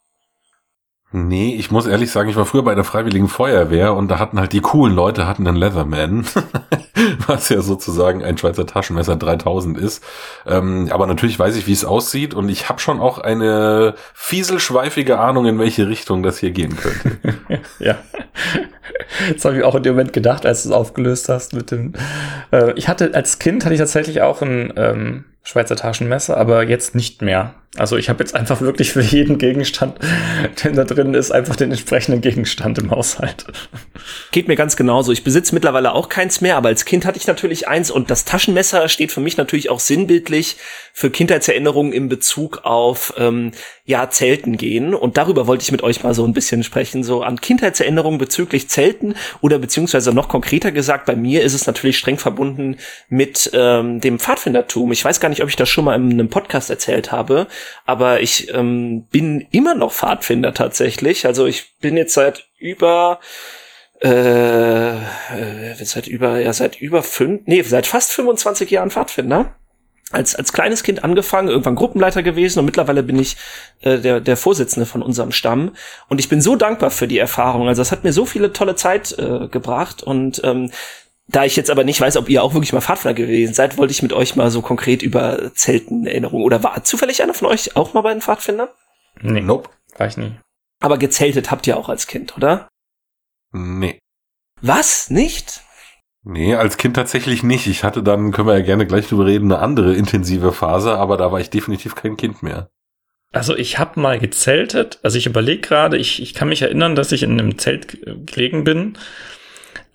Nee, 1.16 1.54
ich 1.54 1.70
muss 1.70 1.86
ehrlich 1.86 2.10
sagen, 2.10 2.28
ich 2.28 2.34
war 2.34 2.44
früher 2.44 2.64
bei 2.64 2.74
der 2.74 2.82
Freiwilligen 2.82 3.28
Feuerwehr 3.28 3.94
und 3.94 4.08
da 4.08 4.18
hatten 4.18 4.40
halt 4.40 4.52
die 4.52 4.60
coolen 4.60 4.96
Leute 4.96 5.28
hatten 5.28 5.46
einen 5.46 5.56
Leatherman, 5.56 6.24
was 7.28 7.50
ja 7.50 7.62
sozusagen 7.62 8.24
ein 8.24 8.36
Schweizer 8.36 8.66
Taschenmesser 8.66 9.14
3000 9.14 9.78
ist. 9.78 10.02
Ähm, 10.44 10.88
aber 10.90 11.06
natürlich 11.06 11.38
weiß 11.38 11.54
ich, 11.54 11.68
wie 11.68 11.72
es 11.72 11.84
aussieht 11.84 12.34
und 12.34 12.48
ich 12.48 12.68
habe 12.68 12.80
schon 12.80 12.98
auch 13.00 13.18
eine 13.18 13.94
fieselschweifige 14.12 15.20
Ahnung, 15.20 15.46
in 15.46 15.60
welche 15.60 15.86
Richtung 15.86 16.24
das 16.24 16.38
hier 16.38 16.50
gehen 16.50 16.76
könnte. 16.76 17.16
ja, 17.78 17.96
das 19.32 19.44
habe 19.44 19.58
ich 19.58 19.62
auch 19.62 19.76
in 19.76 19.84
dem 19.84 19.94
Moment 19.94 20.12
gedacht, 20.12 20.44
als 20.44 20.64
du 20.64 20.70
es 20.70 20.74
aufgelöst 20.74 21.28
hast 21.28 21.52
mit 21.52 21.70
dem. 21.70 21.92
Äh, 22.50 22.72
ich 22.72 22.88
hatte 22.88 23.14
als 23.14 23.38
Kind 23.38 23.64
hatte 23.64 23.74
ich 23.74 23.80
tatsächlich 23.80 24.20
auch 24.22 24.42
ein 24.42 24.72
ähm, 24.74 25.26
Schweizer 25.44 25.76
Taschenmesser, 25.76 26.36
aber 26.36 26.64
jetzt 26.64 26.96
nicht 26.96 27.22
mehr. 27.22 27.54
Also 27.76 27.96
ich 27.96 28.08
habe 28.08 28.22
jetzt 28.22 28.36
einfach 28.36 28.60
wirklich 28.60 28.92
für 28.92 29.00
jeden 29.00 29.38
Gegenstand, 29.38 29.98
der 30.62 30.72
da 30.72 30.84
drin 30.84 31.12
ist, 31.14 31.32
einfach 31.32 31.56
den 31.56 31.70
entsprechenden 31.70 32.20
Gegenstand 32.20 32.78
im 32.78 32.90
Haushalt. 32.90 33.46
Geht 34.30 34.46
mir 34.46 34.54
ganz 34.54 34.76
genauso. 34.76 35.10
Ich 35.10 35.24
besitze 35.24 35.54
mittlerweile 35.54 35.92
auch 35.92 36.08
keins 36.08 36.40
mehr, 36.40 36.56
aber 36.56 36.68
als 36.68 36.84
Kind 36.84 37.04
hatte 37.04 37.18
ich 37.18 37.26
natürlich 37.26 37.66
eins 37.66 37.90
und 37.90 38.10
das 38.10 38.24
Taschenmesser 38.24 38.88
steht 38.88 39.10
für 39.10 39.20
mich 39.20 39.36
natürlich 39.36 39.70
auch 39.70 39.80
sinnbildlich 39.80 40.56
für 40.92 41.10
Kindheitserinnerungen 41.10 41.92
in 41.92 42.08
Bezug 42.08 42.60
auf 42.64 43.12
ähm, 43.18 43.50
ja 43.84 44.08
Zelten 44.08 44.56
gehen. 44.56 44.94
Und 44.94 45.16
darüber 45.16 45.48
wollte 45.48 45.62
ich 45.62 45.72
mit 45.72 45.82
euch 45.82 46.04
mal 46.04 46.14
so 46.14 46.24
ein 46.24 46.32
bisschen 46.32 46.62
sprechen, 46.62 47.02
so 47.02 47.22
an 47.22 47.40
Kindheitserinnerungen 47.40 48.18
bezüglich 48.18 48.68
Zelten 48.68 49.16
oder 49.40 49.58
beziehungsweise 49.58 50.12
noch 50.12 50.28
konkreter 50.28 50.70
gesagt, 50.70 51.06
bei 51.06 51.16
mir 51.16 51.42
ist 51.42 51.54
es 51.54 51.66
natürlich 51.66 51.98
streng 51.98 52.18
verbunden 52.18 52.76
mit 53.08 53.50
ähm, 53.52 54.00
dem 54.00 54.20
Pfadfindertum. 54.20 54.92
Ich 54.92 55.04
weiß 55.04 55.18
gar 55.18 55.28
nicht, 55.28 55.42
ob 55.42 55.48
ich 55.48 55.56
das 55.56 55.68
schon 55.68 55.84
mal 55.84 55.96
in 55.96 56.12
einem 56.12 56.28
Podcast 56.28 56.70
erzählt 56.70 57.10
habe 57.10 57.48
aber 57.84 58.20
ich 58.20 58.52
ähm, 58.52 59.06
bin 59.10 59.46
immer 59.50 59.74
noch 59.74 59.92
Pfadfinder 59.92 60.54
tatsächlich. 60.54 61.26
Also 61.26 61.46
ich 61.46 61.78
bin 61.78 61.96
jetzt 61.96 62.14
seit 62.14 62.48
über 62.58 63.20
äh, 64.02 64.96
äh, 64.96 65.74
seit 65.82 66.06
über 66.06 66.40
ja 66.40 66.52
seit 66.52 66.80
über 66.80 67.02
fünf 67.02 67.42
nee 67.46 67.62
seit 67.62 67.86
fast 67.86 68.12
25 68.12 68.70
Jahren 68.70 68.90
Pfadfinder 68.90 69.54
als, 70.14 70.34
als 70.34 70.52
kleines 70.52 70.82
Kind 70.82 71.02
angefangen, 71.02 71.48
irgendwann 71.48 71.74
Gruppenleiter 71.74 72.22
gewesen 72.22 72.58
und 72.58 72.66
mittlerweile 72.66 73.02
bin 73.02 73.18
ich 73.18 73.36
äh, 73.80 73.98
der, 73.98 74.20
der 74.20 74.36
Vorsitzende 74.36 74.86
von 74.86 75.02
unserem 75.02 75.32
Stamm. 75.32 75.72
Und 76.08 76.20
ich 76.20 76.28
bin 76.28 76.40
so 76.40 76.56
dankbar 76.56 76.90
für 76.90 77.08
die 77.08 77.18
Erfahrung. 77.18 77.68
Also 77.68 77.82
es 77.82 77.90
hat 77.90 78.04
mir 78.04 78.12
so 78.12 78.24
viele 78.24 78.52
tolle 78.52 78.76
Zeit 78.76 79.16
äh, 79.18 79.48
gebracht 79.48 80.02
und 80.02 80.40
ähm, 80.44 80.70
da 81.26 81.44
ich 81.44 81.56
jetzt 81.56 81.70
aber 81.70 81.84
nicht 81.84 82.00
weiß, 82.00 82.16
ob 82.16 82.28
ihr 82.28 82.42
auch 82.42 82.52
wirklich 82.52 82.72
mal 82.72 82.80
Pfadfinder 82.80 83.14
gewesen 83.14 83.54
seid, 83.54 83.78
wollte 83.78 83.92
ich 83.92 84.02
mit 84.02 84.12
euch 84.12 84.36
mal 84.36 84.50
so 84.50 84.60
konkret 84.60 85.02
über 85.02 85.54
Zelten 85.54 86.06
Erinnerungen. 86.06 86.44
Oder 86.44 86.62
war 86.62 86.84
zufällig 86.84 87.22
einer 87.22 87.34
von 87.34 87.48
euch 87.48 87.76
auch 87.76 87.94
mal 87.94 88.02
bei 88.02 88.12
den 88.12 88.20
Pfadfindern? 88.20 88.68
Nee, 89.22 89.40
nope, 89.40 89.70
war 89.96 90.06
ich 90.06 90.16
nie. 90.16 90.32
Aber 90.80 90.98
gezeltet 90.98 91.50
habt 91.50 91.66
ihr 91.66 91.78
auch 91.78 91.88
als 91.88 92.06
Kind, 92.06 92.36
oder? 92.36 92.68
Nee. 93.52 93.98
Was? 94.60 95.08
Nicht? 95.08 95.62
Nee, 96.24 96.54
als 96.54 96.76
Kind 96.76 96.96
tatsächlich 96.96 97.42
nicht. 97.42 97.66
Ich 97.66 97.84
hatte 97.84 98.02
dann, 98.02 98.32
können 98.32 98.48
wir 98.48 98.58
ja 98.58 98.64
gerne 98.64 98.86
gleich 98.86 99.08
drüber 99.08 99.26
reden, 99.26 99.52
eine 99.52 99.62
andere 99.62 99.94
intensive 99.94 100.52
Phase, 100.52 100.96
aber 100.96 101.16
da 101.16 101.32
war 101.32 101.40
ich 101.40 101.50
definitiv 101.50 101.94
kein 101.94 102.16
Kind 102.16 102.42
mehr. 102.42 102.68
Also 103.32 103.56
ich 103.56 103.78
habe 103.78 103.98
mal 103.98 104.18
gezeltet, 104.18 105.00
also 105.02 105.18
ich 105.18 105.26
überlege 105.26 105.60
gerade, 105.60 105.96
ich, 105.96 106.22
ich 106.22 106.34
kann 106.34 106.48
mich 106.48 106.62
erinnern, 106.62 106.94
dass 106.94 107.12
ich 107.12 107.22
in 107.22 107.32
einem 107.32 107.58
Zelt 107.58 107.98
gelegen 108.26 108.64
bin 108.64 108.96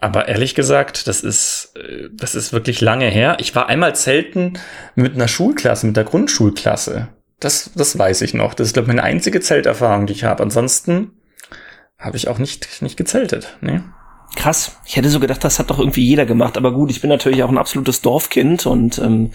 aber 0.02 0.28
ehrlich 0.28 0.56
gesagt, 0.56 1.08
das 1.08 1.22
ist, 1.22 1.74
äh, 1.76 2.10
das 2.14 2.36
ist 2.36 2.54
wirklich 2.54 2.82
lange 2.82 3.08
her. 3.08 3.38
Ich 3.40 3.56
war 3.56 3.68
einmal 3.68 3.96
zelten 3.96 4.54
mit 4.96 5.16
einer 5.16 5.28
Schulklasse, 5.28 5.88
mit 5.88 5.98
der 5.98 6.06
Grundschulklasse. 6.06 7.10
Das, 7.40 7.72
das 7.76 7.98
weiß 7.98 8.22
ich 8.22 8.34
noch. 8.34 8.54
Das 8.54 8.68
ist, 8.68 8.74
glaube 8.74 8.86
ich, 8.86 8.96
meine 8.96 9.04
einzige 9.04 9.42
Zelterfahrung, 9.42 10.08
die 10.08 10.14
ich 10.14 10.24
habe. 10.24 10.44
Ansonsten 10.44 11.12
habe 11.98 12.18
ich 12.18 12.28
auch 12.28 12.38
nicht, 12.38 12.82
nicht 12.82 12.98
gezeltet. 12.98 13.58
Nee. 13.62 13.82
Krass. 14.36 14.78
Ich 14.86 14.96
hätte 14.96 15.10
so 15.10 15.20
gedacht, 15.20 15.44
das 15.44 15.60
hat 15.60 15.70
doch 15.70 15.80
irgendwie 15.80 16.06
jeder 16.06 16.26
gemacht. 16.26 16.58
Aber 16.58 16.74
gut, 16.74 16.92
ich 16.92 17.02
bin 17.02 17.10
natürlich 17.10 17.44
auch 17.44 17.50
ein 17.50 17.58
absolutes 17.58 18.02
Dorfkind 18.02 18.66
und 18.66 19.00
ähm, 19.00 19.32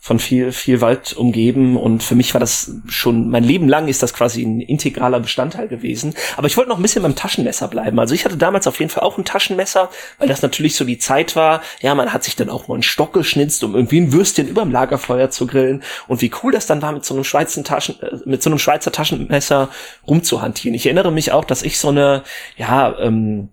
von 0.00 0.18
viel, 0.18 0.52
viel 0.52 0.80
Wald 0.80 1.14
umgeben 1.14 1.76
und 1.76 2.02
für 2.02 2.14
mich 2.14 2.32
war 2.34 2.40
das 2.40 2.72
schon, 2.88 3.28
mein 3.28 3.42
Leben 3.42 3.68
lang 3.68 3.88
ist 3.88 4.02
das 4.02 4.14
quasi 4.14 4.42
ein 4.42 4.60
integraler 4.60 5.20
Bestandteil 5.20 5.68
gewesen. 5.68 6.14
Aber 6.36 6.46
ich 6.46 6.56
wollte 6.56 6.70
noch 6.70 6.78
ein 6.78 6.82
bisschen 6.82 7.02
beim 7.02 7.16
Taschenmesser 7.16 7.68
bleiben. 7.68 7.98
Also 7.98 8.14
ich 8.14 8.24
hatte 8.24 8.36
damals 8.36 8.66
auf 8.66 8.78
jeden 8.78 8.90
Fall 8.90 9.02
auch 9.02 9.18
ein 9.18 9.24
Taschenmesser, 9.24 9.90
weil 10.18 10.28
das 10.28 10.42
natürlich 10.42 10.76
so 10.76 10.84
die 10.84 10.98
Zeit 10.98 11.34
war. 11.34 11.60
Ja, 11.80 11.94
man 11.94 12.12
hat 12.12 12.24
sich 12.24 12.36
dann 12.36 12.50
auch 12.50 12.68
mal 12.68 12.74
einen 12.74 12.82
Stock 12.82 13.12
geschnitzt, 13.12 13.64
um 13.64 13.74
irgendwie 13.74 14.00
ein 14.00 14.12
Würstchen 14.12 14.48
überm 14.48 14.70
Lagerfeuer 14.70 15.30
zu 15.30 15.46
grillen. 15.46 15.82
Und 16.06 16.22
wie 16.22 16.30
cool 16.42 16.52
das 16.52 16.66
dann 16.66 16.82
war, 16.82 16.92
mit 16.92 17.04
so 17.04 17.14
einem 17.14 17.24
Schweizer 17.24 17.64
Taschen, 17.64 18.00
äh, 18.00 18.16
mit 18.24 18.42
so 18.42 18.50
einem 18.50 18.58
Schweizer 18.58 18.92
Taschenmesser 18.92 19.70
rumzuhantieren. 20.06 20.74
Ich 20.74 20.86
erinnere 20.86 21.10
mich 21.10 21.32
auch, 21.32 21.44
dass 21.44 21.62
ich 21.62 21.78
so 21.78 21.88
eine, 21.88 22.22
ja, 22.56 22.96
ähm, 23.00 23.48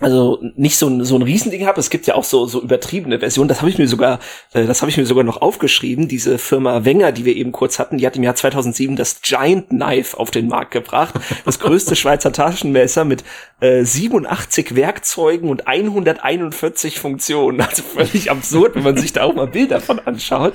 also 0.00 0.42
nicht 0.56 0.76
so 0.76 0.88
ein, 0.88 1.04
so 1.04 1.16
ein 1.16 1.22
Riesending 1.22 1.66
habe. 1.66 1.78
Es 1.78 1.90
gibt 1.90 2.06
ja 2.06 2.14
auch 2.14 2.24
so, 2.24 2.46
so 2.46 2.60
übertriebene 2.62 3.20
Versionen. 3.20 3.48
Das 3.48 3.60
habe 3.60 3.70
ich 3.70 3.78
mir 3.78 3.86
sogar, 3.86 4.18
äh, 4.52 4.66
das 4.66 4.80
habe 4.80 4.90
ich 4.90 4.96
mir 4.96 5.06
sogar 5.06 5.22
noch 5.22 5.40
aufgeschrieben. 5.40 6.08
Diese 6.08 6.38
Firma 6.38 6.84
Wenger, 6.84 7.12
die 7.12 7.24
wir 7.24 7.36
eben 7.36 7.52
kurz 7.52 7.78
hatten, 7.78 7.98
die 7.98 8.06
hat 8.06 8.16
im 8.16 8.22
Jahr 8.22 8.34
2007 8.34 8.96
das 8.96 9.20
Giant 9.22 9.68
Knife 9.68 10.18
auf 10.18 10.30
den 10.30 10.48
Markt 10.48 10.72
gebracht. 10.72 11.14
Das 11.44 11.60
größte 11.60 11.94
Schweizer 11.94 12.32
Taschenmesser 12.32 13.04
mit 13.04 13.22
äh, 13.60 13.84
87 13.84 14.74
Werkzeugen 14.74 15.48
und 15.48 15.68
141 15.68 16.98
Funktionen. 16.98 17.60
Also 17.60 17.82
völlig 17.82 18.30
absurd, 18.30 18.74
wenn 18.74 18.82
man 18.82 18.96
sich 18.96 19.12
da 19.12 19.22
auch 19.24 19.34
mal 19.34 19.46
Bilder 19.46 19.80
von 19.80 19.98
anschaut. 20.00 20.54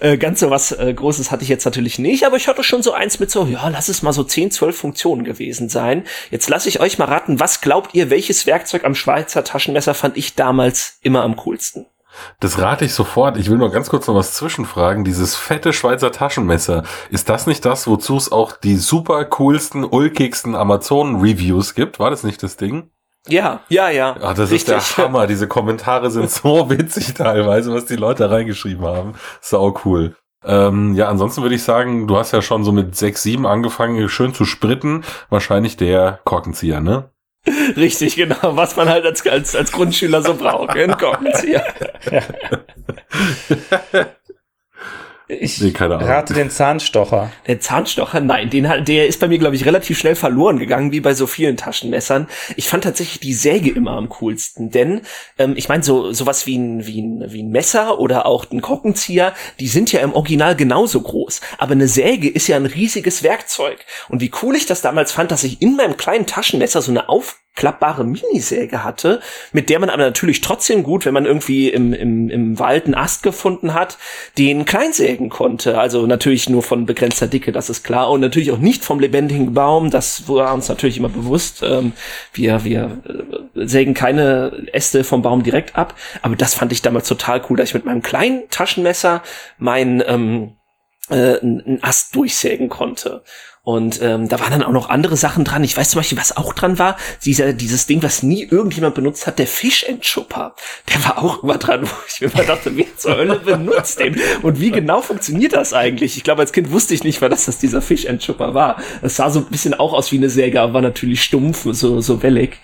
Äh, 0.00 0.16
ganz 0.16 0.40
so 0.40 0.50
was 0.50 0.72
äh, 0.72 0.92
Großes 0.94 1.30
hatte 1.30 1.42
ich 1.42 1.48
jetzt 1.48 1.66
natürlich 1.66 1.98
nicht, 1.98 2.24
aber 2.24 2.36
ich 2.36 2.48
hatte 2.48 2.64
schon 2.64 2.82
so 2.82 2.92
eins 2.92 3.20
mit 3.20 3.30
so, 3.30 3.44
ja, 3.44 3.68
lass 3.68 3.88
es 3.88 4.02
mal 4.02 4.12
so 4.12 4.24
10, 4.24 4.50
12 4.50 4.76
Funktionen 4.76 5.24
gewesen 5.24 5.68
sein. 5.68 6.04
Jetzt 6.30 6.48
lasse 6.48 6.68
ich 6.70 6.80
euch 6.80 6.98
mal 6.98 7.04
raten, 7.04 7.38
was 7.38 7.60
glaubt 7.60 7.94
ihr, 7.94 8.08
welches 8.08 8.46
Werkzeug 8.46 8.84
am 8.84 8.94
Schweizer 8.94 9.44
Taschenmesser 9.44 9.94
fand 9.94 10.16
ich 10.16 10.34
damals 10.34 10.98
immer 11.02 11.22
am 11.22 11.36
coolsten? 11.36 11.86
Das 12.40 12.58
rate 12.58 12.86
ich 12.86 12.94
sofort. 12.94 13.36
Ich 13.36 13.50
will 13.50 13.58
nur 13.58 13.70
ganz 13.70 13.88
kurz 13.88 14.06
noch 14.06 14.14
was 14.14 14.34
zwischenfragen. 14.34 15.04
Dieses 15.04 15.36
fette 15.36 15.72
Schweizer 15.72 16.10
Taschenmesser, 16.10 16.82
ist 17.10 17.28
das 17.28 17.46
nicht 17.46 17.64
das, 17.64 17.86
wozu 17.86 18.16
es 18.16 18.32
auch 18.32 18.52
die 18.52 18.76
super 18.76 19.24
coolsten, 19.26 19.84
ulkigsten 19.84 20.54
Amazon-Reviews 20.54 21.74
gibt? 21.74 21.98
War 21.98 22.10
das 22.10 22.24
nicht 22.24 22.42
das 22.42 22.56
Ding? 22.56 22.90
Ja, 23.28 23.60
ja, 23.68 23.90
ja. 23.90 24.16
Ach, 24.22 24.34
das 24.34 24.50
richtig. 24.50 24.76
ist 24.76 24.96
der 24.96 25.04
Hammer. 25.04 25.26
Diese 25.26 25.46
Kommentare 25.46 26.10
sind 26.10 26.30
so 26.30 26.70
witzig 26.70 27.14
teilweise, 27.14 27.72
was 27.72 27.86
die 27.86 27.96
Leute 27.96 28.30
reingeschrieben 28.30 28.84
haben. 28.84 29.14
Sau 29.40 29.78
cool. 29.84 30.16
Ähm, 30.42 30.94
ja, 30.94 31.08
ansonsten 31.08 31.42
würde 31.42 31.54
ich 31.54 31.62
sagen, 31.62 32.06
du 32.06 32.16
hast 32.16 32.32
ja 32.32 32.40
schon 32.40 32.64
so 32.64 32.72
mit 32.72 32.96
6, 32.96 33.22
7 33.22 33.46
angefangen, 33.46 34.08
schön 34.08 34.32
zu 34.32 34.46
spritten. 34.46 35.04
Wahrscheinlich 35.28 35.76
der 35.76 36.20
Korkenzieher, 36.24 36.80
ne? 36.80 37.10
Richtig, 37.76 38.16
genau. 38.16 38.56
Was 38.56 38.76
man 38.76 38.88
halt 38.88 39.04
als, 39.04 39.26
als, 39.26 39.54
als 39.54 39.72
Grundschüler 39.72 40.22
so 40.22 40.34
braucht. 40.34 40.70
Ein 40.70 40.96
Korkenzieher. 40.96 41.64
Ich 45.38 45.60
nee, 45.60 45.72
rate 45.78 46.34
den 46.34 46.50
Zahnstocher. 46.50 47.30
Der 47.46 47.60
Zahnstocher, 47.60 48.20
nein, 48.20 48.50
den 48.50 48.68
hat, 48.68 48.88
der 48.88 49.06
ist 49.06 49.20
bei 49.20 49.28
mir, 49.28 49.38
glaube 49.38 49.54
ich, 49.54 49.64
relativ 49.64 49.96
schnell 49.98 50.16
verloren 50.16 50.58
gegangen, 50.58 50.90
wie 50.90 51.00
bei 51.00 51.14
so 51.14 51.28
vielen 51.28 51.56
Taschenmessern. 51.56 52.26
Ich 52.56 52.68
fand 52.68 52.82
tatsächlich 52.82 53.20
die 53.20 53.34
Säge 53.34 53.70
immer 53.70 53.92
am 53.92 54.08
coolsten, 54.08 54.70
denn 54.70 55.02
ähm, 55.38 55.54
ich 55.56 55.68
meine, 55.68 55.84
so 55.84 56.12
sowas 56.12 56.46
wie 56.46 56.58
ein, 56.58 56.86
wie, 56.86 57.00
ein, 57.00 57.32
wie 57.32 57.44
ein 57.44 57.50
Messer 57.50 58.00
oder 58.00 58.26
auch 58.26 58.50
ein 58.50 58.60
Korkenzieher, 58.60 59.32
die 59.60 59.68
sind 59.68 59.92
ja 59.92 60.00
im 60.00 60.14
Original 60.14 60.56
genauso 60.56 61.00
groß. 61.00 61.40
Aber 61.58 61.72
eine 61.72 61.86
Säge 61.86 62.28
ist 62.28 62.48
ja 62.48 62.56
ein 62.56 62.66
riesiges 62.66 63.22
Werkzeug. 63.22 63.78
Und 64.08 64.20
wie 64.20 64.32
cool 64.42 64.56
ich 64.56 64.66
das 64.66 64.82
damals 64.82 65.12
fand, 65.12 65.30
dass 65.30 65.44
ich 65.44 65.62
in 65.62 65.76
meinem 65.76 65.96
kleinen 65.96 66.26
Taschenmesser 66.26 66.82
so 66.82 66.90
eine 66.90 67.08
auf 67.08 67.38
klappbare 67.56 68.04
Minisäge 68.04 68.84
hatte, 68.84 69.20
mit 69.52 69.68
der 69.68 69.80
man 69.80 69.90
aber 69.90 70.04
natürlich 70.04 70.40
trotzdem 70.40 70.82
gut, 70.82 71.04
wenn 71.04 71.14
man 71.14 71.26
irgendwie 71.26 71.68
im, 71.68 71.92
im, 71.92 72.30
im 72.30 72.58
Wald 72.58 72.86
einen 72.86 72.94
Ast 72.94 73.22
gefunden 73.22 73.74
hat, 73.74 73.98
den 74.38 74.64
kleinsägen 74.64 75.28
konnte. 75.28 75.78
Also 75.78 76.06
natürlich 76.06 76.48
nur 76.48 76.62
von 76.62 76.86
begrenzter 76.86 77.26
Dicke, 77.26 77.52
das 77.52 77.68
ist 77.68 77.82
klar. 77.82 78.10
Und 78.10 78.20
natürlich 78.20 78.52
auch 78.52 78.58
nicht 78.58 78.84
vom 78.84 79.00
lebendigen 79.00 79.52
Baum, 79.52 79.90
das 79.90 80.28
war 80.28 80.54
uns 80.54 80.68
natürlich 80.68 80.96
immer 80.96 81.08
bewusst. 81.08 81.62
Ähm, 81.62 81.92
wir, 82.32 82.64
wir 82.64 83.02
äh, 83.54 83.66
sägen 83.66 83.94
keine 83.94 84.68
Äste 84.72 85.04
vom 85.04 85.22
Baum 85.22 85.42
direkt 85.42 85.76
ab. 85.76 85.94
Aber 86.22 86.36
das 86.36 86.54
fand 86.54 86.72
ich 86.72 86.82
damals 86.82 87.08
total 87.08 87.42
cool, 87.50 87.56
dass 87.56 87.70
ich 87.70 87.74
mit 87.74 87.84
meinem 87.84 88.02
kleinen 88.02 88.48
Taschenmesser 88.48 89.22
mein 89.58 90.02
ähm, 90.06 90.56
äh, 91.10 91.40
einen 91.40 91.78
Ast 91.82 92.14
durchsägen 92.14 92.68
konnte. 92.68 93.22
Und 93.70 94.02
ähm, 94.02 94.28
da 94.28 94.40
waren 94.40 94.50
dann 94.50 94.64
auch 94.64 94.72
noch 94.72 94.88
andere 94.88 95.16
Sachen 95.16 95.44
dran. 95.44 95.62
Ich 95.62 95.76
weiß 95.76 95.90
zum 95.90 96.00
Beispiel, 96.00 96.18
was 96.18 96.36
auch 96.36 96.52
dran 96.54 96.80
war. 96.80 96.96
Dieser, 97.24 97.52
dieses 97.52 97.86
Ding, 97.86 98.02
was 98.02 98.24
nie 98.24 98.42
irgendjemand 98.42 98.96
benutzt 98.96 99.28
hat, 99.28 99.38
der 99.38 99.46
Fischentschupper. 99.46 100.56
Der 100.92 101.04
war 101.04 101.22
auch 101.22 101.44
immer 101.44 101.56
dran, 101.56 101.82
wo 101.84 101.94
ich 102.08 102.20
mir 102.20 102.32
immer 102.32 102.42
dachte, 102.42 102.76
wer 102.76 102.96
zur 102.96 103.16
Hölle 103.16 103.38
benutzt 103.38 104.00
den? 104.00 104.20
Und 104.42 104.60
wie 104.60 104.72
genau 104.72 105.02
funktioniert 105.02 105.52
das 105.52 105.72
eigentlich? 105.72 106.16
Ich 106.16 106.24
glaube, 106.24 106.40
als 106.42 106.52
Kind 106.52 106.72
wusste 106.72 106.94
ich 106.94 107.04
nicht, 107.04 107.22
dass 107.22 107.44
das 107.44 107.58
dieser 107.58 107.80
Fischentschupper 107.80 108.54
war. 108.54 108.82
Es 109.02 109.14
sah 109.14 109.30
so 109.30 109.38
ein 109.38 109.46
bisschen 109.46 109.74
auch 109.74 109.92
aus 109.92 110.10
wie 110.10 110.16
eine 110.16 110.30
Säge, 110.30 110.60
aber 110.60 110.74
war 110.74 110.82
natürlich 110.82 111.22
stumpf, 111.22 111.64
so, 111.70 112.00
so 112.00 112.22
wellig. 112.24 112.58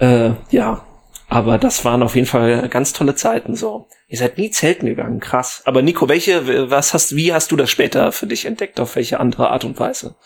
Äh, 0.00 0.30
ja, 0.50 0.84
aber 1.30 1.58
das 1.58 1.84
waren 1.84 2.02
auf 2.02 2.16
jeden 2.16 2.26
Fall 2.26 2.68
ganz 2.68 2.92
tolle 2.92 3.14
Zeiten 3.14 3.54
so. 3.54 3.86
Ihr 4.08 4.18
seid 4.18 4.36
nie 4.36 4.50
zelten 4.50 4.86
gegangen, 4.86 5.20
krass. 5.20 5.62
Aber 5.64 5.80
Nico, 5.80 6.08
welche, 6.08 6.70
was 6.70 6.92
hast, 6.92 7.14
wie 7.14 7.32
hast 7.32 7.52
du 7.52 7.56
das 7.56 7.70
später 7.70 8.10
für 8.10 8.26
dich 8.26 8.46
entdeckt? 8.46 8.80
Auf 8.80 8.96
welche 8.96 9.20
andere 9.20 9.50
Art 9.50 9.64
und 9.64 9.78
Weise? 9.78 10.16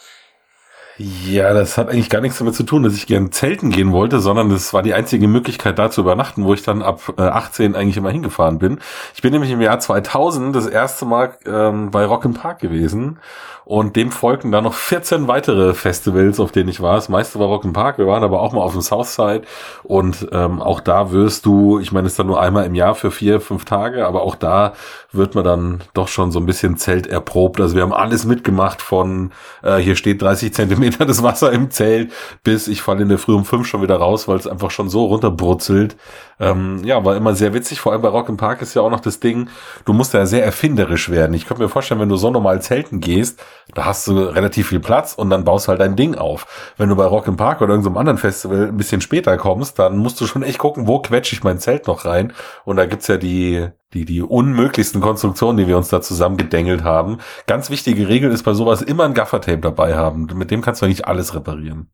Ja, 0.97 1.53
das 1.53 1.77
hat 1.77 1.89
eigentlich 1.89 2.09
gar 2.09 2.21
nichts 2.21 2.39
damit 2.39 2.55
zu 2.55 2.63
tun, 2.63 2.85
dass 2.85 2.95
ich 2.95 3.09
gern 3.09 3.33
zelten 3.33 3.71
gehen 3.71 3.91
wollte, 3.91 4.21
sondern 4.21 4.51
das 4.51 4.73
war 4.73 4.83
die 4.83 4.95
einzige 4.95 5.27
Möglichkeit, 5.27 5.77
da 5.77 5.91
zu 5.91 6.03
übernachten, 6.03 6.45
wo 6.45 6.55
ich 6.55 6.63
dann 6.63 6.83
ab 6.83 7.15
äh, 7.19 7.23
18 7.23 7.75
eigentlich 7.75 7.97
immer 7.97 8.11
hingefahren 8.11 8.61
bin. 8.61 8.79
Ich 9.13 9.21
bin 9.21 9.33
nämlich 9.33 9.51
im 9.51 9.61
Jahr 9.61 9.81
2000 9.81 10.55
das 10.55 10.69
erste 10.69 11.05
Mal 11.05 11.37
ähm, 11.47 11.91
bei 11.91 12.05
Rock 12.05 12.25
im 12.25 12.35
Park 12.35 12.61
gewesen 12.61 13.19
und 13.65 13.97
dem 13.97 14.13
folgten 14.13 14.53
dann 14.53 14.65
noch 14.65 14.75
14 14.75 15.27
weitere 15.27 15.73
Festivals, 15.73 16.39
auf 16.39 16.53
denen 16.53 16.69
ich 16.69 16.81
war. 16.81 16.97
Das 16.97 17.09
meiste 17.09 17.39
war 17.39 17.47
Rock 17.47 17.65
Park. 17.73 17.97
Wir 17.97 18.07
waren 18.07 18.23
aber 18.23 18.43
auch 18.43 18.53
mal 18.53 18.61
auf 18.61 18.73
dem 18.73 18.83
Southside. 18.83 19.43
Und 19.83 20.29
ähm, 20.33 20.61
auch 20.61 20.81
da 20.81 21.13
wirst 21.13 21.47
du, 21.47 21.79
ich 21.79 21.91
meine, 21.91 22.07
es 22.07 22.13
ist 22.13 22.19
dann 22.19 22.27
nur 22.27 22.41
einmal 22.41 22.67
im 22.67 22.75
Jahr 22.75 22.95
für 22.95 23.11
vier, 23.11 23.41
fünf 23.41 23.65
Tage, 23.65 24.07
aber 24.07 24.23
auch 24.23 24.35
da 24.35 24.75
wird 25.13 25.35
man 25.35 25.45
dann 25.45 25.81
doch 25.95 26.09
schon 26.09 26.31
so 26.31 26.39
ein 26.41 26.47
bisschen 26.47 26.77
Zelt 26.77 27.07
erprobt. 27.07 27.59
Also 27.59 27.75
wir 27.75 27.83
haben 27.83 27.95
alles 27.95 28.27
mitgemacht 28.27 28.83
von 28.83 29.33
äh, 29.63 29.77
hier 29.79 29.97
steht 29.97 30.21
30 30.21 30.53
Zentimeter 30.53 30.84
das 30.91 31.23
Wasser 31.23 31.53
im 31.53 31.71
Zelt 31.71 32.13
bis 32.43 32.69
ich 32.69 32.83
falle 32.83 33.03
in 33.03 33.09
der 33.09 33.19
Früh 33.19 33.35
um 33.35 33.45
fünf 33.45 33.67
schon 33.67 33.83
wieder 33.83 33.97
raus, 33.97 34.29
weil 34.29 34.37
es 34.37 34.47
einfach 34.47 34.71
schon 34.71 34.89
so 34.89 35.07
runterbrutzelt. 35.07 35.97
Ähm, 36.41 36.83
ja, 36.85 37.05
war 37.05 37.17
immer 37.17 37.35
sehr 37.35 37.55
witzig. 37.55 37.81
Vor 37.81 37.93
allem 37.93 38.03
bei 38.03 38.09
Rock 38.09 38.29
im 38.29 38.37
Park 38.37 38.61
ist 38.61 38.75
ja 38.75 38.83
auch 38.83 38.91
noch 38.91 39.01
das 39.01 39.21
Ding, 39.21 39.49
du 39.85 39.93
musst 39.93 40.15
ja 40.15 40.27
sehr 40.27 40.45
erfinderisch 40.45 41.11
werden. 41.11 41.35
Ich 41.35 41.47
könnte 41.47 41.63
mir 41.63 41.69
vorstellen, 41.69 42.01
wenn 42.01 42.09
du 42.09 42.17
so 42.17 42.31
normal 42.31 42.61
zelten 42.61 43.01
gehst, 43.01 43.43
da 43.75 43.85
hast 43.85 44.07
du 44.07 44.19
relativ 44.19 44.69
viel 44.69 44.81
Platz 44.81 45.15
und 45.15 45.31
dann 45.31 45.45
baust 45.45 45.69
halt 45.69 45.81
dein 45.81 45.97
Ding 45.97 46.17
auf. 46.17 46.75
Wenn 46.77 46.89
du 46.89 46.97
bei 46.97 47.07
Rock 47.07 47.27
im 47.29 47.37
Park 47.37 47.61
oder 47.61 47.71
irgendeinem 47.71 47.99
anderen 47.99 48.19
Festival 48.19 48.69
ein 48.69 48.77
bisschen 48.77 49.01
später 49.01 49.37
kommst, 49.37 49.79
dann 49.79 49.97
musst 49.97 50.21
du 50.21 50.27
schon 50.27 50.43
echt 50.43 50.59
gucken, 50.59 50.87
wo 50.87 50.99
quetsche 51.01 51.35
ich 51.35 51.45
mein 51.45 51.59
Zelt 51.59 51.87
noch 51.87 52.05
rein. 52.05 52.33
Und 52.65 52.77
da 52.77 52.87
gibt's 52.87 53.07
ja 53.07 53.17
die, 53.17 53.69
die, 53.95 54.05
die 54.05 54.23
unmöglichsten 54.23 55.01
Konstruktionen, 55.01 55.57
die 55.57 55.67
wir 55.67 55.77
uns 55.77 55.89
da 55.89 56.03
zusammen 56.03 56.37
gedengelt 56.37 56.85
haben. 56.85 57.19
Ganz 57.47 57.71
wichtige 57.71 58.09
Regel 58.09 58.31
ist 58.31 58.43
bei 58.43 58.53
sowas 58.53 58.83
immer 58.83 59.05
ein 59.05 59.15
Gaffertape 59.15 59.59
dabei 59.59 59.95
haben. 59.97 60.27
Mit 60.35 60.51
dem 60.51 60.61
kannst 60.61 60.83
du 60.83 60.87
eigentlich 60.87 61.07
alles 61.07 61.35
reparieren. 61.35 61.89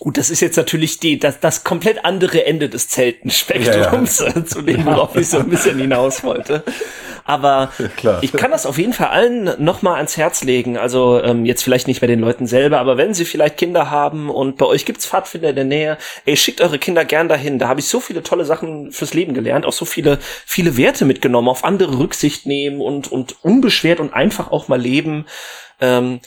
Gut, 0.00 0.16
das 0.16 0.30
ist 0.30 0.40
jetzt 0.40 0.56
natürlich 0.56 1.00
die, 1.00 1.18
das, 1.18 1.40
das 1.40 1.64
komplett 1.64 2.04
andere 2.04 2.46
Ende 2.46 2.68
des 2.68 2.88
Zeltenspektrums, 2.88 4.20
ja, 4.20 4.28
ja. 4.28 4.44
zu 4.46 4.62
dem, 4.62 4.86
worauf 4.86 5.16
ich 5.16 5.28
so 5.28 5.38
ein 5.38 5.48
bisschen 5.48 5.76
hinaus 5.76 6.22
wollte. 6.22 6.62
Aber 7.24 7.72
ja, 8.00 8.20
ich 8.22 8.32
kann 8.32 8.52
das 8.52 8.64
auf 8.64 8.78
jeden 8.78 8.92
Fall 8.92 9.08
allen 9.08 9.62
nochmal 9.62 9.96
ans 9.96 10.16
Herz 10.16 10.44
legen. 10.44 10.78
Also 10.78 11.20
ähm, 11.20 11.44
jetzt 11.44 11.64
vielleicht 11.64 11.88
nicht 11.88 12.00
bei 12.00 12.06
den 12.06 12.20
Leuten 12.20 12.46
selber, 12.46 12.78
aber 12.78 12.96
wenn 12.96 13.12
sie 13.12 13.24
vielleicht 13.24 13.56
Kinder 13.56 13.90
haben 13.90 14.30
und 14.30 14.56
bei 14.56 14.66
euch 14.66 14.86
gibt's 14.86 15.04
Pfadfinder 15.04 15.50
in 15.50 15.56
der 15.56 15.64
Nähe, 15.64 15.98
ey, 16.26 16.36
schickt 16.36 16.60
eure 16.60 16.78
Kinder 16.78 17.04
gern 17.04 17.28
dahin. 17.28 17.58
Da 17.58 17.66
habe 17.66 17.80
ich 17.80 17.88
so 17.88 17.98
viele 17.98 18.22
tolle 18.22 18.44
Sachen 18.44 18.92
fürs 18.92 19.14
Leben 19.14 19.34
gelernt, 19.34 19.66
auch 19.66 19.72
so 19.72 19.84
viele, 19.84 20.20
viele 20.46 20.76
Werte 20.76 21.06
mitgenommen, 21.06 21.48
auf 21.48 21.64
andere 21.64 21.98
Rücksicht 21.98 22.46
nehmen 22.46 22.80
und, 22.80 23.10
und 23.10 23.44
unbeschwert 23.44 23.98
und 23.98 24.14
einfach 24.14 24.52
auch 24.52 24.68
mal 24.68 24.80
leben. 24.80 25.26
Ähm, 25.80 26.20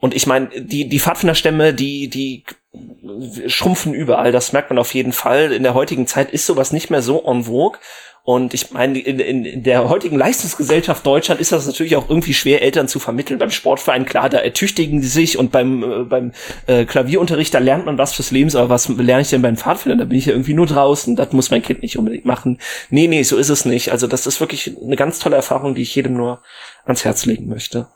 und 0.00 0.12
ich 0.12 0.26
meine, 0.26 0.48
die, 0.48 0.88
die 0.88 0.98
Pfadfinderstämme, 0.98 1.72
die, 1.72 2.10
die 2.10 2.44
schrumpfen 3.46 3.92
überall, 3.92 4.32
das 4.32 4.52
merkt 4.52 4.70
man 4.70 4.78
auf 4.78 4.94
jeden 4.94 5.12
Fall. 5.12 5.52
In 5.52 5.62
der 5.62 5.74
heutigen 5.74 6.06
Zeit 6.06 6.30
ist 6.30 6.46
sowas 6.46 6.72
nicht 6.72 6.90
mehr 6.90 7.02
so 7.02 7.22
en 7.26 7.44
vogue. 7.44 7.78
Und 8.24 8.54
ich 8.54 8.70
meine, 8.70 9.00
in, 9.00 9.18
in, 9.18 9.64
der 9.64 9.88
heutigen 9.88 10.16
Leistungsgesellschaft 10.16 11.04
Deutschland 11.04 11.40
ist 11.40 11.50
das 11.50 11.66
natürlich 11.66 11.96
auch 11.96 12.08
irgendwie 12.08 12.34
schwer, 12.34 12.62
Eltern 12.62 12.86
zu 12.86 13.00
vermitteln. 13.00 13.40
Beim 13.40 13.50
Sportverein, 13.50 14.04
klar, 14.04 14.28
da 14.28 14.38
ertüchtigen 14.38 15.02
sie 15.02 15.08
sich 15.08 15.38
und 15.38 15.50
beim, 15.50 15.82
äh, 15.82 16.04
beim 16.04 16.32
äh, 16.68 16.84
Klavierunterricht, 16.84 17.52
da 17.52 17.58
lernt 17.58 17.84
man 17.84 17.98
was 17.98 18.12
fürs 18.12 18.30
Leben, 18.30 18.54
aber 18.54 18.68
was 18.68 18.88
lerne 18.88 19.22
ich 19.22 19.30
denn 19.30 19.42
beim 19.42 19.56
Pfadfinder? 19.56 19.96
Da 19.96 20.04
bin 20.04 20.18
ich 20.18 20.26
ja 20.26 20.34
irgendwie 20.34 20.54
nur 20.54 20.66
draußen, 20.66 21.16
das 21.16 21.32
muss 21.32 21.50
mein 21.50 21.62
Kind 21.62 21.82
nicht 21.82 21.98
unbedingt 21.98 22.24
machen. 22.24 22.60
Nee, 22.90 23.08
nee, 23.08 23.24
so 23.24 23.36
ist 23.36 23.48
es 23.48 23.64
nicht. 23.64 23.90
Also 23.90 24.06
das 24.06 24.28
ist 24.28 24.38
wirklich 24.38 24.76
eine 24.80 24.96
ganz 24.96 25.18
tolle 25.18 25.34
Erfahrung, 25.34 25.74
die 25.74 25.82
ich 25.82 25.94
jedem 25.96 26.14
nur 26.14 26.42
ans 26.84 27.04
Herz 27.04 27.26
legen 27.26 27.48
möchte. 27.48 27.88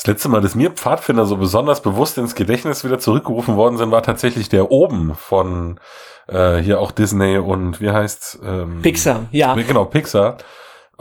Das 0.00 0.06
letzte 0.06 0.30
Mal, 0.30 0.40
dass 0.40 0.54
mir 0.54 0.70
Pfadfinder 0.70 1.26
so 1.26 1.36
besonders 1.36 1.82
bewusst 1.82 2.16
ins 2.16 2.34
Gedächtnis 2.34 2.84
wieder 2.84 2.98
zurückgerufen 2.98 3.56
worden 3.56 3.76
sind, 3.76 3.90
war 3.90 4.02
tatsächlich 4.02 4.48
der 4.48 4.70
oben 4.70 5.14
von 5.14 5.78
äh, 6.26 6.56
hier 6.56 6.80
auch 6.80 6.90
Disney 6.90 7.36
und 7.36 7.82
wie 7.82 7.90
heißt 7.90 8.38
ähm, 8.42 8.80
Pixar, 8.80 9.26
ja. 9.30 9.52
Genau, 9.52 9.84
Pixar. 9.84 10.38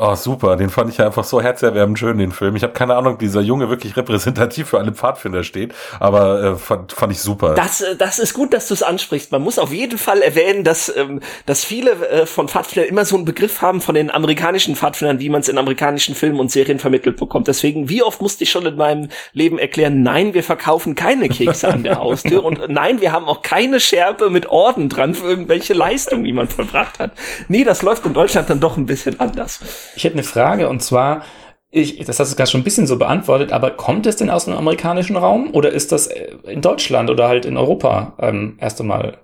Oh, 0.01 0.15
super. 0.15 0.55
Den 0.55 0.69
fand 0.69 0.89
ich 0.89 0.97
ja 0.97 1.05
einfach 1.05 1.25
so 1.25 1.41
herzerwärmend 1.41 1.99
schön, 1.99 2.19
den 2.19 2.31
Film. 2.31 2.55
Ich 2.55 2.63
habe 2.63 2.71
keine 2.71 2.95
Ahnung, 2.95 3.17
dieser 3.17 3.41
Junge 3.41 3.69
wirklich 3.69 3.97
repräsentativ 3.97 4.69
für 4.69 4.79
alle 4.79 4.93
Pfadfinder 4.93 5.43
steht, 5.43 5.73
aber 5.99 6.41
äh, 6.41 6.55
fand, 6.55 6.93
fand 6.93 7.11
ich 7.11 7.19
super. 7.19 7.53
Das, 7.55 7.81
äh, 7.81 7.97
das 7.97 8.17
ist 8.17 8.33
gut, 8.33 8.53
dass 8.53 8.69
du 8.69 8.75
es 8.75 8.81
ansprichst. 8.81 9.33
Man 9.33 9.41
muss 9.41 9.59
auf 9.59 9.73
jeden 9.73 9.97
Fall 9.97 10.21
erwähnen, 10.21 10.63
dass, 10.63 10.95
ähm, 10.95 11.19
dass 11.45 11.65
viele 11.65 11.91
äh, 12.07 12.25
von 12.25 12.47
Pfadfindern 12.47 12.89
immer 12.89 13.03
so 13.03 13.17
einen 13.17 13.25
Begriff 13.25 13.61
haben 13.61 13.81
von 13.81 13.93
den 13.93 14.09
amerikanischen 14.09 14.77
Pfadfindern, 14.77 15.19
wie 15.19 15.27
man 15.27 15.41
es 15.41 15.49
in 15.49 15.57
amerikanischen 15.57 16.15
Filmen 16.15 16.39
und 16.39 16.49
Serien 16.49 16.79
vermittelt 16.79 17.17
bekommt. 17.17 17.49
Deswegen, 17.49 17.89
wie 17.89 18.01
oft 18.01 18.21
musste 18.21 18.45
ich 18.45 18.51
schon 18.51 18.65
in 18.65 18.77
meinem 18.77 19.09
Leben 19.33 19.59
erklären, 19.59 20.01
nein, 20.01 20.33
wir 20.33 20.43
verkaufen 20.43 20.95
keine 20.95 21.27
Kekse 21.27 21.67
an 21.67 21.83
der 21.83 21.99
Haustür 21.99 22.45
und 22.45 22.69
nein, 22.69 23.01
wir 23.01 23.11
haben 23.11 23.25
auch 23.25 23.41
keine 23.41 23.81
Schärpe 23.81 24.29
mit 24.29 24.47
Orden 24.47 24.87
dran 24.87 25.13
für 25.13 25.27
irgendwelche 25.27 25.73
Leistungen, 25.73 26.23
die 26.23 26.31
man 26.31 26.47
vollbracht 26.47 26.99
hat. 26.99 27.11
Nee, 27.49 27.65
das 27.65 27.81
läuft 27.81 28.05
in 28.05 28.13
Deutschland 28.13 28.49
dann 28.49 28.61
doch 28.61 28.77
ein 28.77 28.85
bisschen 28.85 29.19
anders. 29.19 29.59
Ich 29.95 30.03
hätte 30.03 30.15
eine 30.15 30.23
Frage 30.23 30.69
und 30.69 30.81
zwar, 30.81 31.23
ich, 31.71 31.97
das 32.05 32.19
hast 32.19 32.31
du 32.31 32.35
gerade 32.35 32.49
schon 32.49 32.61
ein 32.61 32.63
bisschen 32.63 32.87
so 32.87 32.97
beantwortet, 32.97 33.51
aber 33.51 33.71
kommt 33.71 34.05
es 34.05 34.15
denn 34.15 34.29
aus 34.29 34.45
dem 34.45 34.55
amerikanischen 34.55 35.17
Raum 35.17 35.53
oder 35.53 35.71
ist 35.71 35.91
das 35.91 36.07
äh, 36.07 36.35
in 36.47 36.61
Deutschland 36.61 37.09
oder 37.09 37.27
halt 37.27 37.45
in 37.45 37.57
Europa 37.57 38.15
ähm, 38.19 38.57
erst 38.59 38.81
einmal 38.81 39.17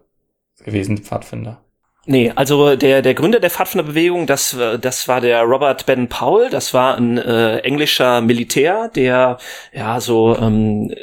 gewesen, 0.63 0.97
Pfadfinder? 0.99 1.64
Nee, 2.07 2.31
also 2.35 2.75
der, 2.75 3.01
der 3.01 3.15
Gründer 3.15 3.39
der 3.39 3.49
Pfadfinderbewegung, 3.49 4.27
das, 4.27 4.55
das 4.79 5.07
war 5.07 5.21
der 5.21 5.41
Robert 5.41 5.87
Ben 5.87 6.07
Powell, 6.07 6.51
das 6.51 6.71
war 6.71 6.97
ein 6.97 7.17
äh, 7.17 7.57
englischer 7.59 8.21
Militär, 8.21 8.89
der 8.89 9.39
ja 9.73 9.99
so 9.99 10.37
ähm, 10.37 10.93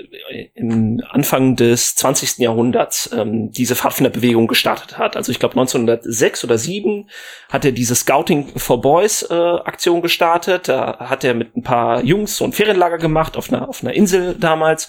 im 0.54 1.02
Anfang 1.10 1.56
des 1.56 1.96
20. 1.96 2.38
Jahrhunderts 2.38 3.10
ähm, 3.12 3.50
diese 3.50 3.74
Pfadfinderbewegung 3.74 4.46
gestartet 4.46 4.96
hat. 4.96 5.16
Also 5.16 5.32
ich 5.32 5.40
glaube 5.40 5.54
1906 5.54 6.44
oder 6.44 6.56
7 6.56 7.08
hat 7.50 7.64
er 7.64 7.72
diese 7.72 7.96
Scouting 7.96 8.52
for 8.56 8.80
Boys 8.80 9.22
äh, 9.28 9.34
Aktion 9.34 10.02
gestartet. 10.02 10.68
Da 10.68 10.98
hat 11.00 11.24
er 11.24 11.34
mit 11.34 11.56
ein 11.56 11.64
paar 11.64 12.04
Jungs 12.04 12.36
so 12.36 12.44
ein 12.44 12.52
Ferienlager 12.52 12.98
gemacht 12.98 13.36
auf 13.36 13.52
einer, 13.52 13.68
auf 13.68 13.82
einer 13.82 13.92
Insel 13.92 14.36
damals 14.38 14.88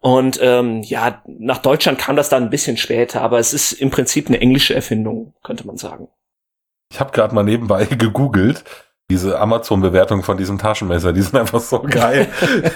und 0.00 0.38
ähm, 0.42 0.82
ja, 0.82 1.22
nach 1.26 1.58
Deutschland 1.58 1.98
kam 1.98 2.16
das 2.16 2.30
dann 2.30 2.44
ein 2.44 2.50
bisschen 2.50 2.78
später, 2.78 3.20
aber 3.20 3.38
es 3.38 3.52
ist 3.52 3.72
im 3.72 3.90
Prinzip 3.90 4.28
eine 4.28 4.40
englische 4.40 4.74
Erfindung, 4.74 5.34
könnte 5.42 5.66
man 5.66 5.76
sagen. 5.76 6.08
Ich 6.90 7.00
habe 7.00 7.12
gerade 7.12 7.34
mal 7.34 7.44
nebenbei 7.44 7.84
gegoogelt. 7.90 8.64
Diese 9.10 9.40
Amazon-Bewertung 9.40 10.22
von 10.22 10.36
diesem 10.36 10.56
Taschenmesser, 10.56 11.12
die 11.12 11.20
sind 11.20 11.34
einfach 11.34 11.58
so 11.58 11.82
geil. 11.82 12.28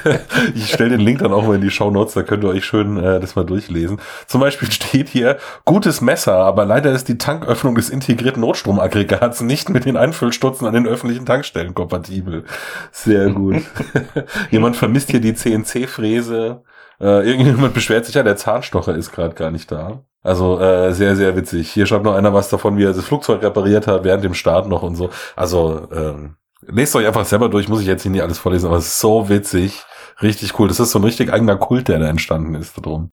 ich 0.54 0.72
stelle 0.72 0.90
den 0.90 1.00
Link 1.00 1.20
dann 1.20 1.32
auch 1.32 1.46
mal 1.46 1.54
in 1.54 1.60
die 1.60 1.70
Show 1.70 1.92
Notes, 1.92 2.14
da 2.14 2.24
könnt 2.24 2.42
ihr 2.42 2.50
euch 2.50 2.64
schön 2.64 2.96
äh, 2.96 3.20
das 3.20 3.36
mal 3.36 3.44
durchlesen. 3.44 4.00
Zum 4.26 4.40
Beispiel 4.40 4.70
steht 4.72 5.08
hier, 5.08 5.38
gutes 5.64 6.00
Messer, 6.00 6.34
aber 6.34 6.64
leider 6.64 6.90
ist 6.90 7.08
die 7.08 7.18
Tanköffnung 7.18 7.76
des 7.76 7.88
integrierten 7.88 8.40
Notstromaggregats 8.40 9.42
nicht 9.42 9.70
mit 9.70 9.84
den 9.84 9.96
Einfüllstutzen 9.96 10.66
an 10.66 10.74
den 10.74 10.88
öffentlichen 10.88 11.24
Tankstellen 11.24 11.72
kompatibel. 11.72 12.44
Sehr 12.90 13.30
gut. 13.30 13.62
Jemand 14.50 14.76
vermisst 14.76 15.12
hier 15.12 15.20
die 15.20 15.34
CNC-Fräse. 15.34 16.64
Äh, 17.00 17.28
irgendjemand 17.28 17.74
beschwert 17.74 18.06
sich 18.06 18.14
ja, 18.14 18.22
der 18.22 18.36
Zahnstocher 18.36 18.94
ist 18.94 19.12
gerade 19.12 19.34
gar 19.34 19.50
nicht 19.50 19.70
da. 19.70 20.04
Also 20.22 20.58
äh, 20.60 20.92
sehr, 20.94 21.16
sehr 21.16 21.36
witzig. 21.36 21.70
Hier 21.70 21.86
schreibt 21.86 22.04
noch 22.04 22.14
einer 22.14 22.32
was 22.32 22.48
davon, 22.48 22.78
wie 22.78 22.84
er 22.84 22.92
das 22.92 23.04
Flugzeug 23.04 23.42
repariert 23.42 23.86
hat, 23.86 24.04
während 24.04 24.24
dem 24.24 24.34
Start 24.34 24.68
noch 24.68 24.82
und 24.82 24.96
so. 24.96 25.10
Also 25.36 25.88
ähm, 25.92 26.36
lest 26.62 26.96
euch 26.96 27.06
einfach 27.06 27.26
selber 27.26 27.48
durch, 27.48 27.68
muss 27.68 27.80
ich 27.80 27.86
jetzt 27.86 28.02
hier 28.02 28.10
nicht 28.10 28.22
alles 28.22 28.38
vorlesen, 28.38 28.66
aber 28.66 28.78
es 28.78 28.86
ist 28.86 29.00
so 29.00 29.28
witzig. 29.28 29.84
Richtig 30.22 30.58
cool. 30.58 30.68
Das 30.68 30.80
ist 30.80 30.92
so 30.92 30.98
ein 30.98 31.04
richtig 31.04 31.32
eigener 31.32 31.56
Kult, 31.56 31.88
der 31.88 31.98
da 31.98 32.08
entstanden 32.08 32.54
ist 32.54 32.78
darum. 32.78 33.10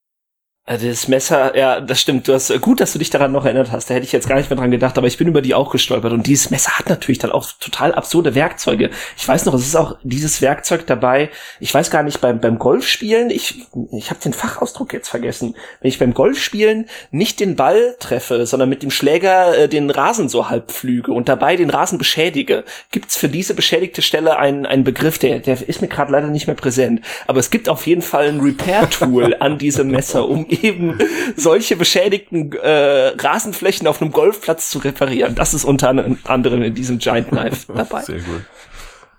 Also 0.64 0.88
das 0.88 1.08
Messer, 1.08 1.58
ja, 1.58 1.82
das 1.82 2.00
stimmt. 2.00 2.28
Du 2.28 2.34
hast 2.34 2.62
gut, 2.62 2.80
dass 2.80 2.94
du 2.94 3.00
dich 3.00 3.10
daran 3.10 3.32
noch 3.32 3.46
erinnert 3.46 3.72
hast. 3.72 3.90
Da 3.90 3.96
hätte 3.96 4.06
ich 4.06 4.12
jetzt 4.12 4.30
gar 4.30 4.36
nicht 4.36 4.48
mehr 4.52 4.60
dran 4.60 4.70
gedacht, 4.70 4.96
aber 4.96 5.08
ich 5.08 5.18
bin 5.18 5.28
über 5.28 5.42
die 5.42 5.56
auch 5.56 5.72
gestolpert. 5.72 6.14
Und 6.14 6.28
dieses 6.28 6.52
Messer 6.52 6.78
hat 6.78 6.88
natürlich 6.88 7.18
dann 7.18 7.32
auch 7.32 7.52
total 7.60 7.96
absurde 7.96 8.36
Werkzeuge. 8.36 8.92
Ich 9.18 9.28
weiß 9.28 9.46
noch, 9.46 9.56
es 9.56 9.66
ist 9.66 9.76
auch 9.76 9.98
dieses 10.04 10.40
Werkzeug 10.40 10.86
dabei. 10.86 11.32
Ich 11.60 11.74
weiß 11.74 11.90
gar 11.90 12.04
nicht 12.04 12.22
beim 12.22 12.40
beim 12.40 12.60
Golfspielen. 12.60 13.32
Ich 13.32 13.66
ich 13.92 14.12
habe 14.12 14.20
den 14.20 14.34
Fachausdruck 14.34 14.94
jetzt 14.94 15.10
vergessen. 15.10 15.56
Wenn 15.82 15.90
ich 15.90 15.98
beim 15.98 16.14
Golfspielen 16.14 16.88
nicht 17.10 17.40
den 17.40 17.56
Ball 17.56 17.96
treffe, 18.00 18.46
sondern 18.46 18.70
mit 18.70 18.84
dem 18.84 18.92
Schläger 18.92 19.58
äh, 19.58 19.68
den 19.68 19.90
Rasen 19.90 20.30
so 20.30 20.48
halb 20.50 20.72
pflüge 20.72 21.12
und 21.12 21.28
dabei 21.28 21.56
den 21.56 21.72
Rasen 21.72 21.98
beschädige, 21.98 22.66
gibt's 22.92 23.18
für 23.18 23.30
diese 23.30 23.56
beschädigte 23.56 24.04
Stelle 24.04 24.38
einen 24.38 24.68
einen 24.68 24.84
Begriff, 24.84 25.18
der 25.18 25.40
der 25.40 25.68
ist 25.68 25.82
mir 25.82 25.88
gerade 25.88 26.12
leider 26.12 26.28
nicht 26.28 26.46
mehr 26.46 26.56
präsent. 26.56 27.02
Aber 27.26 27.40
es 27.40 27.50
gibt 27.50 27.68
auf 27.68 27.88
jeden 27.88 28.04
Fall 28.04 28.28
ein 28.28 28.42
Repair-Tool 28.42 29.38
an 29.40 29.58
diesem 29.58 29.88
Messer, 29.88 30.30
um 30.30 30.46
eben 30.52 31.00
solche 31.36 31.76
beschädigten 31.76 32.52
äh, 32.54 33.14
Rasenflächen 33.18 33.88
auf 33.88 34.02
einem 34.02 34.12
Golfplatz 34.12 34.70
zu 34.70 34.80
reparieren. 34.80 35.36
Das 35.36 35.54
ist 35.54 35.66
unter 35.66 35.90
anderem 36.26 36.62
in 36.62 36.76
diesem 36.76 37.00
Giant 37.00 37.30
Knife 37.30 37.72
dabei. 37.76 38.02
Sehr 38.02 38.20
gut. 38.20 38.46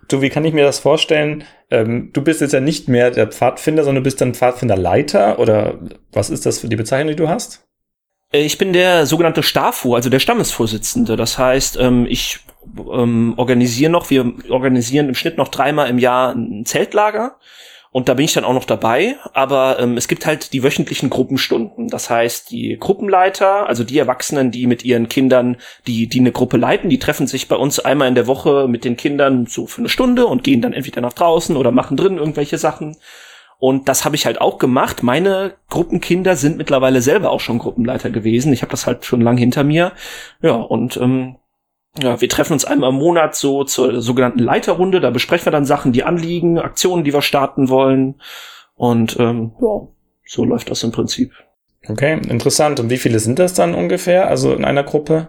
Du, 0.08 0.20
wie 0.20 0.28
kann 0.28 0.44
ich 0.44 0.52
mir 0.52 0.64
das 0.64 0.78
vorstellen? 0.78 1.44
Ähm, 1.70 2.10
du 2.12 2.22
bist 2.22 2.40
jetzt 2.40 2.52
ja 2.52 2.60
nicht 2.60 2.88
mehr 2.88 3.10
der 3.10 3.28
Pfadfinder, 3.28 3.84
sondern 3.84 4.02
du 4.02 4.04
bist 4.04 4.20
dann 4.20 4.34
Pfadfinderleiter 4.34 5.38
oder 5.38 5.78
was 6.12 6.28
ist 6.28 6.44
das 6.44 6.58
für 6.58 6.68
die 6.68 6.76
Bezeichnung, 6.76 7.08
die 7.08 7.16
du 7.16 7.28
hast? 7.28 7.64
Äh, 8.32 8.42
ich 8.42 8.58
bin 8.58 8.72
der 8.72 9.06
sogenannte 9.06 9.42
Stafu, 9.42 9.94
also 9.94 10.10
der 10.10 10.18
Stammesvorsitzende. 10.18 11.16
Das 11.16 11.38
heißt, 11.38 11.78
ähm, 11.80 12.06
ich 12.08 12.40
ähm, 12.76 13.34
organisiere 13.36 13.90
noch, 13.90 14.10
wir 14.10 14.32
organisieren 14.50 15.08
im 15.08 15.14
Schnitt 15.14 15.38
noch 15.38 15.48
dreimal 15.48 15.88
im 15.88 15.98
Jahr 15.98 16.34
ein 16.34 16.64
Zeltlager 16.66 17.36
und 17.92 18.08
da 18.08 18.14
bin 18.14 18.24
ich 18.24 18.32
dann 18.32 18.44
auch 18.44 18.54
noch 18.54 18.64
dabei, 18.64 19.16
aber 19.34 19.78
ähm, 19.78 19.98
es 19.98 20.08
gibt 20.08 20.24
halt 20.24 20.54
die 20.54 20.62
wöchentlichen 20.62 21.10
Gruppenstunden. 21.10 21.88
Das 21.88 22.08
heißt, 22.08 22.50
die 22.50 22.78
Gruppenleiter, 22.80 23.68
also 23.68 23.84
die 23.84 23.98
Erwachsenen, 23.98 24.50
die 24.50 24.66
mit 24.66 24.82
ihren 24.82 25.10
Kindern, 25.10 25.58
die, 25.86 26.08
die 26.08 26.20
eine 26.20 26.32
Gruppe 26.32 26.56
leiten, 26.56 26.88
die 26.88 26.98
treffen 26.98 27.26
sich 27.26 27.48
bei 27.48 27.56
uns 27.56 27.80
einmal 27.80 28.08
in 28.08 28.14
der 28.14 28.26
Woche 28.26 28.66
mit 28.66 28.86
den 28.86 28.96
Kindern 28.96 29.44
so 29.44 29.66
für 29.66 29.82
eine 29.82 29.90
Stunde 29.90 30.26
und 30.26 30.42
gehen 30.42 30.62
dann 30.62 30.72
entweder 30.72 31.02
nach 31.02 31.12
draußen 31.12 31.54
oder 31.54 31.70
machen 31.70 31.98
drin 31.98 32.16
irgendwelche 32.16 32.56
Sachen. 32.56 32.96
Und 33.58 33.88
das 33.90 34.06
habe 34.06 34.16
ich 34.16 34.24
halt 34.24 34.40
auch 34.40 34.58
gemacht. 34.58 35.02
Meine 35.02 35.52
Gruppenkinder 35.68 36.34
sind 36.34 36.56
mittlerweile 36.56 37.02
selber 37.02 37.30
auch 37.30 37.40
schon 37.40 37.58
Gruppenleiter 37.58 38.08
gewesen. 38.08 38.54
Ich 38.54 38.62
habe 38.62 38.70
das 38.70 38.86
halt 38.86 39.04
schon 39.04 39.20
lang 39.20 39.36
hinter 39.36 39.64
mir. 39.64 39.92
Ja, 40.40 40.54
und 40.54 40.96
ähm, 40.96 41.36
ja, 42.00 42.20
wir 42.20 42.28
treffen 42.28 42.54
uns 42.54 42.64
einmal 42.64 42.90
im 42.90 42.96
Monat 42.96 43.34
so 43.34 43.64
zur 43.64 44.00
sogenannten 44.00 44.38
Leiterrunde. 44.38 45.00
Da 45.00 45.10
besprechen 45.10 45.46
wir 45.46 45.52
dann 45.52 45.66
Sachen, 45.66 45.92
die 45.92 46.04
anliegen, 46.04 46.58
Aktionen, 46.58 47.04
die 47.04 47.12
wir 47.12 47.22
starten 47.22 47.68
wollen. 47.68 48.20
Und 48.74 49.18
ähm, 49.20 49.52
ja, 49.60 49.88
so 50.26 50.44
läuft 50.44 50.70
das 50.70 50.82
im 50.82 50.92
Prinzip. 50.92 51.32
Okay, 51.88 52.20
interessant. 52.28 52.80
Und 52.80 52.90
wie 52.90 52.98
viele 52.98 53.18
sind 53.18 53.38
das 53.38 53.54
dann 53.54 53.74
ungefähr? 53.74 54.28
Also 54.28 54.54
in 54.54 54.64
einer 54.64 54.84
Gruppe? 54.84 55.28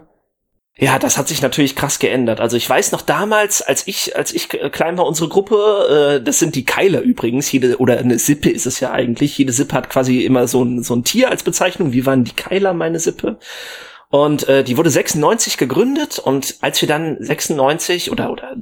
Ja, 0.76 0.98
das 0.98 1.18
hat 1.18 1.28
sich 1.28 1.40
natürlich 1.40 1.76
krass 1.76 2.00
geändert. 2.00 2.40
Also 2.40 2.56
ich 2.56 2.68
weiß 2.68 2.90
noch 2.90 3.02
damals, 3.02 3.62
als 3.62 3.86
ich, 3.86 4.16
als 4.16 4.32
ich 4.32 4.48
klein 4.48 4.98
war, 4.98 5.06
unsere 5.06 5.28
Gruppe, 5.28 6.16
äh, 6.18 6.24
das 6.24 6.40
sind 6.40 6.56
die 6.56 6.64
Keiler 6.64 7.00
übrigens, 7.00 7.52
jede, 7.52 7.78
oder 7.78 7.98
eine 7.98 8.18
Sippe 8.18 8.50
ist 8.50 8.66
es 8.66 8.80
ja 8.80 8.90
eigentlich. 8.90 9.38
Jede 9.38 9.52
Sippe 9.52 9.76
hat 9.76 9.88
quasi 9.88 10.24
immer 10.24 10.48
so 10.48 10.64
ein, 10.64 10.82
so 10.82 10.96
ein 10.96 11.04
Tier 11.04 11.30
als 11.30 11.44
Bezeichnung. 11.44 11.92
Wie 11.92 12.06
waren 12.06 12.24
die 12.24 12.32
Keiler, 12.34 12.74
meine 12.74 12.98
Sippe? 12.98 13.38
Und 14.14 14.48
äh, 14.48 14.62
die 14.62 14.76
wurde 14.76 14.90
96 14.90 15.58
gegründet 15.58 16.20
und 16.20 16.58
als 16.60 16.80
wir 16.80 16.86
dann 16.86 17.16
96 17.18 18.12
oder 18.12 18.30
oder 18.30 18.54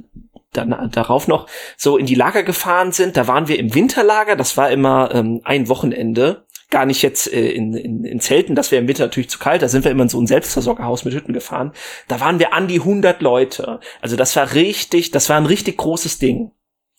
dann 0.51 0.89
darauf 0.91 1.27
noch 1.27 1.45
so 1.77 1.95
in 1.95 2.07
die 2.07 2.15
Lager 2.15 2.41
gefahren 2.41 2.91
sind, 2.91 3.17
da 3.17 3.27
waren 3.27 3.47
wir 3.47 3.59
im 3.59 3.75
Winterlager, 3.75 4.35
das 4.35 4.57
war 4.57 4.71
immer 4.71 5.13
ähm, 5.13 5.41
ein 5.43 5.69
Wochenende, 5.69 6.47
gar 6.71 6.87
nicht 6.87 7.03
jetzt 7.03 7.31
äh, 7.31 7.51
in, 7.51 7.75
in, 7.75 8.03
in 8.03 8.19
Zelten, 8.19 8.55
das 8.55 8.71
wäre 8.71 8.81
im 8.81 8.87
Winter 8.87 9.03
natürlich 9.03 9.29
zu 9.29 9.37
kalt, 9.37 9.61
da 9.61 9.67
sind 9.67 9.83
wir 9.85 9.91
immer 9.91 10.01
in 10.01 10.09
so 10.09 10.19
ein 10.19 10.25
Selbstversorgerhaus 10.25 11.05
mit 11.05 11.13
Hütten 11.13 11.33
gefahren. 11.33 11.71
Da 12.07 12.19
waren 12.19 12.39
wir 12.39 12.53
an 12.53 12.67
die 12.67 12.79
100 12.79 13.21
Leute. 13.21 13.79
Also 14.01 14.15
das 14.15 14.35
war 14.35 14.55
richtig, 14.55 15.11
das 15.11 15.29
war 15.29 15.37
ein 15.37 15.45
richtig 15.45 15.77
großes 15.77 16.17
Ding. 16.17 16.49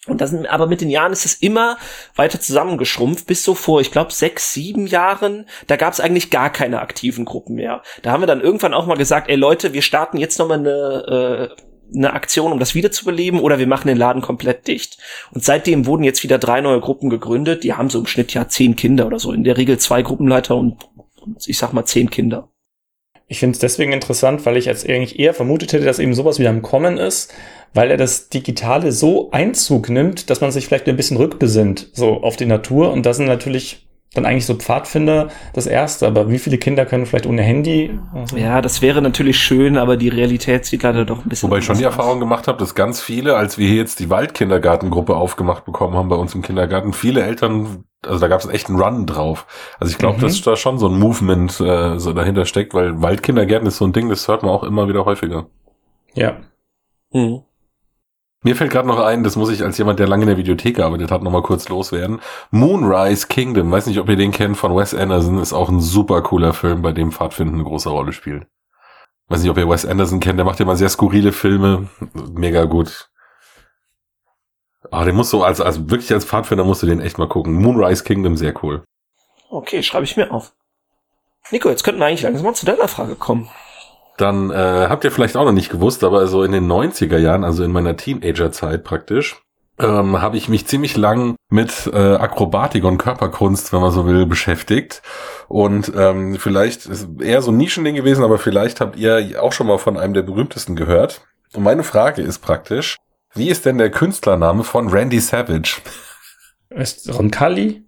Und 0.07 0.21
das, 0.21 0.35
aber 0.35 0.67
mit 0.67 0.81
den 0.81 0.91
Jahren 0.91 1.13
ist 1.13 1.25
es 1.25 1.35
immer 1.35 1.79
weiter 2.15 2.39
zusammengeschrumpft, 2.39 3.27
bis 3.27 3.43
so 3.43 3.55
vor, 3.55 3.81
ich 3.81 3.91
glaube, 3.91 4.13
sechs, 4.13 4.53
sieben 4.53 4.87
Jahren, 4.87 5.47
da 5.67 5.77
gab 5.77 5.93
es 5.93 6.01
eigentlich 6.01 6.31
gar 6.31 6.51
keine 6.51 6.81
aktiven 6.81 7.25
Gruppen 7.25 7.55
mehr. 7.55 7.83
Da 8.03 8.13
haben 8.13 8.23
wir 8.23 8.27
dann 8.27 8.43
irgendwann 8.43 8.75
auch 8.75 8.87
mal 8.87 8.97
gesagt, 8.97 9.31
ey 9.31 9.37
Leute, 9.37 9.73
wir 9.73 9.83
starten 9.83 10.19
jetzt 10.19 10.39
nochmal 10.39 10.59
eine, 10.59 11.51
äh, 11.57 11.97
eine 11.97 12.13
Aktion, 12.13 12.53
um 12.53 12.59
das 12.59 12.75
wiederzubeleben, 12.75 13.41
oder 13.41 13.59
wir 13.59 13.67
machen 13.67 13.89
den 13.89 13.97
Laden 13.97 14.21
komplett 14.21 14.67
dicht. 14.67 14.99
Und 15.33 15.43
seitdem 15.43 15.87
wurden 15.87 16.05
jetzt 16.05 16.23
wieder 16.23 16.39
drei 16.39 16.61
neue 16.61 16.81
Gruppen 16.81 17.09
gegründet, 17.09 17.65
die 17.65 17.73
haben 17.73 17.89
so 17.89 17.99
im 17.99 18.07
Schnitt 18.07 18.35
ja 18.35 18.49
zehn 18.49 18.77
Kinder 18.77 19.07
oder 19.07 19.19
so, 19.19 19.33
in 19.33 19.45
der 19.45 19.57
Regel 19.57 19.79
zwei 19.79 20.03
Gruppenleiter 20.03 20.57
und 20.57 20.85
ich 21.47 21.57
sag 21.57 21.73
mal 21.73 21.87
zehn 21.87 22.11
Kinder. 22.11 22.51
Ich 23.27 23.39
finde 23.39 23.55
es 23.55 23.59
deswegen 23.59 23.93
interessant, 23.93 24.45
weil 24.45 24.57
ich 24.57 24.67
jetzt 24.67 24.89
eigentlich 24.89 25.19
eher 25.19 25.35
vermutet 25.35 25.73
hätte, 25.73 25.85
dass 25.85 25.99
eben 25.99 26.15
sowas 26.15 26.39
wieder 26.39 26.51
im 26.51 26.63
Kommen 26.63 26.99
ist, 26.99 27.33
weil 27.73 27.91
er 27.91 27.97
das 27.97 28.29
Digitale 28.29 28.93
so 28.93 29.31
Einzug 29.31 29.89
nimmt, 29.89 30.29
dass 30.31 30.41
man 30.41 30.53
sich 30.53 30.67
vielleicht 30.67 30.89
ein 30.89 30.97
bisschen 30.97 31.17
rückbesinnt, 31.17 31.91
so 31.95 32.23
auf 32.23 32.37
die 32.37 32.47
Natur. 32.47 32.93
Und 32.93 33.07
das 33.07 33.17
sind 33.17 33.27
natürlich 33.27 33.87
dann 34.15 34.25
eigentlich 34.25 34.47
so 34.47 34.55
Pfadfinder 34.55 35.29
das 35.53 35.67
Erste. 35.67 36.07
Aber 36.07 36.31
wie 36.31 36.39
viele 36.39 36.59
Kinder 36.59 36.87
können 36.87 37.07
vielleicht 37.07 37.27
ohne 37.27 37.43
Handy? 37.43 37.99
Also 38.15 38.37
ja, 38.37 38.63
das 38.63 38.81
wäre 38.81 39.03
natürlich 39.03 39.39
schön, 39.39 39.77
aber 39.77 39.97
die 39.97 40.09
Realität 40.09 40.65
sieht 40.65 40.83
leider 40.83 41.05
doch 41.05 41.25
ein 41.25 41.29
bisschen 41.29 41.51
Wobei 41.51 41.59
ich 41.59 41.65
schon 41.65 41.79
die 41.79 41.85
Erfahrung 41.85 42.21
gemacht 42.21 42.49
habe, 42.49 42.59
dass 42.59 42.75
ganz 42.75 43.01
viele, 43.01 43.37
als 43.37 43.59
wir 43.59 43.69
hier 43.69 43.77
jetzt 43.77 44.01
die 44.01 44.11
Waldkindergartengruppe 44.11 45.15
aufgemacht 45.15 45.65
bekommen 45.65 45.97
haben 45.97 46.09
bei 46.09 46.17
uns 46.17 46.35
im 46.35 46.43
Kindergarten, 46.43 46.93
viele 46.93 47.23
Eltern 47.23 47.85
also 48.07 48.21
da 48.21 48.29
gab 48.29 48.41
es 48.41 48.47
echt 48.47 48.69
einen 48.69 48.79
Run 48.79 49.07
drauf. 49.07 49.47
Also 49.81 49.91
ich 49.91 49.99
glaube, 49.99 50.19
mhm. 50.19 50.23
dass 50.23 50.41
da 50.43 50.57
schon 50.57 50.79
so 50.79 50.89
ein 50.89 50.99
Movement 50.99 51.59
äh, 51.61 51.99
so 51.99 52.13
dahinter 52.13 52.45
steckt, 52.45 52.75
weil 52.75 53.01
Waldkindergärten 53.01 53.67
ist 53.67 53.79
so 53.79 53.87
ein 53.87 53.95
Ding, 53.95 54.11
das 54.11 54.29
hört 54.29 54.43
man 54.43 54.51
auch 54.51 54.63
immer 54.63 54.89
wieder 54.89 55.07
häufiger. 55.07 55.47
Ja. 56.15 56.37
Mhm. 57.13 57.43
Mir 58.45 58.55
fällt 58.55 58.71
gerade 58.71 58.87
noch 58.87 59.01
ein, 59.01 59.25
das 59.25 59.37
muss 59.37 59.49
ich 59.49 59.65
als 59.65 59.79
jemand, 59.79 59.99
der 59.99 60.07
lange 60.07 60.25
in 60.25 60.29
der 60.29 60.37
Videothek 60.37 60.77
gearbeitet 60.77 61.11
hat, 61.11 61.23
nochmal 61.23 61.41
kurz 61.41 61.67
loswerden. 61.71 62.21
Moonrise 62.51 63.27
Kingdom, 63.27 63.71
weiß 63.73 63.87
nicht, 63.87 63.99
ob 63.99 64.09
ihr 64.11 64.17
den 64.17 64.33
kennt, 64.33 64.59
von 64.59 64.77
Wes 64.77 64.95
Anderson, 64.95 65.39
ist 65.39 65.55
auch 65.55 65.71
ein 65.71 65.81
super 65.81 66.21
cooler 66.21 66.53
Film, 66.53 66.83
bei 66.83 66.93
dem 66.93 67.11
Pfadfinden 67.11 67.55
eine 67.55 67.65
große 67.65 67.89
Rolle 67.89 68.13
spielt. 68.13 68.47
Weiß 69.29 69.41
nicht, 69.41 69.51
ob 69.51 69.57
ihr 69.57 69.67
Wes 69.67 69.87
Anderson 69.87 70.21
kennt, 70.21 70.39
der 70.39 70.45
macht 70.45 70.61
ja 70.61 70.67
mal 70.67 70.77
sehr 70.77 70.91
skurrile 70.91 71.33
Filme. 71.33 71.89
Mega 72.35 72.65
gut. 72.65 73.09
Ah, 74.91 75.07
den 75.07 75.17
musst 75.17 75.33
du 75.33 75.43
als, 75.43 75.63
als 75.63 75.89
wirklich 75.89 76.13
als 76.13 76.27
Pfadfinder 76.27 76.65
musst 76.65 76.83
du 76.83 76.87
den 76.87 77.01
echt 77.01 77.17
mal 77.17 77.29
gucken. 77.29 77.55
Moonrise 77.55 78.05
Kingdom, 78.05 78.37
sehr 78.37 78.53
cool. 78.63 78.85
Okay, 79.49 79.83
schreibe 79.83 80.05
ich 80.05 80.19
mir 80.19 80.31
auf. 80.31 80.53
Nico, 81.51 81.71
jetzt 81.71 81.83
könnten 81.83 82.01
wir 82.01 82.07
eigentlich 82.07 82.23
langsam 82.23 82.45
mal 82.45 82.55
zu 82.55 82.67
deiner 82.67 82.89
Frage 82.89 83.15
kommen. 83.15 83.49
Dann 84.17 84.51
äh, 84.51 84.87
habt 84.89 85.05
ihr 85.05 85.11
vielleicht 85.11 85.37
auch 85.37 85.45
noch 85.45 85.53
nicht 85.53 85.71
gewusst, 85.71 86.05
aber 86.05 86.27
so 86.27 86.45
in 86.45 86.53
den 86.53 86.67
90er 86.67 87.19
Jahren, 87.19 87.45
also 87.45 87.65
in 87.65 87.73
meiner 87.73 87.97
Teenager-Zeit 87.97 88.85
praktisch, 88.85 89.37
ähm, 89.79 90.23
habe 90.23 90.37
ich 90.37 90.49
mich 90.49 90.67
ziemlich 90.67 90.97
lang 90.97 91.35
mit 91.51 91.91
äh, 91.93 92.15
Akrobatik 92.15 92.85
und 92.85 92.99
Körperkunst, 92.99 93.73
wenn 93.73 93.81
man 93.81 93.91
so 93.91 94.07
will, 94.07 94.27
beschäftigt. 94.27 95.03
Und 95.49 95.93
ähm, 95.97 96.37
vielleicht 96.37 96.87
ist 96.87 97.09
eher 97.21 97.43
so 97.43 97.51
ein 97.51 97.57
Nischending 97.57 97.97
gewesen, 97.97 98.23
aber 98.23 98.39
vielleicht 98.39 98.81
habt 98.81 98.97
ihr 98.97 99.43
auch 99.43 99.53
schon 99.53 99.67
mal 99.67 99.79
von 99.79 99.97
einem 99.97 100.15
der 100.15 100.23
berühmtesten 100.23 100.77
gehört. 100.77 101.23
Und 101.55 101.65
meine 101.65 101.83
Frage 101.83 102.23
ist 102.23 102.39
praktisch, 102.39 102.99
wie 103.35 103.49
ist 103.49 103.67
denn 103.67 103.79
der 103.79 103.91
Künstlername 103.91 104.63
von 104.63 104.89
Randy 104.89 105.19
Savage? 105.19 105.81
Ist 106.71 107.13
Roncalli? 107.13 107.85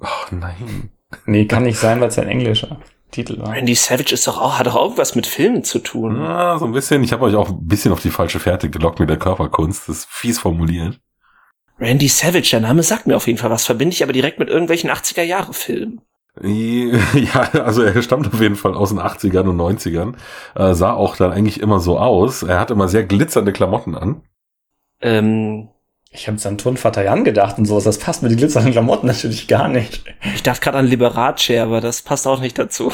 Ach 0.00 0.30
nein. 0.32 0.90
Nee, 1.24 1.46
kann 1.46 1.62
nicht 1.62 1.78
sein, 1.78 2.00
weil 2.00 2.08
es 2.08 2.18
ein 2.18 2.28
englischer 2.28 2.78
Titel 3.10 3.38
war. 3.38 3.52
Randy 3.52 3.74
Savage 3.74 4.12
ist 4.14 4.26
doch 4.26 4.40
auch, 4.40 4.58
hat 4.58 4.66
doch 4.66 4.76
irgendwas 4.76 5.14
mit 5.14 5.26
Filmen 5.26 5.64
zu 5.64 5.78
tun. 5.78 6.20
Ja, 6.20 6.58
so 6.58 6.66
ein 6.66 6.72
bisschen. 6.72 7.02
Ich 7.02 7.12
habe 7.12 7.24
euch 7.24 7.34
auch 7.34 7.48
ein 7.48 7.66
bisschen 7.66 7.92
auf 7.92 8.00
die 8.00 8.10
falsche 8.10 8.40
Fährte 8.40 8.70
gelockt 8.70 9.00
mit 9.00 9.08
der 9.08 9.18
Körperkunst. 9.18 9.88
Das 9.88 9.98
ist 9.98 10.08
fies 10.10 10.38
formuliert. 10.38 11.00
Randy 11.80 12.08
Savage, 12.08 12.50
der 12.50 12.60
Name 12.60 12.82
sagt 12.82 13.06
mir 13.06 13.16
auf 13.16 13.26
jeden 13.26 13.38
Fall 13.38 13.50
was, 13.50 13.64
verbinde 13.64 13.94
ich 13.94 14.02
aber 14.02 14.12
direkt 14.12 14.38
mit 14.38 14.48
irgendwelchen 14.48 14.90
80er 14.90 15.22
Jahre 15.22 15.52
Filmen. 15.52 16.00
Ja, 16.42 17.50
also 17.64 17.82
er 17.82 18.00
stammt 18.00 18.32
auf 18.32 18.40
jeden 18.40 18.54
Fall 18.54 18.74
aus 18.74 18.90
den 18.90 19.00
80ern 19.00 19.48
und 19.48 19.56
90ern, 19.56 20.14
äh, 20.54 20.74
sah 20.74 20.92
auch 20.92 21.16
dann 21.16 21.32
eigentlich 21.32 21.60
immer 21.60 21.80
so 21.80 21.98
aus. 21.98 22.44
Er 22.44 22.60
hatte 22.60 22.74
immer 22.74 22.88
sehr 22.88 23.04
glitzernde 23.04 23.52
Klamotten 23.52 23.96
an. 23.96 24.22
Ähm, 25.00 25.68
ich 26.10 26.26
habe 26.26 26.38
an 26.44 26.58
Turnvater 26.58 27.04
Jan 27.04 27.24
gedacht 27.24 27.58
und 27.58 27.66
sowas. 27.66 27.84
Das 27.84 27.98
passt 27.98 28.22
mit 28.22 28.30
den 28.30 28.38
glitzernden 28.38 28.72
Klamotten 28.72 29.06
natürlich 29.06 29.46
gar 29.46 29.68
nicht. 29.68 30.04
Ich 30.34 30.42
dachte 30.42 30.60
gerade 30.60 30.78
an 30.78 30.86
Liberace, 30.86 31.58
aber 31.60 31.80
das 31.80 32.02
passt 32.02 32.26
auch 32.26 32.40
nicht 32.40 32.58
dazu. 32.58 32.92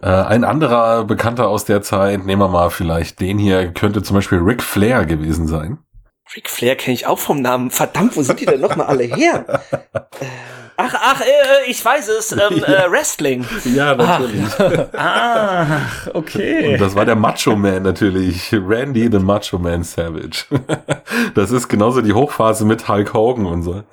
Äh, 0.00 0.08
ein 0.08 0.44
anderer 0.44 1.04
Bekannter 1.04 1.48
aus 1.48 1.64
der 1.64 1.82
Zeit, 1.82 2.24
nehmen 2.24 2.42
wir 2.42 2.48
mal 2.48 2.70
vielleicht 2.70 3.20
den 3.20 3.38
hier, 3.38 3.72
könnte 3.72 4.02
zum 4.02 4.16
Beispiel 4.16 4.38
Ric 4.38 4.62
Flair 4.62 5.04
gewesen 5.04 5.46
sein. 5.46 5.78
Ric 6.34 6.48
Flair 6.48 6.76
kenne 6.76 6.94
ich 6.94 7.06
auch 7.06 7.18
vom 7.18 7.40
Namen. 7.42 7.70
Verdammt, 7.70 8.16
wo 8.16 8.22
sind 8.22 8.40
die 8.40 8.46
denn 8.46 8.60
nochmal 8.60 8.86
alle 8.86 9.04
her? 9.04 9.62
Äh, 9.90 10.26
ach, 10.82 10.94
ach, 10.94 11.20
äh, 11.20 11.24
äh, 11.24 11.70
ich 11.70 11.84
weiß 11.84 12.08
es. 12.08 12.32
Ähm, 12.42 12.64
äh, 12.64 12.90
Wrestling. 12.90 13.46
Ja, 13.64 13.94
natürlich. 13.94 14.48
Ach, 14.94 16.08
okay. 16.12 16.72
Und 16.72 16.80
das 16.80 16.94
war 16.94 17.04
der 17.04 17.14
Macho 17.14 17.54
Man 17.54 17.82
natürlich. 17.82 18.52
Randy 18.52 19.08
the 19.12 19.18
Macho 19.18 19.58
Man 19.58 19.84
Savage. 19.84 20.46
Das 21.34 21.50
ist 21.50 21.68
genauso 21.68 22.00
die 22.00 22.12
Hochphase 22.12 22.64
mit 22.64 22.88
Hulk 22.88 23.12
Hogan 23.14 23.46
und 23.46 23.62
so. 23.62 23.84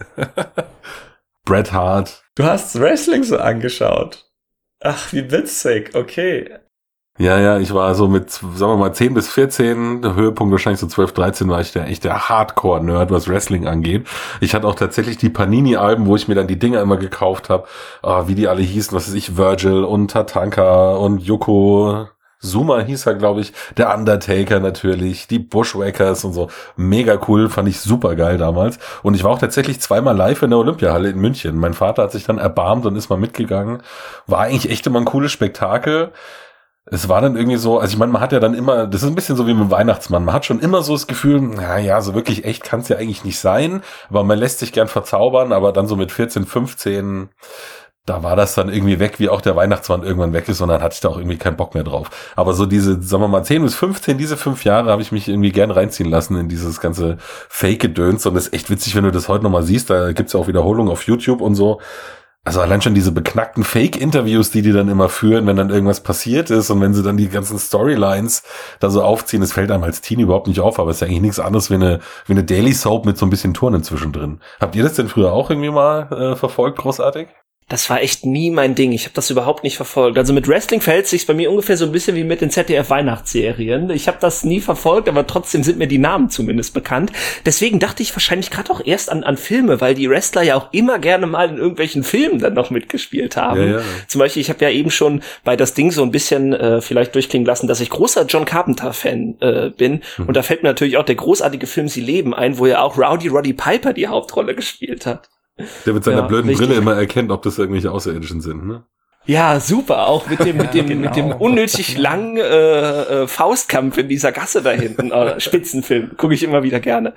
Bret 1.46 1.72
Hart. 1.74 2.24
Du 2.36 2.44
hast 2.44 2.80
Wrestling 2.80 3.24
so 3.24 3.38
angeschaut. 3.38 4.26
Ach, 4.82 5.12
wie 5.12 5.30
witzig. 5.30 5.92
Okay. 5.94 6.50
Ja, 7.22 7.38
ja, 7.38 7.60
ich 7.60 7.74
war 7.74 7.96
so 7.96 8.08
mit, 8.08 8.32
sagen 8.32 8.56
wir 8.58 8.78
mal, 8.78 8.94
10 8.94 9.14
bis 9.14 9.28
14, 9.28 10.02
der 10.02 10.16
Höhepunkt 10.16 10.54
wahrscheinlich 10.54 10.80
so 10.80 10.88
12, 10.88 11.12
13 11.12 11.50
war 11.50 11.60
ich 11.60 11.74
der 11.74 11.88
echt 11.88 12.06
der 12.06 12.30
Hardcore-Nerd, 12.30 13.12
was 13.12 13.28
Wrestling 13.28 13.68
angeht. 13.68 14.08
Ich 14.40 14.56
hatte 14.56 14.66
auch 14.66 14.76
tatsächlich 14.76 15.18
die 15.18 15.30
Panini-Alben, 15.30 16.06
wo 16.06 16.16
ich 16.16 16.30
mir 16.30 16.36
dann 16.36 16.48
die 16.48 16.58
Dinger 16.58 16.80
immer 16.80 16.96
gekauft 16.96 17.50
habe, 17.50 17.68
oh, 18.04 18.28
wie 18.28 18.36
die 18.36 18.48
alle 18.48 18.62
hießen, 18.62 18.96
was 18.96 19.10
weiß 19.10 19.16
ich, 19.16 19.36
Virgil 19.36 19.84
und 19.84 20.12
Tatanka 20.12 20.96
und 20.96 21.22
Yoko 21.22 22.08
Zuma 22.42 22.80
hieß 22.80 23.06
er, 23.06 23.16
glaube 23.16 23.42
ich, 23.42 23.52
der 23.76 23.94
Undertaker 23.94 24.62
natürlich, 24.62 25.28
die 25.28 25.40
Bushwhackers 25.40 26.24
und 26.24 26.32
so. 26.32 26.48
Mega 26.78 27.20
cool, 27.28 27.50
fand 27.50 27.68
ich 27.68 27.82
super 27.82 28.16
geil 28.16 28.38
damals. 28.38 28.80
Und 29.04 29.16
ich 29.16 29.26
war 29.26 29.32
auch 29.32 29.40
tatsächlich 29.40 29.82
zweimal 29.82 30.16
live 30.16 30.42
in 30.44 30.52
der 30.52 30.60
Olympiahalle 30.60 31.10
in 31.10 31.20
München. 31.20 31.58
Mein 31.58 31.74
Vater 31.74 32.04
hat 32.04 32.14
sich 32.14 32.24
dann 32.24 32.38
erbarmt 32.38 32.86
und 32.86 32.96
ist 32.96 33.10
mal 33.10 33.20
mitgegangen. 33.20 33.84
War 34.26 34.40
eigentlich 34.40 34.72
echt 34.72 34.88
immer 34.88 35.00
ein 35.00 35.06
cooles 35.06 35.34
Spektakel 35.34 36.14
es 36.86 37.08
war 37.08 37.22
dann 37.22 37.36
irgendwie 37.36 37.58
so, 37.58 37.80
also 37.80 37.94
ich 37.94 38.00
meine, 38.00 38.12
man 38.12 38.22
hat 38.22 38.32
ja 38.32 38.40
dann 38.40 38.54
immer, 38.54 38.88
das 38.88 39.04
ist 39.04 39.10
ein 39.10 39.16
bisschen 39.16 39.36
so 39.36 39.46
wie 39.48 39.54
mit 39.54 39.64
dem 39.64 39.72
Weihnachtsmann, 39.72 40.26
man 40.26 40.34
hat 40.34 40.46
schon 40.46 40.60
immer 40.60 40.82
so 40.82 40.94
das 40.94 41.08
Gefühl, 41.08 41.40
na 41.42 41.78
ja, 41.78 42.02
so 42.02 42.16
wirklich 42.16 42.46
echt 42.46 42.64
kann 42.64 42.80
es 42.80 42.90
ja 42.90 42.98
eigentlich 42.98 43.24
nicht 43.24 43.40
sein, 43.40 43.84
aber 44.10 44.24
man 44.24 44.40
lässt 44.40 44.60
sich 44.60 44.72
gern 44.72 44.88
verzaubern, 44.88 45.52
aber 45.52 45.72
dann 45.72 45.88
so 45.88 45.96
mit 45.96 46.12
14, 46.12 46.46
15, 46.46 47.30
da 48.06 48.24
war 48.24 48.36
das 48.36 48.56
dann 48.56 48.70
irgendwie 48.70 49.00
weg, 49.00 49.20
wie 49.20 49.30
auch 49.30 49.42
der 49.42 49.56
Weihnachtsmann 49.56 50.02
irgendwann 50.02 50.34
weg 50.34 50.50
ist 50.50 50.62
und 50.62 50.70
dann 50.70 50.82
hatte 50.82 50.96
ich 50.96 51.02
da 51.02 51.10
auch 51.10 51.18
irgendwie 51.18 51.38
keinen 51.38 51.58
Bock 51.58 51.76
mehr 51.76 51.84
drauf. 51.84 52.10
Aber 52.36 52.54
so 52.54 52.66
diese, 52.66 53.00
sagen 53.04 53.22
wir 53.22 53.28
mal, 53.28 53.44
10 53.44 53.62
bis 53.62 53.76
15, 53.76 54.18
diese 54.18 54.36
fünf 54.36 54.64
Jahre 54.64 54.90
habe 54.90 55.04
ich 55.04 55.12
mich 55.12 55.28
irgendwie 55.28 55.52
gern 55.52 55.70
reinziehen 55.70 56.10
lassen 56.10 56.36
in 56.38 56.50
dieses 56.50 56.80
ganze 56.80 57.18
Fake-Gedöns 57.50 58.26
und 58.26 58.34
das 58.34 58.48
ist 58.48 58.54
echt 58.54 58.70
witzig, 58.72 58.96
wenn 58.96 59.04
du 59.04 59.12
das 59.12 59.28
heute 59.28 59.44
nochmal 59.44 59.64
siehst, 59.64 59.92
da 59.92 60.12
gibt's 60.14 60.34
ja 60.34 60.40
auch 60.40 60.48
Wiederholungen 60.48 60.92
auf 60.92 61.04
YouTube 61.04 61.42
und 61.42 61.54
so 61.54 61.80
also 62.50 62.62
allein 62.62 62.82
schon 62.82 62.96
diese 62.96 63.12
beknackten 63.12 63.64
Fake-Interviews, 63.64 64.50
die 64.50 64.64
die 64.64 64.72
dann 64.72 64.90
immer 64.90 65.08
führen, 65.08 65.46
wenn 65.46 65.56
dann 65.56 65.70
irgendwas 65.70 66.02
passiert 66.02 66.50
ist 66.50 66.72
und 66.72 66.82
wenn 66.82 66.96
sie 66.96 67.04
dann 67.04 67.16
die 67.16 67.30
ganzen 67.30 67.60
Storylines 67.60 68.42
da 68.80 68.90
so 68.90 69.04
aufziehen, 69.04 69.42
das 69.42 69.54
fällt 69.54 69.70
einem 69.70 69.84
als 69.84 70.02
Teen 70.02 70.20
überhaupt 70.20 70.48
nicht 70.48 70.60
auf, 70.60 70.80
aber 70.80 70.90
es 70.90 70.98
ist 70.98 71.02
ja 71.02 71.08
eigentlich 71.08 71.22
nichts 71.22 71.40
anderes 71.40 71.70
wie 71.70 71.76
eine, 71.76 72.00
wie 72.26 72.34
eine 72.34 72.44
Daily 72.44 72.74
Soap 72.74 73.06
mit 73.06 73.20
so 73.20 73.28
ein 73.28 73.30
bisschen 73.30 73.54
Turnen 73.54 73.84
zwischendrin. 73.84 74.40
Habt 74.60 74.76
ihr 74.76 74.82
das 74.82 74.94
denn 74.94 75.10
früher 75.10 75.32
auch 75.32 75.52
irgendwie 75.52 75.70
mal 75.70 76.12
äh, 76.12 76.36
verfolgt, 76.36 76.80
großartig? 76.80 77.28
Das 77.70 77.88
war 77.90 78.02
echt 78.02 78.26
nie 78.26 78.50
mein 78.50 78.74
Ding. 78.74 78.92
Ich 78.92 79.06
habe 79.06 79.14
das 79.14 79.30
überhaupt 79.30 79.64
nicht 79.64 79.78
verfolgt. 79.78 80.18
Also 80.18 80.34
mit 80.34 80.48
Wrestling 80.48 80.82
verhält 80.82 81.06
sich 81.06 81.28
bei 81.28 81.36
mir 81.36 81.52
ungefähr 81.52 81.78
so 81.78 81.86
ein 81.86 81.92
bisschen 81.92 82.16
wie 82.16 82.24
mit 82.24 82.42
den 82.42 82.50
ZDF 82.50 82.90
Weihnachtsserien. 82.90 83.92
Ich 83.92 84.08
habe 84.08 84.18
das 84.20 84.44
nie 84.44 84.60
verfolgt, 84.60 85.08
aber 85.08 85.28
trotzdem 85.28 85.62
sind 85.64 85.78
mir 85.78 85.88
die 85.88 86.00
Namen 86.00 86.32
zumindest 86.32 86.74
bekannt. 86.74 87.12
Deswegen 87.46 87.78
dachte 87.78 88.02
ich 88.02 88.14
wahrscheinlich 88.16 88.50
gerade 88.50 88.72
auch 88.72 88.82
erst 88.84 89.12
an, 89.12 89.24
an 89.24 89.38
Filme, 89.38 89.80
weil 89.82 89.94
die 89.94 90.10
Wrestler 90.10 90.42
ja 90.42 90.56
auch 90.56 90.74
immer 90.74 90.98
gerne 90.98 91.28
mal 91.28 91.48
in 91.48 91.58
irgendwelchen 91.58 92.04
Filmen 92.04 92.40
dann 92.40 92.56
noch 92.56 92.72
mitgespielt 92.72 93.38
haben. 93.38 93.62
Ja, 93.62 93.78
ja. 93.78 93.82
Zum 94.08 94.18
Beispiel, 94.18 94.42
ich 94.42 94.50
habe 94.50 94.66
ja 94.66 94.72
eben 94.72 94.90
schon 94.90 95.22
bei 95.44 95.56
das 95.56 95.76
Ding 95.76 95.92
so 95.92 96.02
ein 96.02 96.12
bisschen 96.12 96.54
äh, 96.54 96.82
vielleicht 96.82 97.14
durchklingen 97.14 97.46
lassen, 97.46 97.68
dass 97.68 97.82
ich 97.82 97.92
großer 97.92 98.26
John 98.26 98.46
Carpenter 98.46 98.94
Fan 98.94 99.36
äh, 99.42 99.70
bin. 99.70 100.02
Mhm. 100.18 100.26
Und 100.26 100.36
da 100.36 100.42
fällt 100.42 100.64
mir 100.64 100.70
natürlich 100.70 100.98
auch 100.98 101.06
der 101.06 101.16
großartige 101.16 101.68
Film 101.68 101.88
Sie 101.88 102.02
leben 102.02 102.34
ein, 102.34 102.58
wo 102.58 102.66
ja 102.66 102.82
auch 102.82 102.98
Rowdy 102.98 103.28
Roddy 103.28 103.54
Piper 103.54 103.94
die 103.94 104.08
Hauptrolle 104.08 104.56
gespielt 104.56 105.06
hat. 105.06 105.30
Der 105.86 105.94
mit 105.94 106.04
seiner 106.04 106.22
ja, 106.22 106.28
blöden 106.28 106.50
richtig. 106.50 106.68
Brille 106.68 106.80
immer 106.80 106.96
erkennt, 106.96 107.32
ob 107.32 107.42
das 107.44 107.58
irgendwelche 107.58 107.92
Außerirdischen 107.92 108.42
sind, 108.42 108.66
ne? 108.66 108.84
Ja, 109.26 109.60
super, 109.60 110.08
auch 110.08 110.28
mit 110.28 110.40
dem, 110.40 110.58
mit 110.58 110.74
dem, 110.74 110.88
genau. 110.88 111.02
mit 111.02 111.16
dem 111.16 111.32
unnötig 111.32 111.98
langen 111.98 112.38
äh, 112.38 112.42
äh, 112.42 113.28
Faustkampf 113.28 113.98
in 113.98 114.08
dieser 114.08 114.32
Gasse 114.32 114.62
da 114.62 114.72
hinten. 114.72 115.12
Äh, 115.12 115.40
Spitzenfilm, 115.40 116.18
gucke 116.18 116.34
ich 116.34 116.44
immer 116.44 116.64
wieder 116.64 116.80
gerne. 116.80 117.14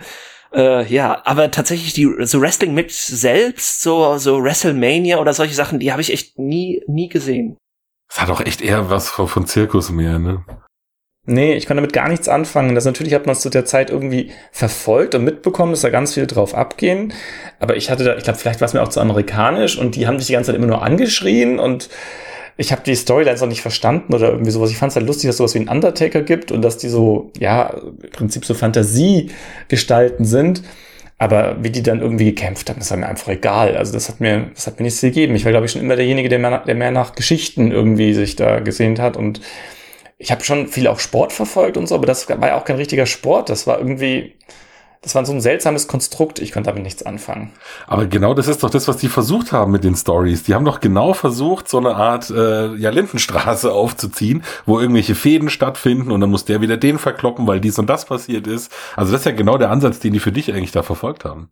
Äh, 0.54 0.84
ja, 0.92 1.22
aber 1.24 1.50
tatsächlich 1.50 1.94
die 1.94 2.08
so 2.26 2.40
Wrestling 2.40 2.74
mit 2.74 2.92
selbst, 2.92 3.80
so 3.80 4.18
so 4.18 4.42
WrestleMania 4.42 5.18
oder 5.18 5.32
solche 5.32 5.54
Sachen, 5.54 5.78
die 5.78 5.92
habe 5.92 6.02
ich 6.02 6.12
echt 6.12 6.38
nie 6.38 6.82
nie 6.86 7.08
gesehen. 7.08 7.56
Es 8.10 8.20
hat 8.20 8.28
auch 8.28 8.42
echt 8.42 8.60
eher 8.60 8.90
was 8.90 9.08
von, 9.08 9.28
von 9.28 9.46
Zirkus 9.46 9.90
mehr, 9.90 10.18
ne? 10.18 10.44
Nee, 11.24 11.54
ich 11.54 11.66
konnte 11.66 11.80
damit 11.80 11.92
gar 11.92 12.08
nichts 12.08 12.28
anfangen. 12.28 12.74
Das 12.74 12.84
natürlich 12.84 13.14
hat 13.14 13.26
man 13.26 13.34
es 13.34 13.42
zu 13.42 13.48
der 13.48 13.64
Zeit 13.64 13.90
irgendwie 13.90 14.32
verfolgt 14.50 15.14
und 15.14 15.22
mitbekommen, 15.22 15.70
dass 15.70 15.82
da 15.82 15.90
ganz 15.90 16.14
viel 16.14 16.26
drauf 16.26 16.52
abgehen. 16.52 17.12
Aber 17.60 17.76
ich 17.76 17.90
hatte 17.90 18.02
da, 18.02 18.16
ich 18.16 18.24
glaube, 18.24 18.40
vielleicht 18.40 18.60
war 18.60 18.66
es 18.66 18.74
mir 18.74 18.82
auch 18.82 18.88
zu 18.88 19.00
amerikanisch 19.00 19.78
und 19.78 19.94
die 19.94 20.08
haben 20.08 20.18
sich 20.18 20.26
die 20.26 20.32
ganze 20.32 20.48
Zeit 20.48 20.56
immer 20.56 20.66
nur 20.66 20.82
angeschrien 20.82 21.60
und 21.60 21.88
ich 22.56 22.72
habe 22.72 22.82
die 22.84 22.96
Storylines 22.96 23.40
auch 23.40 23.46
nicht 23.46 23.62
verstanden 23.62 24.14
oder 24.14 24.30
irgendwie 24.30 24.50
sowas. 24.50 24.72
Ich 24.72 24.76
fand 24.78 24.90
es 24.90 24.96
halt 24.96 25.06
lustig, 25.06 25.28
dass 25.28 25.36
sowas 25.36 25.54
wie 25.54 25.60
einen 25.60 25.68
Undertaker 25.68 26.22
gibt 26.22 26.50
und 26.50 26.60
dass 26.62 26.76
die 26.76 26.88
so, 26.88 27.30
ja, 27.38 27.68
im 28.02 28.10
Prinzip 28.10 28.44
so 28.44 28.54
Fantasiegestalten 28.54 30.24
sind. 30.24 30.62
Aber 31.18 31.56
wie 31.62 31.70
die 31.70 31.84
dann 31.84 32.00
irgendwie 32.00 32.24
gekämpft 32.24 32.68
haben, 32.68 32.80
das 32.80 32.90
war 32.90 32.98
mir 32.98 33.06
einfach 33.06 33.28
egal. 33.28 33.76
Also 33.76 33.92
das 33.92 34.08
hat 34.08 34.18
mir, 34.18 34.50
das 34.54 34.66
hat 34.66 34.80
mir 34.80 34.84
nichts 34.84 35.00
gegeben. 35.00 35.36
Ich 35.36 35.44
war, 35.44 35.52
glaube 35.52 35.66
ich, 35.66 35.72
schon 35.72 35.82
immer 35.82 35.94
derjenige, 35.94 36.28
der 36.28 36.40
mehr, 36.40 36.64
der 36.66 36.74
mehr 36.74 36.90
nach 36.90 37.14
Geschichten 37.14 37.70
irgendwie 37.70 38.12
sich 38.12 38.34
da 38.34 38.58
gesehnt 38.58 38.98
hat 38.98 39.16
und 39.16 39.40
ich 40.22 40.30
habe 40.30 40.44
schon 40.44 40.68
viel 40.68 40.86
auch 40.86 41.00
Sport 41.00 41.32
verfolgt 41.32 41.76
und 41.76 41.88
so, 41.88 41.96
aber 41.96 42.06
das 42.06 42.28
war 42.28 42.46
ja 42.46 42.56
auch 42.56 42.64
kein 42.64 42.76
richtiger 42.76 43.06
Sport. 43.06 43.48
Das 43.48 43.66
war 43.66 43.78
irgendwie, 43.78 44.36
das 45.00 45.16
war 45.16 45.26
so 45.26 45.32
ein 45.32 45.40
seltsames 45.40 45.88
Konstrukt. 45.88 46.38
Ich 46.38 46.52
konnte 46.52 46.70
damit 46.70 46.84
nichts 46.84 47.02
anfangen. 47.02 47.50
Aber 47.88 48.06
genau 48.06 48.32
das 48.32 48.46
ist 48.46 48.62
doch 48.62 48.70
das, 48.70 48.86
was 48.86 48.98
die 48.98 49.08
versucht 49.08 49.50
haben 49.50 49.72
mit 49.72 49.82
den 49.82 49.96
Stories. 49.96 50.44
Die 50.44 50.54
haben 50.54 50.64
doch 50.64 50.78
genau 50.78 51.12
versucht, 51.12 51.68
so 51.68 51.78
eine 51.78 51.96
Art 51.96 52.30
äh, 52.30 52.72
ja, 52.76 52.90
Lindenstraße 52.90 53.72
aufzuziehen, 53.74 54.44
wo 54.64 54.78
irgendwelche 54.78 55.16
Fäden 55.16 55.50
stattfinden 55.50 56.12
und 56.12 56.20
dann 56.20 56.30
muss 56.30 56.44
der 56.44 56.60
wieder 56.60 56.76
den 56.76 57.00
verkloppen, 57.00 57.48
weil 57.48 57.60
dies 57.60 57.80
und 57.80 57.90
das 57.90 58.04
passiert 58.04 58.46
ist. 58.46 58.70
Also 58.94 59.10
das 59.10 59.22
ist 59.22 59.26
ja 59.26 59.32
genau 59.32 59.58
der 59.58 59.70
Ansatz, 59.70 59.98
den 59.98 60.12
die 60.12 60.20
für 60.20 60.30
dich 60.30 60.52
eigentlich 60.52 60.70
da 60.70 60.84
verfolgt 60.84 61.24
haben. 61.24 61.50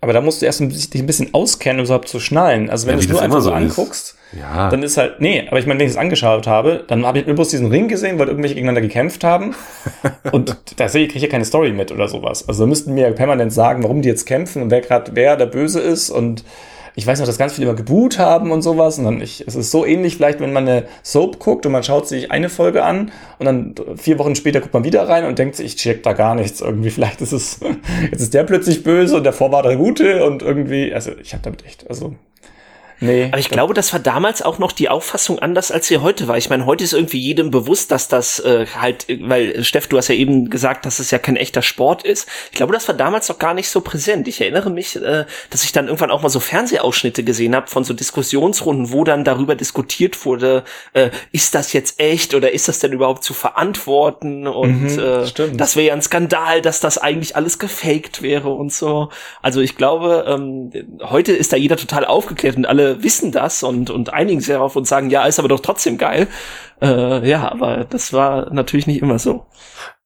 Aber 0.00 0.12
da 0.12 0.20
musst 0.20 0.40
du 0.40 0.46
erst 0.46 0.60
dich 0.60 0.94
ein 0.94 1.06
bisschen 1.06 1.34
auskennen, 1.34 1.80
um 1.80 1.86
überhaupt 1.86 2.08
zu 2.08 2.20
schnallen. 2.20 2.70
Also 2.70 2.86
wenn 2.86 2.94
ja, 2.94 3.00
du 3.00 3.06
es 3.06 3.10
nur 3.10 3.20
einfach 3.20 3.40
so 3.40 3.50
anguckst, 3.50 4.16
ja. 4.38 4.70
dann 4.70 4.84
ist 4.84 4.96
halt, 4.96 5.20
nee, 5.20 5.44
aber 5.48 5.58
ich 5.58 5.66
meine, 5.66 5.80
wenn 5.80 5.86
ich 5.86 5.92
es 5.92 5.98
angeschaut 5.98 6.46
habe, 6.46 6.84
dann 6.86 7.04
habe 7.04 7.18
ich 7.18 7.24
bloß 7.24 7.48
diesen 7.48 7.66
Ring 7.66 7.88
gesehen, 7.88 8.16
weil 8.18 8.28
irgendwelche 8.28 8.54
gegeneinander 8.54 8.80
gekämpft 8.80 9.24
haben. 9.24 9.56
und 10.32 10.56
da 10.76 10.88
sehe 10.88 11.02
ich, 11.04 11.08
kriege 11.08 11.18
ich 11.18 11.22
ja 11.24 11.28
keine 11.28 11.44
Story 11.44 11.72
mit 11.72 11.90
oder 11.90 12.06
sowas. 12.06 12.48
Also 12.48 12.62
da 12.62 12.68
müssten 12.68 12.94
mir 12.94 13.10
permanent 13.10 13.52
sagen, 13.52 13.82
warum 13.82 14.00
die 14.02 14.08
jetzt 14.08 14.24
kämpfen 14.24 14.62
und 14.62 14.70
wer 14.70 14.82
gerade 14.82 15.10
wer 15.14 15.36
der 15.36 15.46
Böse 15.46 15.80
ist 15.80 16.10
und 16.10 16.44
ich 16.98 17.06
weiß 17.06 17.20
noch, 17.20 17.26
dass 17.26 17.38
ganz 17.38 17.52
viele 17.52 17.68
immer 17.68 17.76
geboot 17.76 18.18
haben 18.18 18.50
und 18.50 18.62
sowas. 18.62 18.98
Und 18.98 19.04
dann 19.04 19.20
ich, 19.20 19.44
es 19.46 19.54
ist 19.54 19.70
so 19.70 19.86
ähnlich, 19.86 20.16
vielleicht, 20.16 20.40
wenn 20.40 20.52
man 20.52 20.66
eine 20.66 20.88
Soap 21.04 21.38
guckt 21.38 21.64
und 21.64 21.70
man 21.70 21.84
schaut 21.84 22.08
sich 22.08 22.32
eine 22.32 22.48
Folge 22.48 22.82
an 22.82 23.12
und 23.38 23.46
dann 23.46 23.74
vier 23.94 24.18
Wochen 24.18 24.34
später 24.34 24.60
guckt 24.60 24.74
man 24.74 24.82
wieder 24.82 25.08
rein 25.08 25.24
und 25.24 25.38
denkt 25.38 25.54
sich, 25.54 25.66
ich 25.66 25.76
check 25.76 26.02
da 26.02 26.12
gar 26.12 26.34
nichts. 26.34 26.60
Irgendwie, 26.60 26.90
vielleicht 26.98 27.20
ist 27.20 27.30
es, 27.30 27.60
jetzt 28.10 28.20
ist 28.20 28.34
der 28.34 28.42
plötzlich 28.42 28.82
böse 28.82 29.16
und 29.16 29.22
davor 29.22 29.52
war 29.52 29.62
der 29.62 29.76
Gute 29.76 30.24
und 30.24 30.42
irgendwie, 30.42 30.92
also 30.92 31.12
ich 31.22 31.34
habe 31.34 31.44
damit 31.44 31.64
echt, 31.64 31.88
also 31.88 32.16
Nee. 33.00 33.26
Aber 33.26 33.38
ich 33.38 33.48
glaube, 33.48 33.74
das 33.74 33.92
war 33.92 34.00
damals 34.00 34.42
auch 34.42 34.58
noch 34.58 34.72
die 34.72 34.88
Auffassung 34.88 35.38
anders, 35.38 35.70
als 35.70 35.86
sie 35.86 35.98
heute 35.98 36.26
war. 36.26 36.36
Ich 36.36 36.50
meine, 36.50 36.66
heute 36.66 36.82
ist 36.82 36.92
irgendwie 36.92 37.18
jedem 37.18 37.50
bewusst, 37.50 37.90
dass 37.90 38.08
das 38.08 38.40
äh, 38.40 38.66
halt, 38.78 39.06
weil 39.20 39.62
Steff, 39.62 39.86
du 39.86 39.96
hast 39.96 40.08
ja 40.08 40.16
eben 40.16 40.50
gesagt, 40.50 40.84
dass 40.84 40.98
es 40.98 41.10
ja 41.10 41.18
kein 41.18 41.36
echter 41.36 41.62
Sport 41.62 42.02
ist. 42.02 42.28
Ich 42.50 42.56
glaube, 42.56 42.72
das 42.72 42.88
war 42.88 42.96
damals 42.96 43.28
noch 43.28 43.38
gar 43.38 43.54
nicht 43.54 43.68
so 43.68 43.80
präsent. 43.80 44.26
Ich 44.26 44.40
erinnere 44.40 44.70
mich, 44.70 44.96
äh, 44.96 45.26
dass 45.50 45.64
ich 45.64 45.72
dann 45.72 45.86
irgendwann 45.86 46.10
auch 46.10 46.22
mal 46.22 46.28
so 46.28 46.40
Fernsehausschnitte 46.40 47.22
gesehen 47.22 47.54
habe 47.54 47.68
von 47.68 47.84
so 47.84 47.94
Diskussionsrunden, 47.94 48.92
wo 48.92 49.04
dann 49.04 49.24
darüber 49.24 49.54
diskutiert 49.54 50.24
wurde, 50.24 50.64
äh, 50.92 51.10
ist 51.30 51.54
das 51.54 51.72
jetzt 51.72 52.00
echt 52.00 52.34
oder 52.34 52.52
ist 52.52 52.66
das 52.66 52.80
denn 52.80 52.92
überhaupt 52.92 53.22
zu 53.22 53.32
verantworten? 53.34 54.48
Und 54.48 54.96
mhm, 54.96 54.98
äh, 54.98 55.50
das 55.54 55.76
wäre 55.76 55.88
ja 55.88 55.92
ein 55.92 56.02
Skandal, 56.02 56.62
dass 56.62 56.80
das 56.80 56.98
eigentlich 56.98 57.36
alles 57.36 57.58
gefaked 57.60 58.22
wäre 58.22 58.48
und 58.50 58.72
so. 58.72 59.10
Also 59.40 59.60
ich 59.60 59.76
glaube, 59.76 60.24
ähm, 60.26 60.72
heute 61.02 61.32
ist 61.32 61.52
da 61.52 61.56
jeder 61.56 61.76
total 61.76 62.04
aufgeklärt 62.04 62.56
und 62.56 62.66
alle 62.66 62.87
wissen 63.02 63.32
das 63.32 63.62
und, 63.62 63.90
und 63.90 64.12
einigen 64.12 64.40
sich 64.40 64.54
darauf 64.54 64.76
und 64.76 64.86
sagen, 64.86 65.10
ja, 65.10 65.26
ist 65.26 65.38
aber 65.38 65.48
doch 65.48 65.60
trotzdem 65.60 65.98
geil. 65.98 66.28
Äh, 66.80 67.28
ja, 67.28 67.50
aber 67.50 67.84
das 67.84 68.12
war 68.12 68.52
natürlich 68.52 68.86
nicht 68.86 69.02
immer 69.02 69.18
so. 69.18 69.46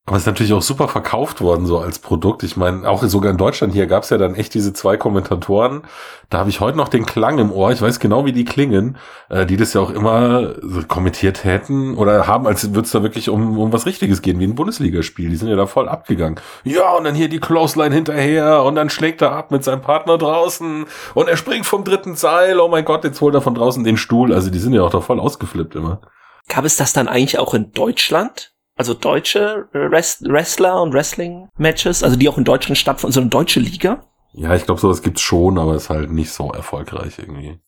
Aber 0.04 0.16
es 0.16 0.24
ist 0.24 0.26
natürlich 0.26 0.52
auch 0.52 0.62
super 0.62 0.88
verkauft 0.88 1.40
worden, 1.40 1.64
so 1.64 1.78
als 1.78 2.00
Produkt. 2.00 2.42
Ich 2.42 2.56
meine, 2.56 2.88
auch 2.88 3.04
sogar 3.04 3.30
in 3.30 3.36
Deutschland 3.36 3.72
hier 3.72 3.86
gab 3.86 4.02
es 4.02 4.10
ja 4.10 4.18
dann 4.18 4.34
echt 4.34 4.52
diese 4.52 4.72
zwei 4.72 4.96
Kommentatoren. 4.96 5.82
Da 6.28 6.38
habe 6.38 6.50
ich 6.50 6.58
heute 6.58 6.76
noch 6.76 6.88
den 6.88 7.06
Klang 7.06 7.38
im 7.38 7.52
Ohr. 7.52 7.70
Ich 7.70 7.80
weiß 7.80 8.00
genau, 8.00 8.24
wie 8.24 8.32
die 8.32 8.44
klingen, 8.44 8.96
äh, 9.28 9.46
die 9.46 9.56
das 9.56 9.74
ja 9.74 9.80
auch 9.80 9.90
immer 9.90 10.54
kommentiert 10.88 11.44
hätten 11.44 11.94
oder 11.94 12.26
haben, 12.26 12.48
als 12.48 12.74
würde 12.74 12.80
es 12.80 12.90
da 12.90 13.04
wirklich 13.04 13.28
um, 13.28 13.56
um 13.56 13.72
was 13.72 13.86
Richtiges 13.86 14.22
gehen, 14.22 14.40
wie 14.40 14.44
ein 14.44 14.56
Bundesligaspiel. 14.56 15.30
Die 15.30 15.36
sind 15.36 15.46
ja 15.46 15.54
da 15.54 15.66
voll 15.66 15.88
abgegangen. 15.88 16.40
Ja, 16.64 16.96
und 16.96 17.04
dann 17.04 17.14
hier 17.14 17.28
die 17.28 17.38
Clothesline 17.38 17.94
hinterher 17.94 18.64
und 18.64 18.74
dann 18.74 18.90
schlägt 18.90 19.22
er 19.22 19.30
ab 19.30 19.52
mit 19.52 19.62
seinem 19.62 19.82
Partner 19.82 20.18
draußen 20.18 20.84
und 21.14 21.28
er 21.28 21.36
springt 21.36 21.64
vom 21.64 21.84
dritten 21.84 22.16
Seil. 22.16 22.58
Oh 22.58 22.66
mein 22.68 22.84
Gott, 22.84 23.04
jetzt 23.04 23.20
holt 23.20 23.36
er 23.36 23.40
von 23.40 23.54
draußen 23.54 23.84
den 23.84 23.96
Stuhl. 23.96 24.34
Also 24.34 24.50
die 24.50 24.58
sind 24.58 24.72
ja 24.72 24.82
auch 24.82 24.90
da 24.90 25.00
voll 25.00 25.20
ausgeflippt 25.20 25.76
immer. 25.76 26.00
Gab 26.48 26.64
es 26.64 26.76
das 26.76 26.92
dann 26.92 27.06
eigentlich 27.06 27.38
auch 27.38 27.54
in 27.54 27.70
Deutschland? 27.70 28.51
Also 28.82 28.94
deutsche 28.94 29.68
Wrestler 29.72 30.82
und 30.82 30.92
Wrestling-Matches, 30.92 32.02
also 32.02 32.16
die 32.16 32.28
auch 32.28 32.36
in 32.36 32.42
Deutschland 32.42 32.76
stattfinden, 32.76 33.12
so 33.12 33.20
eine 33.20 33.30
deutsche 33.30 33.60
Liga? 33.60 34.04
Ja, 34.32 34.56
ich 34.56 34.64
glaube, 34.64 34.80
sowas 34.80 35.02
gibt's 35.02 35.20
schon, 35.20 35.56
aber 35.56 35.76
ist 35.76 35.88
halt 35.88 36.10
nicht 36.10 36.32
so 36.32 36.50
erfolgreich 36.50 37.16
irgendwie. 37.16 37.60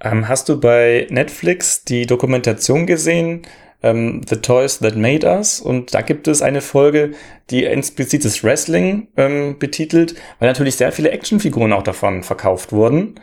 Ähm, 0.00 0.26
hast 0.26 0.48
du 0.48 0.58
bei 0.58 1.06
Netflix 1.10 1.84
die 1.84 2.06
Dokumentation 2.06 2.86
gesehen, 2.86 3.42
ähm, 3.84 4.22
The 4.28 4.38
Toys 4.38 4.80
That 4.80 4.96
Made 4.96 5.24
Us? 5.24 5.60
Und 5.60 5.94
da 5.94 6.00
gibt 6.00 6.26
es 6.26 6.42
eine 6.42 6.60
Folge, 6.60 7.12
die 7.50 7.64
explizites 7.64 8.42
Wrestling 8.42 9.08
ähm, 9.16 9.60
betitelt, 9.60 10.16
weil 10.40 10.48
natürlich 10.48 10.74
sehr 10.74 10.90
viele 10.90 11.12
Actionfiguren 11.12 11.72
auch 11.72 11.84
davon 11.84 12.24
verkauft 12.24 12.72
wurden. 12.72 13.20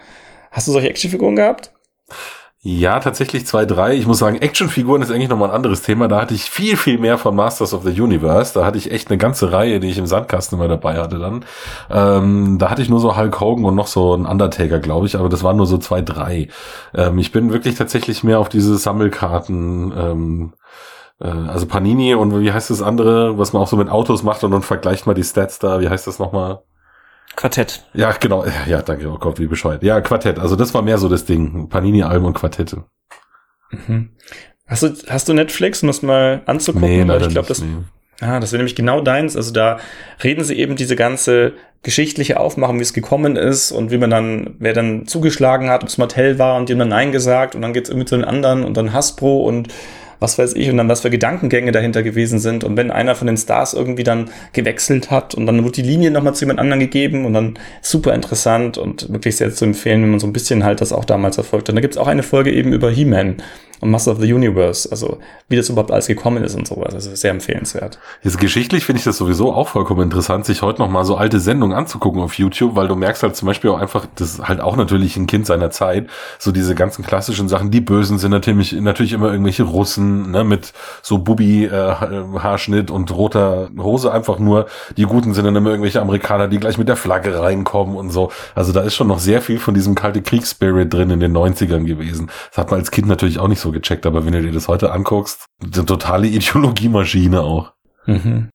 Hast 0.52 0.70
du 0.70 0.72
solche 0.72 0.90
Actionfiguren 0.90 1.36
gehabt? 1.36 1.74
Ja, 2.70 3.00
tatsächlich 3.00 3.48
zwei, 3.48 3.66
drei. 3.66 3.96
Ich 3.96 4.06
muss 4.08 4.18
sagen, 4.18 4.42
Actionfiguren 4.42 5.02
ist 5.02 5.10
eigentlich 5.10 5.30
nochmal 5.30 5.52
ein 5.52 5.56
anderes 5.56 5.84
Thema. 5.84 6.10
Da 6.10 6.20
hatte 6.20 6.34
ich 6.34 6.50
viel, 6.50 6.76
viel 6.76 6.98
mehr 6.98 7.18
von 7.18 7.34
Masters 7.34 7.74
of 7.74 7.84
the 7.84 8.02
Universe. 8.02 8.54
Da 8.54 8.66
hatte 8.66 8.78
ich 8.78 8.92
echt 8.92 9.10
eine 9.10 9.18
ganze 9.18 9.54
Reihe, 9.54 9.80
die 9.80 9.88
ich 9.88 9.98
im 9.98 10.06
Sandkasten 10.06 10.58
immer 10.58 10.68
dabei 10.68 10.98
hatte 10.98 11.18
dann. 11.18 11.46
Ähm, 11.90 12.58
da 12.60 12.70
hatte 12.70 12.82
ich 12.82 12.90
nur 12.90 13.00
so 13.00 13.16
Hulk 13.16 13.40
Hogan 13.40 13.64
und 13.64 13.76
noch 13.76 13.88
so 13.88 14.14
ein 14.14 14.26
Undertaker, 14.26 14.80
glaube 14.80 15.06
ich, 15.06 15.16
aber 15.16 15.30
das 15.30 15.46
waren 15.46 15.56
nur 15.56 15.66
so 15.66 15.78
zwei, 15.78 16.02
drei. 16.02 16.50
Ähm, 16.94 17.18
ich 17.20 17.32
bin 17.32 17.54
wirklich 17.54 17.76
tatsächlich 17.76 18.26
mehr 18.26 18.38
auf 18.38 18.50
diese 18.50 18.78
Sammelkarten, 18.78 19.94
ähm, 19.98 20.54
äh, 21.22 21.30
also 21.30 21.68
Panini 21.68 22.16
und 22.16 22.38
wie 22.38 22.52
heißt 22.52 22.70
das 22.70 22.82
andere, 22.82 23.38
was 23.38 23.54
man 23.54 23.62
auch 23.62 23.70
so 23.70 23.78
mit 23.78 23.88
Autos 23.88 24.24
macht 24.24 24.44
und 24.44 24.52
dann 24.52 24.62
vergleicht 24.62 25.08
mal 25.08 25.14
die 25.14 25.24
Stats 25.24 25.60
da. 25.60 25.80
Wie 25.80 25.88
heißt 25.88 26.06
das 26.06 26.20
nochmal? 26.20 26.60
Quartett. 27.38 27.84
Ja, 27.94 28.12
genau. 28.12 28.46
Ja, 28.68 28.82
danke. 28.82 29.08
Oh 29.10 29.20
Gott, 29.20 29.40
wie 29.40 29.46
bescheuert. 29.46 29.84
Ja, 29.84 30.02
Quartett. 30.02 30.40
Also 30.40 30.56
das 30.56 30.74
war 30.74 30.82
mehr 30.82 30.98
so 30.98 31.08
das 31.08 31.24
Ding. 31.24 31.70
Panini-Alben 31.70 32.26
und 32.26 32.34
Quartette. 32.34 32.84
Mhm. 33.70 34.10
Hast 34.66 34.84
du, 34.84 34.94
hast 35.08 35.30
du 35.30 35.34
Netflix, 35.34 35.84
um 35.84 35.88
das 35.88 36.02
mal 36.02 36.42
anzugucken? 36.48 36.90
Nee, 36.90 37.04
leider 37.04 37.28
ich 37.28 37.34
glaube, 37.34 37.48
das, 37.48 37.62
nee. 37.62 37.68
ah, 38.22 38.40
das 38.40 38.52
wäre 38.52 38.58
nämlich 38.58 38.76
genau 38.76 39.02
deins. 39.02 39.38
Also 39.38 39.54
da 39.54 39.80
reden 40.24 40.44
sie 40.44 40.58
eben 40.58 40.76
diese 40.76 40.96
ganze 40.96 41.54
geschichtliche 41.84 42.40
Aufmachung, 42.40 42.80
wie 42.80 42.84
es 42.84 42.94
gekommen 42.94 43.36
ist 43.36 43.72
und 43.72 43.92
wie 43.92 44.00
man 44.00 44.10
dann, 44.10 44.56
wer 44.58 44.74
dann 44.74 45.06
zugeschlagen 45.06 45.70
hat, 45.70 45.84
ob 45.84 45.90
es 45.90 46.00
Mattel 46.00 46.40
war 46.40 46.58
und 46.58 46.70
die 46.70 46.74
haben 46.74 46.80
dann 46.80 46.90
Nein 46.90 47.12
gesagt 47.12 47.54
und 47.54 47.62
dann 47.62 47.72
geht's 47.72 47.90
irgendwie 47.90 48.08
zu 48.08 48.16
den 48.16 48.26
anderen 48.26 48.66
und 48.66 48.76
dann 48.76 48.94
Hasbro 48.94 49.44
und 49.44 49.68
was 50.20 50.38
weiß 50.38 50.54
ich, 50.54 50.70
und 50.70 50.78
dann 50.78 50.90
was 50.90 51.02
für 51.02 51.10
Gedankengänge 51.10 51.72
dahinter 51.72 52.04
gewesen 52.04 52.40
sind. 52.40 52.64
Und 52.64 52.78
wenn 52.78 52.92
einer 52.92 53.16
von 53.16 53.28
den 53.28 53.38
Stars 53.38 53.74
irgendwie 53.74 54.04
dann 54.04 54.30
gewechselt 54.54 55.12
hat 55.12 55.36
und 55.36 55.46
dann 55.46 55.64
wurde 55.64 55.74
die 55.74 55.82
Linie 55.82 56.12
nochmal 56.12 56.36
zu 56.36 56.46
jemand 56.46 56.60
anderem 56.60 56.80
gegeben 56.80 57.26
und 57.26 57.34
dann 57.34 57.60
super 57.82 58.14
interessant 58.14 58.78
und 58.78 59.12
wirklich 59.12 59.38
sehr 59.38 59.52
zu 59.52 59.66
empfehlen, 59.66 60.02
wenn 60.04 60.12
man 60.12 60.20
so 60.20 60.28
ein 60.28 60.34
bisschen 60.34 60.64
halt 60.64 60.82
das 60.82 60.94
auch 60.94 61.06
damals 61.06 61.38
erfolgt. 61.38 61.70
Und 61.70 61.76
da 61.76 61.82
gibt's 61.82 61.98
auch 61.98 62.08
eine 62.08 62.24
Folge 62.24 62.52
eben 62.52 62.74
über 62.74 62.90
He-Man 62.90 63.38
und 63.80 63.92
Master 63.92 64.12
of 64.12 64.20
the 64.20 64.32
Universe, 64.32 64.90
also 64.92 65.20
wie 65.50 65.56
das 65.56 65.70
überhaupt 65.70 65.92
alles 65.92 66.08
gekommen 66.08 66.44
ist 66.44 66.56
und 66.56 66.68
sowas. 66.68 66.94
Also 66.94 67.16
sehr 67.16 67.32
empfehlenswert. 67.32 68.00
Jetzt 68.24 68.40
geschichtlich 68.40 68.86
finde 68.86 69.00
ich 69.00 69.06
das 69.06 69.18
sowieso 69.18 69.54
auch 69.54 69.70
vollkommen 69.70 70.02
interessant, 70.02 70.46
sich 70.46 70.62
heute 70.62 70.82
noch 70.82 70.90
mal 70.90 71.06
so 71.06 71.16
alte 71.16 71.40
Sendungen 71.40 71.78
anzugucken 71.78 72.22
auf 72.22 72.34
YouTube, 72.38 72.76
weil 72.76 72.88
du 72.88 72.96
merkst 72.96 73.24
halt 73.24 73.36
zum 73.36 73.46
Beispiel 73.46 73.70
auch 73.70 73.80
einfach, 73.80 74.08
das 74.16 74.34
ist 74.34 74.48
halt 74.48 74.62
auch 74.62 74.76
natürlich 74.76 75.16
ein 75.18 75.28
Kind 75.28 75.46
seiner 75.46 75.70
Zeit, 75.70 76.08
so 76.40 76.52
diese 76.52 76.76
ganzen 76.76 77.06
klassischen 77.06 77.48
Sachen, 77.48 77.72
die 77.72 77.82
Bösen 77.82 78.18
sind 78.18 78.32
natürlich, 78.32 78.74
natürlich 78.74 79.14
immer 79.14 79.32
irgendwelche 79.32 79.64
Russen, 79.64 80.32
ne, 80.32 80.44
mit 80.44 80.74
so 81.02 81.20
Bubi-Haarschnitt 81.20 82.90
äh, 82.90 82.94
und 82.94 83.12
roter 83.12 83.70
Hose 83.78 84.12
einfach 84.12 84.40
nur. 84.40 84.68
Die 84.96 85.04
Guten 85.04 85.34
sind 85.34 85.46
dann 85.46 85.56
immer 85.56 85.70
irgendwelche 85.70 86.02
Amerikaner, 86.02 86.48
die 86.48 86.60
gleich 86.60 86.78
mit 86.78 86.88
der 86.88 86.96
Flagge 86.96 87.40
reinkommen 87.40 87.96
und 87.96 88.10
so. 88.10 88.32
Also 88.56 88.72
da 88.72 88.82
ist 88.82 88.96
schon 88.96 89.08
noch 89.08 89.20
sehr 89.20 89.42
viel 89.42 89.60
von 89.60 89.74
diesem 89.74 89.96
kalte 89.96 90.22
Kriegsspirit 90.22 90.94
drin 90.94 91.10
in 91.10 91.20
den 91.20 91.36
90ern 91.36 91.86
gewesen. 91.86 92.30
Das 92.50 92.58
hat 92.58 92.72
man 92.72 92.80
als 92.80 92.92
Kind 92.92 93.08
natürlich 93.08 93.40
auch 93.40 93.48
nicht 93.48 93.60
so 93.60 93.67
so 93.68 93.72
gecheckt, 93.72 94.06
aber 94.06 94.26
wenn 94.26 94.34
du 94.34 94.42
dir 94.42 94.52
das 94.52 94.68
heute 94.68 94.92
anguckst, 94.92 95.46
eine 95.62 95.86
totale 95.86 96.28
Ideologiemaschine 96.28 97.42
auch. 97.42 97.74
Mhm. 98.06 98.50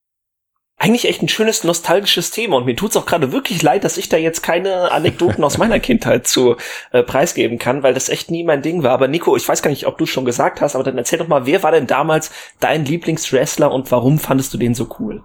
Eigentlich 0.78 1.06
echt 1.06 1.22
ein 1.22 1.28
schönes 1.28 1.62
nostalgisches 1.62 2.32
Thema 2.32 2.56
und 2.56 2.66
mir 2.66 2.74
tut's 2.74 2.96
auch 2.96 3.06
gerade 3.06 3.30
wirklich 3.30 3.62
leid, 3.62 3.84
dass 3.84 3.98
ich 3.98 4.08
da 4.08 4.16
jetzt 4.16 4.42
keine 4.42 4.90
Anekdoten 4.90 5.44
aus 5.44 5.56
meiner 5.56 5.78
Kindheit 5.80 6.26
zu 6.26 6.56
äh, 6.90 7.04
preisgeben 7.04 7.58
kann, 7.58 7.84
weil 7.84 7.94
das 7.94 8.08
echt 8.08 8.32
nie 8.32 8.42
mein 8.42 8.62
Ding 8.62 8.82
war. 8.82 8.90
Aber 8.90 9.06
Nico, 9.06 9.36
ich 9.36 9.46
weiß 9.46 9.62
gar 9.62 9.70
nicht, 9.70 9.86
ob 9.86 9.96
du 9.98 10.06
schon 10.06 10.24
gesagt 10.24 10.60
hast, 10.60 10.74
aber 10.74 10.82
dann 10.82 10.98
erzähl 10.98 11.20
doch 11.20 11.28
mal, 11.28 11.46
wer 11.46 11.62
war 11.62 11.70
denn 11.70 11.86
damals 11.86 12.32
dein 12.58 12.84
Lieblingswrestler 12.84 13.70
und 13.70 13.92
warum 13.92 14.18
fandest 14.18 14.52
du 14.54 14.58
den 14.58 14.74
so 14.74 14.88
cool? 14.98 15.22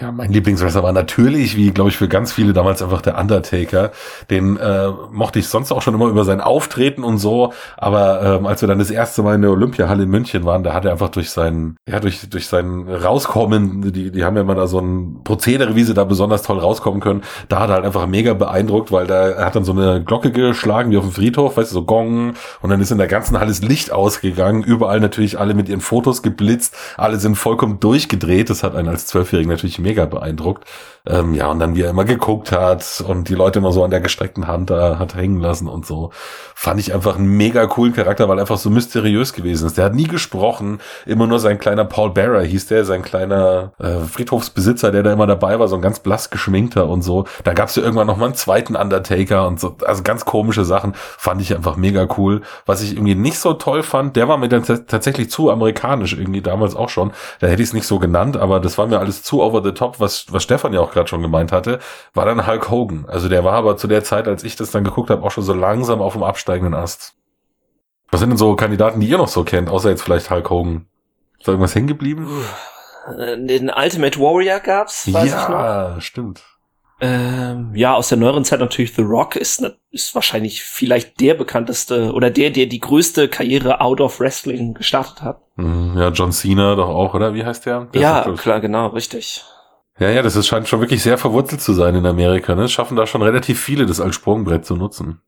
Ja, 0.00 0.12
mein 0.12 0.30
Lieblingswrestler 0.30 0.82
war 0.82 0.92
natürlich, 0.92 1.56
wie 1.56 1.70
glaube 1.70 1.90
ich 1.90 1.96
für 1.96 2.08
ganz 2.08 2.32
viele 2.32 2.52
damals 2.52 2.82
einfach 2.82 3.02
der 3.02 3.18
Undertaker. 3.18 3.90
Den 4.30 4.56
äh, 4.56 4.88
mochte 5.10 5.38
ich 5.40 5.48
sonst 5.48 5.72
auch 5.72 5.82
schon 5.82 5.94
immer 5.94 6.06
über 6.06 6.24
sein 6.24 6.40
Auftreten 6.40 7.02
und 7.02 7.18
so. 7.18 7.52
Aber 7.76 8.22
ähm, 8.22 8.46
als 8.46 8.60
wir 8.60 8.68
dann 8.68 8.78
das 8.78 8.90
erste 8.90 9.22
Mal 9.22 9.34
in 9.34 9.42
der 9.42 9.50
Olympiahalle 9.50 10.04
in 10.04 10.10
München 10.10 10.44
waren, 10.44 10.62
da 10.62 10.72
hat 10.72 10.84
er 10.84 10.92
einfach 10.92 11.08
durch 11.08 11.30
sein, 11.30 11.76
ja 11.88 11.98
durch 11.98 12.28
durch 12.28 12.46
sein 12.46 12.88
Rauskommen, 12.88 13.92
die 13.92 14.12
die 14.12 14.24
haben 14.24 14.36
ja 14.36 14.42
immer 14.42 14.54
da 14.54 14.66
so 14.68 14.78
ein 14.78 15.20
Prozedere, 15.24 15.74
wie 15.74 15.82
sie 15.82 15.94
da 15.94 16.04
besonders 16.04 16.42
toll 16.42 16.58
rauskommen 16.58 17.00
können. 17.00 17.22
Da 17.48 17.60
hat 17.60 17.70
er 17.70 17.76
halt 17.76 17.84
einfach 17.84 18.06
mega 18.06 18.34
beeindruckt, 18.34 18.92
weil 18.92 19.06
da 19.06 19.28
er 19.30 19.46
hat 19.46 19.56
dann 19.56 19.64
so 19.64 19.72
eine 19.72 20.02
Glocke 20.04 20.30
geschlagen 20.30 20.92
wie 20.92 20.98
auf 20.98 21.04
dem 21.04 21.12
Friedhof, 21.12 21.56
weißt 21.56 21.70
du, 21.72 21.74
so 21.74 21.84
Gong. 21.84 22.34
Und 22.60 22.70
dann 22.70 22.80
ist 22.80 22.92
in 22.92 22.98
der 22.98 23.08
ganzen 23.08 23.38
Halle 23.38 23.48
das 23.48 23.62
Licht 23.62 23.90
ausgegangen. 23.90 24.62
Überall 24.62 25.00
natürlich 25.00 25.40
alle 25.40 25.54
mit 25.54 25.68
ihren 25.68 25.80
Fotos 25.80 26.22
geblitzt. 26.22 26.76
Alle 26.96 27.16
sind 27.18 27.34
vollkommen 27.34 27.80
durchgedreht. 27.80 28.48
Das 28.48 28.62
hat 28.62 28.76
einen 28.76 28.88
als 28.88 29.06
Zwölfjährigen 29.06 29.50
natürlich 29.50 29.78
mega 29.88 30.06
beeindruckt. 30.06 30.68
Ähm, 31.08 31.34
ja, 31.34 31.46
und 31.46 31.58
dann 31.58 31.74
wie 31.74 31.82
er 31.82 31.90
immer 31.90 32.04
geguckt 32.04 32.52
hat 32.52 33.02
und 33.06 33.30
die 33.30 33.34
Leute 33.34 33.60
immer 33.60 33.72
so 33.72 33.82
an 33.82 33.90
der 33.90 34.00
gestreckten 34.00 34.46
Hand 34.46 34.68
da 34.68 34.98
hat 34.98 35.14
hängen 35.14 35.40
lassen 35.40 35.66
und 35.66 35.86
so. 35.86 36.10
Fand 36.54 36.78
ich 36.80 36.92
einfach 36.92 37.16
einen 37.16 37.28
mega 37.28 37.66
coolen 37.66 37.94
Charakter, 37.94 38.28
weil 38.28 38.38
er 38.38 38.42
einfach 38.42 38.58
so 38.58 38.68
mysteriös 38.68 39.32
gewesen 39.32 39.66
ist. 39.66 39.78
Der 39.78 39.86
hat 39.86 39.94
nie 39.94 40.06
gesprochen, 40.06 40.80
immer 41.06 41.26
nur 41.26 41.38
sein 41.38 41.58
kleiner 41.58 41.86
Paul 41.86 42.10
Bearer 42.10 42.42
hieß 42.42 42.66
der, 42.66 42.84
sein 42.84 43.02
kleiner 43.02 43.72
äh, 43.78 44.00
Friedhofsbesitzer, 44.00 44.90
der 44.90 45.02
da 45.02 45.12
immer 45.12 45.26
dabei 45.26 45.58
war, 45.58 45.68
so 45.68 45.76
ein 45.76 45.82
ganz 45.82 46.00
blass 46.00 46.28
geschminkter 46.28 46.86
und 46.88 47.02
so. 47.02 47.24
Da 47.44 47.54
gab's 47.54 47.74
ja 47.76 47.82
irgendwann 47.82 48.06
noch 48.06 48.18
mal 48.18 48.26
einen 48.26 48.34
zweiten 48.34 48.76
Undertaker 48.76 49.46
und 49.46 49.58
so, 49.58 49.76
also 49.86 50.02
ganz 50.02 50.26
komische 50.26 50.64
Sachen, 50.64 50.92
fand 50.94 51.40
ich 51.40 51.54
einfach 51.54 51.76
mega 51.76 52.06
cool. 52.18 52.42
Was 52.66 52.82
ich 52.82 52.92
irgendwie 52.92 53.14
nicht 53.14 53.38
so 53.38 53.54
toll 53.54 53.82
fand, 53.82 54.16
der 54.16 54.28
war 54.28 54.36
mir 54.36 54.48
dann 54.48 54.64
tatsächlich 54.64 55.30
zu 55.30 55.50
amerikanisch 55.50 56.12
irgendwie 56.12 56.42
damals 56.42 56.76
auch 56.76 56.90
schon. 56.90 57.12
Da 57.40 57.46
hätte 57.46 57.62
ich 57.62 57.68
es 57.68 57.74
nicht 57.74 57.86
so 57.86 57.98
genannt, 57.98 58.36
aber 58.36 58.60
das 58.60 58.76
war 58.76 58.86
mir 58.86 58.98
alles 58.98 59.22
zu 59.22 59.42
over 59.42 59.62
the 59.62 59.72
top, 59.72 60.00
was, 60.00 60.26
was 60.30 60.42
Stefan 60.42 60.74
ja 60.74 60.80
auch 60.80 60.92
gerade 60.98 61.08
schon 61.08 61.22
gemeint 61.22 61.52
hatte, 61.52 61.78
war 62.14 62.26
dann 62.26 62.46
Hulk 62.46 62.70
Hogan. 62.70 63.06
Also 63.08 63.28
der 63.28 63.44
war 63.44 63.54
aber 63.54 63.76
zu 63.76 63.86
der 63.86 64.04
Zeit, 64.04 64.28
als 64.28 64.44
ich 64.44 64.56
das 64.56 64.70
dann 64.70 64.84
geguckt 64.84 65.10
habe, 65.10 65.22
auch 65.22 65.30
schon 65.30 65.44
so 65.44 65.54
langsam 65.54 66.02
auf 66.02 66.12
dem 66.12 66.22
absteigenden 66.22 66.74
Ast. 66.74 67.14
Was 68.10 68.20
sind 68.20 68.30
denn 68.30 68.38
so 68.38 68.56
Kandidaten, 68.56 69.00
die 69.00 69.08
ihr 69.08 69.18
noch 69.18 69.28
so 69.28 69.44
kennt, 69.44 69.68
außer 69.70 69.90
jetzt 69.90 70.02
vielleicht 70.02 70.30
Hulk 70.30 70.50
Hogan? 70.50 70.86
Ist 71.38 71.46
da 71.46 71.52
irgendwas 71.52 71.74
hängen 71.74 71.86
geblieben? 71.86 72.28
Den 73.36 73.70
Ultimate 73.74 74.18
Warrior 74.18 74.60
gab's, 74.60 75.12
weiß 75.12 75.30
ja, 75.30 75.42
ich 75.42 75.48
noch. 75.48 75.60
Ja, 75.60 76.00
stimmt. 76.00 76.42
Ähm, 77.00 77.70
ja, 77.74 77.94
aus 77.94 78.08
der 78.08 78.18
neueren 78.18 78.44
Zeit 78.44 78.58
natürlich 78.58 78.92
The 78.94 79.02
Rock 79.02 79.36
ist, 79.36 79.60
ne, 79.60 79.76
ist 79.92 80.16
wahrscheinlich 80.16 80.64
vielleicht 80.64 81.20
der 81.20 81.34
bekannteste 81.34 82.12
oder 82.12 82.28
der, 82.28 82.50
der 82.50 82.66
die 82.66 82.80
größte 82.80 83.28
Karriere 83.28 83.80
out 83.80 84.00
of 84.00 84.18
Wrestling 84.18 84.74
gestartet 84.74 85.22
hat. 85.22 85.40
Mhm, 85.56 85.96
ja, 85.96 86.08
John 86.08 86.32
Cena 86.32 86.74
doch 86.74 86.88
auch, 86.88 87.14
oder? 87.14 87.34
Wie 87.34 87.44
heißt 87.44 87.66
der? 87.66 87.84
der 87.84 88.00
ja, 88.00 88.34
klar, 88.36 88.60
genau, 88.60 88.88
richtig. 88.88 89.44
Ja, 89.98 90.10
ja, 90.10 90.22
das 90.22 90.36
ist, 90.36 90.46
scheint 90.46 90.68
schon 90.68 90.80
wirklich 90.80 91.02
sehr 91.02 91.18
verwurzelt 91.18 91.60
zu 91.60 91.72
sein 91.72 91.94
in 91.94 92.06
Amerika. 92.06 92.54
Ne? 92.54 92.68
schaffen 92.68 92.96
da 92.96 93.06
schon 93.06 93.22
relativ 93.22 93.60
viele, 93.60 93.86
das 93.86 94.00
als 94.00 94.14
Sprungbrett 94.14 94.64
zu 94.64 94.76
nutzen. 94.76 95.20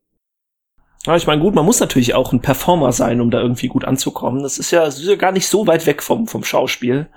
Ja, 1.06 1.16
ich 1.16 1.26
meine, 1.26 1.40
gut, 1.40 1.54
man 1.54 1.64
muss 1.64 1.80
natürlich 1.80 2.14
auch 2.14 2.32
ein 2.32 2.42
Performer 2.42 2.92
sein, 2.92 3.20
um 3.20 3.30
da 3.30 3.40
irgendwie 3.40 3.68
gut 3.68 3.84
anzukommen. 3.84 4.42
Das 4.42 4.58
ist 4.58 4.70
ja, 4.70 4.84
das 4.84 4.98
ist 4.98 5.06
ja 5.08 5.16
gar 5.16 5.32
nicht 5.32 5.48
so 5.48 5.66
weit 5.66 5.86
weg 5.86 6.02
vom, 6.02 6.26
vom 6.26 6.44
Schauspiel. 6.44 7.08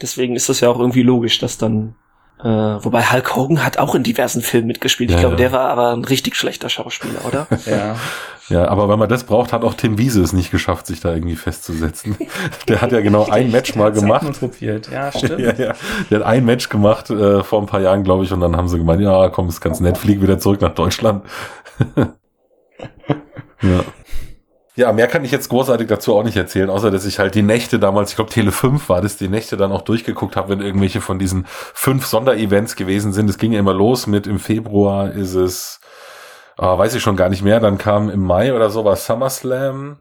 Deswegen 0.00 0.36
ist 0.36 0.48
das 0.48 0.60
ja 0.60 0.70
auch 0.70 0.78
irgendwie 0.78 1.02
logisch, 1.02 1.38
dass 1.40 1.58
dann 1.58 1.96
äh, 2.44 2.84
wobei 2.84 3.02
Hulk 3.02 3.34
Hogan 3.34 3.64
hat 3.64 3.78
auch 3.78 3.94
in 3.94 4.02
diversen 4.02 4.42
Filmen 4.42 4.66
mitgespielt. 4.66 5.08
Ich 5.08 5.16
ja, 5.16 5.20
glaube, 5.20 5.36
ja. 5.36 5.38
der 5.38 5.52
war 5.52 5.70
aber 5.70 5.92
ein 5.92 6.04
richtig 6.04 6.36
schlechter 6.36 6.68
Schauspieler, 6.68 7.24
oder? 7.26 7.46
ja. 7.66 7.96
Ja, 8.50 8.68
aber 8.68 8.90
wenn 8.90 8.98
man 8.98 9.08
das 9.08 9.24
braucht, 9.24 9.54
hat 9.54 9.64
auch 9.64 9.72
Tim 9.72 9.96
Wiese 9.96 10.20
es 10.20 10.34
nicht 10.34 10.50
geschafft, 10.50 10.86
sich 10.86 11.00
da 11.00 11.14
irgendwie 11.14 11.36
festzusetzen. 11.36 12.14
Der 12.68 12.82
hat 12.82 12.92
ja 12.92 13.00
genau 13.00 13.26
ein 13.26 13.50
Match 13.50 13.74
mal 13.74 13.90
gemacht. 13.90 14.38
Ja, 14.60 15.10
stimmt. 15.10 15.40
ja, 15.40 15.54
ja. 15.54 15.74
Der 16.10 16.18
hat 16.18 16.26
ein 16.26 16.44
Match 16.44 16.68
gemacht 16.68 17.08
äh, 17.08 17.42
vor 17.42 17.62
ein 17.62 17.66
paar 17.66 17.80
Jahren, 17.80 18.04
glaube 18.04 18.24
ich, 18.24 18.32
und 18.32 18.40
dann 18.40 18.54
haben 18.54 18.68
sie 18.68 18.76
gemeint, 18.76 19.00
ja, 19.00 19.30
komm, 19.30 19.48
ist 19.48 19.62
ganz 19.62 19.80
nett, 19.80 19.96
flieg 19.96 20.20
wieder 20.20 20.38
zurück 20.38 20.60
nach 20.60 20.74
Deutschland. 20.74 21.24
ja. 23.62 23.80
Ja, 24.76 24.92
mehr 24.92 25.06
kann 25.06 25.24
ich 25.24 25.30
jetzt 25.30 25.48
großartig 25.50 25.86
dazu 25.86 26.16
auch 26.16 26.24
nicht 26.24 26.36
erzählen, 26.36 26.68
außer 26.68 26.90
dass 26.90 27.06
ich 27.06 27.20
halt 27.20 27.36
die 27.36 27.42
Nächte 27.42 27.78
damals, 27.78 28.10
ich 28.10 28.16
glaube 28.16 28.30
Tele 28.30 28.50
5 28.50 28.88
war 28.88 29.00
das, 29.00 29.16
die 29.16 29.28
Nächte 29.28 29.56
dann 29.56 29.70
auch 29.70 29.82
durchgeguckt 29.82 30.34
habe, 30.34 30.48
wenn 30.48 30.60
irgendwelche 30.60 31.00
von 31.00 31.20
diesen 31.20 31.44
fünf 31.46 32.06
Sonderevents 32.06 32.74
gewesen 32.74 33.12
sind. 33.12 33.30
Es 33.30 33.38
ging 33.38 33.52
ja 33.52 33.60
immer 33.60 33.72
los 33.72 34.08
mit 34.08 34.26
im 34.26 34.40
Februar 34.40 35.12
ist 35.12 35.34
es, 35.34 35.80
äh, 36.58 36.64
weiß 36.64 36.96
ich 36.96 37.02
schon 37.02 37.14
gar 37.14 37.28
nicht 37.28 37.42
mehr, 37.42 37.60
dann 37.60 37.78
kam 37.78 38.10
im 38.10 38.20
Mai 38.20 38.52
oder 38.52 38.68
so 38.68 38.84
war 38.84 38.96
SummerSlam. 38.96 39.98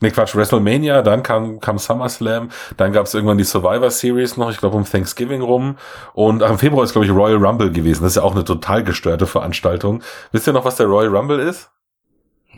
Ne, 0.00 0.10
Quatsch, 0.10 0.34
WrestleMania, 0.34 1.02
dann 1.02 1.22
kam, 1.22 1.60
kam 1.60 1.78
SummerSlam, 1.78 2.48
dann 2.78 2.92
gab 2.92 3.04
es 3.04 3.12
irgendwann 3.12 3.38
die 3.38 3.44
Survivor 3.44 3.90
Series 3.90 4.38
noch, 4.38 4.50
ich 4.50 4.56
glaube 4.56 4.76
um 4.76 4.84
Thanksgiving 4.84 5.42
rum. 5.42 5.76
Und 6.14 6.42
ach, 6.42 6.50
im 6.50 6.58
Februar 6.58 6.84
ist, 6.84 6.92
glaube 6.92 7.04
ich, 7.04 7.12
Royal 7.12 7.44
Rumble 7.44 7.70
gewesen. 7.70 8.02
Das 8.02 8.12
ist 8.12 8.16
ja 8.16 8.22
auch 8.22 8.34
eine 8.34 8.44
total 8.44 8.84
gestörte 8.84 9.26
Veranstaltung. 9.26 10.02
Wisst 10.32 10.46
ihr 10.46 10.54
noch, 10.54 10.64
was 10.64 10.76
der 10.76 10.86
Royal 10.86 11.14
Rumble 11.14 11.38
ist? 11.38 11.70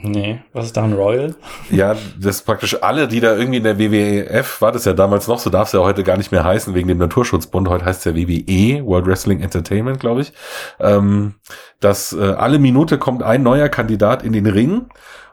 Nee, 0.02 0.40
was 0.52 0.66
ist 0.66 0.76
da 0.76 0.84
ein 0.84 0.92
Royal? 0.92 1.34
Ja, 1.70 1.96
das 2.20 2.42
praktisch 2.42 2.82
alle, 2.82 3.08
die 3.08 3.20
da 3.20 3.34
irgendwie 3.34 3.58
in 3.58 3.64
der 3.64 3.78
WWF, 3.78 4.60
war 4.60 4.72
das 4.72 4.84
ja 4.84 4.92
damals 4.92 5.26
noch, 5.26 5.38
so 5.38 5.50
darf 5.50 5.68
es 5.68 5.72
ja 5.72 5.80
heute 5.80 6.04
gar 6.04 6.16
nicht 6.16 6.32
mehr 6.32 6.44
heißen, 6.44 6.74
wegen 6.74 6.88
dem 6.88 6.98
Naturschutzbund, 6.98 7.68
heute 7.68 7.84
heißt 7.84 8.04
es 8.06 8.12
ja 8.12 8.14
WWE, 8.14 8.84
World 8.84 9.06
Wrestling 9.06 9.40
Entertainment, 9.40 9.98
glaube 9.98 10.20
ich, 10.20 10.32
ähm, 10.80 11.34
dass 11.80 12.12
äh, 12.12 12.20
alle 12.20 12.58
Minute 12.58 12.98
kommt 12.98 13.22
ein 13.22 13.42
neuer 13.42 13.68
Kandidat 13.68 14.22
in 14.22 14.32
den 14.32 14.46
Ring 14.46 14.86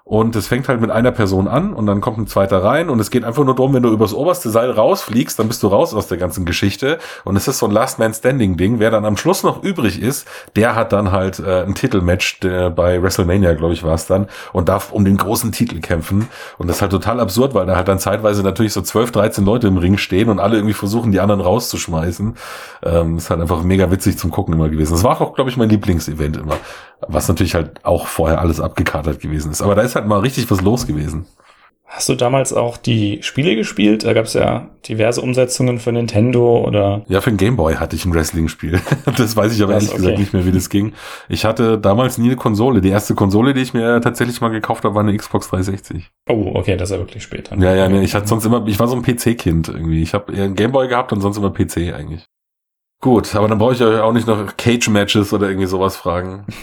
und 0.06 0.36
es 0.36 0.48
fängt 0.48 0.68
halt 0.68 0.82
mit 0.82 0.92
einer 0.92 1.14
Person 1.14 1.48
an 1.48 1.72
und 1.72 1.86
dann 1.86 2.02
kommt 2.02 2.18
ein 2.18 2.28
zweiter 2.28 2.62
rein 2.62 2.90
und 2.90 3.00
es 3.00 3.10
geht 3.10 3.24
einfach 3.24 3.46
nur 3.46 3.56
darum, 3.56 3.74
wenn 3.74 3.84
du 3.84 3.90
übers 3.90 4.14
oberste 4.14 4.50
Seil 4.50 4.70
rausfliegst, 4.70 5.40
dann 5.40 5.48
bist 5.48 5.64
du 5.64 5.68
raus 5.68 5.94
aus 5.94 6.08
der 6.08 6.18
ganzen 6.18 6.44
Geschichte. 6.44 7.00
Und 7.24 7.38
es 7.38 7.48
ist 7.48 7.60
so 7.60 7.68
ein 7.68 7.72
Last 7.72 8.00
Man 8.00 8.14
Standing 8.14 8.58
Ding. 8.58 8.80
Wer 8.80 8.92
dann 8.92 9.06
am 9.06 9.16
Schluss 9.16 9.44
noch 9.44 9.64
übrig 9.64 10.02
ist, 10.02 10.28
der 10.58 10.76
hat 10.76 10.92
dann 10.92 11.14
halt 11.14 11.40
äh, 11.40 11.64
ein 11.64 11.74
Titelmatch 11.74 12.42
der 12.42 12.70
bei 12.70 13.02
WrestleMania, 13.02 13.54
glaube 13.54 13.74
ich, 13.74 13.84
war 13.84 13.94
es 13.94 14.06
dann, 14.06 14.28
und 14.52 14.68
darf 14.68 14.92
um 14.92 15.06
den 15.06 15.16
großen 15.16 15.54
Titel 15.54 15.80
kämpfen. 15.80 16.28
Und 16.58 16.68
das 16.68 16.78
ist 16.78 16.82
halt 16.82 16.92
total 16.92 17.22
absurd, 17.22 17.54
weil 17.54 17.66
da 17.66 17.78
halt 17.78 17.88
dann 17.88 18.00
zeitweise 18.00 18.44
natürlich 18.44 18.74
so 18.74 18.82
12, 18.82 19.12
13 19.12 19.46
Leute 19.46 19.68
im 19.68 19.78
Ring 19.78 19.98
stehen 19.98 20.28
und 20.28 20.40
alle 20.40 20.58
irgendwie 20.58 20.74
versuchen, 20.74 21.14
die 21.14 21.22
anderen 21.22 21.40
rauszuschmeißen. 21.40 22.36
Ähm, 22.84 23.18
ist 23.18 23.30
halt 23.30 23.40
einfach 23.40 23.64
mega 23.64 23.90
witzig 23.90 24.18
zum 24.18 24.32
Gucken 24.32 24.54
immer 24.54 24.68
gewesen. 24.68 24.92
Das 24.92 25.04
war 25.04 25.22
auch, 25.22 25.34
glaube 25.34 25.50
ich, 25.50 25.56
mein 25.56 25.70
Lieblingsevent 25.70 26.36
immer. 26.36 26.58
Was 27.08 27.28
natürlich 27.28 27.56
halt 27.56 27.84
auch 27.84 28.08
vorher 28.08 28.40
alles 28.40 28.62
abgekatert 28.62 29.20
gewesen 29.20 29.52
ist. 29.52 29.62
Aber 29.62 29.76
da 29.76 29.82
ist 29.82 29.96
halt 29.96 30.03
mal 30.08 30.20
richtig 30.20 30.50
was 30.50 30.62
los 30.62 30.88
gewesen. 30.88 31.26
Hast 31.94 32.10
du 32.10 32.16
damals 32.16 32.54
auch 32.54 32.78
die 32.78 33.20
Spiele 33.22 33.56
gespielt? 33.56 34.04
Da 34.04 34.14
gab 34.14 34.26
es 34.26 34.34
ja 34.34 34.68
diverse 34.88 35.22
Umsetzungen 35.22 35.78
für 35.78 35.92
Nintendo 35.92 36.58
oder. 36.66 37.04
Ja, 37.08 37.22
für 37.22 37.30
den 37.30 37.38
Gameboy 37.38 37.76
hatte 37.76 37.96
ich 37.96 38.04
ein 38.04 38.16
Wrestling-Spiel. 38.16 38.82
das 39.18 39.36
weiß 39.38 39.56
ich 39.56 39.62
aber 39.62 39.74
ehrlich 39.74 39.90
okay. 39.90 39.98
gesagt 39.98 40.18
nicht 40.18 40.34
mehr, 40.34 40.44
wie 40.44 40.52
das 40.52 40.72
ging. 40.72 40.94
Ich 41.30 41.46
hatte 41.46 41.78
damals 41.78 42.18
nie 42.18 42.30
eine 42.30 42.36
Konsole. 42.36 42.82
Die 42.82 42.90
erste 42.90 43.14
Konsole, 43.14 43.54
die 43.54 43.62
ich 43.62 43.76
mir 43.76 44.02
tatsächlich 44.02 44.42
mal 44.42 44.50
gekauft 44.50 44.86
habe, 44.86 44.96
war 44.96 45.04
eine 45.04 45.16
Xbox 45.16 45.50
360. 45.50 46.10
Oh, 46.28 46.54
okay, 46.56 46.78
das 46.78 46.90
ist 46.90 46.96
ja 46.96 47.00
wirklich 47.00 47.22
später. 47.22 47.56
Ja, 47.60 47.76
ja, 47.76 47.88
nee, 47.88 48.02
ich 48.02 48.16
hatte 48.16 48.28
sonst 48.28 48.46
immer, 48.46 48.66
ich 48.66 48.80
war 48.80 48.88
so 48.88 48.96
ein 48.96 49.04
PC-Kind 49.04 49.68
irgendwie. 49.68 50.02
Ich 50.02 50.16
habe 50.16 50.34
eher 50.34 50.46
einen 50.46 50.56
Gameboy 50.56 50.88
gehabt 50.88 51.14
und 51.14 51.22
sonst 51.22 51.38
immer 51.38 51.52
PC 51.52 51.94
eigentlich. 51.94 52.26
Gut, 53.04 53.36
aber 53.36 53.50
dann 53.50 53.58
brauche 53.58 53.74
ich 53.74 53.82
euch 53.82 54.00
auch 54.00 54.14
nicht 54.14 54.28
noch 54.28 54.56
Cage-Matches 54.56 55.34
oder 55.34 55.50
irgendwie 55.50 55.68
sowas 55.68 55.96
fragen. 55.98 56.46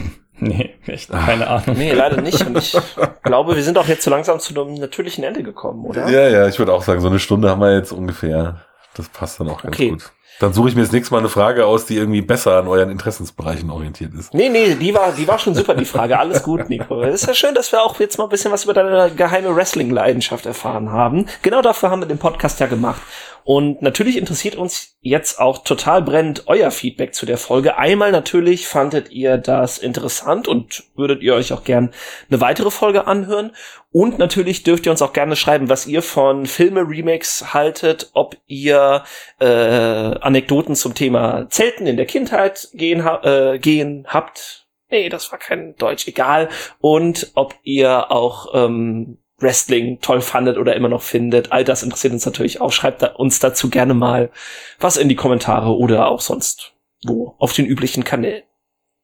Nee, 0.42 0.70
echt 0.86 1.10
keine 1.10 1.46
Ahnung. 1.46 1.76
Nee, 1.76 1.92
leider 1.92 2.22
nicht. 2.22 2.40
Und 2.46 2.56
ich 2.56 2.74
glaube, 3.22 3.56
wir 3.56 3.62
sind 3.62 3.76
auch 3.76 3.86
jetzt 3.86 4.02
so 4.02 4.10
langsam 4.10 4.40
zu 4.40 4.58
einem 4.58 4.72
natürlichen 4.72 5.22
Ende 5.22 5.42
gekommen, 5.42 5.84
oder? 5.84 6.08
Ja, 6.08 6.30
ja, 6.30 6.48
ich 6.48 6.58
würde 6.58 6.72
auch 6.72 6.82
sagen, 6.82 7.02
so 7.02 7.08
eine 7.08 7.18
Stunde 7.18 7.50
haben 7.50 7.60
wir 7.60 7.74
jetzt 7.74 7.92
ungefähr. 7.92 8.62
Das 8.94 9.10
passt 9.10 9.38
dann 9.38 9.50
auch 9.50 9.62
ganz 9.62 9.76
okay. 9.76 9.90
gut. 9.90 10.10
Dann 10.40 10.54
suche 10.54 10.70
ich 10.70 10.74
mir 10.74 10.80
das 10.80 10.90
nächste 10.90 11.12
Mal 11.12 11.20
eine 11.20 11.28
Frage 11.28 11.66
aus, 11.66 11.84
die 11.84 11.96
irgendwie 11.96 12.22
besser 12.22 12.56
an 12.56 12.66
euren 12.66 12.88
Interessensbereichen 12.90 13.68
orientiert 13.68 14.14
ist. 14.14 14.32
Nee, 14.32 14.48
nee, 14.48 14.74
die 14.74 14.94
war, 14.94 15.12
die 15.12 15.28
war 15.28 15.38
schon 15.38 15.54
super, 15.54 15.74
die 15.74 15.84
Frage. 15.84 16.18
Alles 16.18 16.42
gut, 16.42 16.70
Nico. 16.70 17.02
Es 17.02 17.20
ist 17.20 17.28
ja 17.28 17.34
schön, 17.34 17.54
dass 17.54 17.70
wir 17.72 17.82
auch 17.82 18.00
jetzt 18.00 18.16
mal 18.16 18.24
ein 18.24 18.30
bisschen 18.30 18.50
was 18.50 18.64
über 18.64 18.72
deine 18.72 19.14
geheime 19.14 19.54
Wrestling-Leidenschaft 19.54 20.46
erfahren 20.46 20.90
haben. 20.90 21.26
Genau 21.42 21.60
dafür 21.60 21.90
haben 21.90 22.00
wir 22.00 22.06
den 22.06 22.16
Podcast 22.16 22.58
ja 22.58 22.66
gemacht. 22.68 23.02
Und 23.44 23.82
natürlich 23.82 24.16
interessiert 24.16 24.56
uns 24.56 24.96
jetzt 25.00 25.40
auch 25.40 25.64
total 25.64 26.02
brennend 26.02 26.44
euer 26.46 26.70
Feedback 26.70 27.14
zu 27.14 27.26
der 27.26 27.38
Folge. 27.38 27.76
Einmal 27.76 28.12
natürlich 28.12 28.68
fandet 28.68 29.10
ihr 29.10 29.38
das 29.38 29.78
interessant 29.78 30.48
und 30.48 30.84
würdet 30.94 31.22
ihr 31.22 31.34
euch 31.34 31.52
auch 31.52 31.64
gern 31.64 31.92
eine 32.30 32.40
weitere 32.40 32.70
Folge 32.70 33.06
anhören. 33.06 33.52
Und 33.92 34.18
natürlich 34.18 34.62
dürft 34.62 34.86
ihr 34.86 34.92
uns 34.92 35.02
auch 35.02 35.12
gerne 35.12 35.34
schreiben, 35.34 35.68
was 35.68 35.86
ihr 35.86 36.02
von 36.02 36.46
Filme-Remakes 36.46 37.52
haltet, 37.52 38.10
ob 38.14 38.36
ihr 38.46 39.02
äh, 39.40 39.46
Anekdoten 39.46 40.76
zum 40.76 40.94
Thema 40.94 41.48
Zelten 41.50 41.86
in 41.86 41.96
der 41.96 42.06
Kindheit 42.06 42.68
gehen, 42.72 43.04
äh, 43.22 43.58
gehen 43.58 44.06
habt. 44.08 44.68
Nee, 44.90 45.08
das 45.08 45.30
war 45.32 45.38
kein 45.38 45.74
Deutsch, 45.76 46.06
egal. 46.06 46.48
Und 46.80 47.32
ob 47.34 47.56
ihr 47.64 48.12
auch 48.12 48.54
ähm, 48.54 49.18
Wrestling 49.38 50.00
toll 50.00 50.20
fandet 50.20 50.58
oder 50.58 50.76
immer 50.76 50.88
noch 50.88 51.02
findet. 51.02 51.50
All 51.50 51.64
das 51.64 51.82
interessiert 51.82 52.12
uns 52.12 52.26
natürlich 52.26 52.60
auch. 52.60 52.72
Schreibt 52.72 53.02
da 53.02 53.08
uns 53.08 53.40
dazu 53.40 53.70
gerne 53.70 53.94
mal 53.94 54.30
was 54.78 54.96
in 54.96 55.08
die 55.08 55.16
Kommentare 55.16 55.76
oder 55.76 56.08
auch 56.08 56.20
sonst 56.20 56.74
wo 57.04 57.34
auf 57.38 57.54
den 57.54 57.66
üblichen 57.66 58.04
Kanälen. 58.04 58.42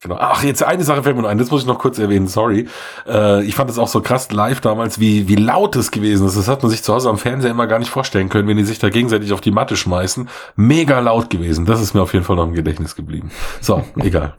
Genau. 0.01 0.17
Ach, 0.19 0.43
jetzt 0.43 0.61
eine 0.61 0.83
Sache 0.83 1.01
fällt 1.01 1.17
mir 1.17 1.27
ein, 1.27 1.39
das 1.39 1.49
muss 1.49 1.61
ich 1.61 1.67
noch 1.67 1.79
kurz 1.79 1.97
erwähnen, 1.97 2.27
sorry. 2.27 2.67
Äh, 3.07 3.43
ich 3.45 3.55
fand 3.55 3.69
es 3.69 3.79
auch 3.79 3.87
so 3.87 4.01
krass 4.01 4.31
live 4.31 4.61
damals, 4.61 4.99
wie, 4.99 5.27
wie 5.27 5.35
laut 5.35 5.75
es 5.75 5.89
gewesen 5.89 6.27
ist. 6.27 6.37
Das 6.37 6.47
hat 6.47 6.61
man 6.61 6.69
sich 6.69 6.83
zu 6.83 6.93
Hause 6.93 7.09
am 7.09 7.17
Fernseher 7.17 7.49
immer 7.49 7.65
gar 7.65 7.79
nicht 7.79 7.89
vorstellen 7.89 8.29
können, 8.29 8.47
wenn 8.47 8.57
die 8.57 8.63
sich 8.63 8.77
da 8.77 8.89
gegenseitig 8.89 9.33
auf 9.33 9.41
die 9.41 9.49
Matte 9.49 9.75
schmeißen. 9.75 10.29
Mega 10.55 10.99
laut 10.99 11.31
gewesen. 11.31 11.65
Das 11.65 11.81
ist 11.81 11.95
mir 11.95 12.03
auf 12.03 12.13
jeden 12.13 12.25
Fall 12.25 12.35
noch 12.35 12.45
im 12.45 12.53
Gedächtnis 12.53 12.95
geblieben. 12.95 13.31
So, 13.59 13.83
egal. 13.97 14.35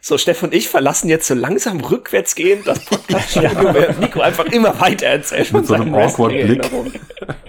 So, 0.00 0.16
Steff 0.16 0.42
und 0.42 0.54
ich 0.54 0.68
verlassen 0.68 1.10
jetzt 1.10 1.26
so 1.26 1.34
langsam 1.34 1.80
rückwärts 1.80 2.34
gehen 2.34 2.62
das 2.64 2.82
Podcast-Studio, 2.84 3.50
ja. 3.80 3.92
Nico 4.00 4.20
einfach 4.20 4.46
immer 4.46 4.80
weiter 4.80 5.06
erzählt 5.06 5.52
mit 5.52 5.66
so 5.66 5.74
einem 5.74 5.94
awkward 5.94 6.32
Blick. 6.32 6.62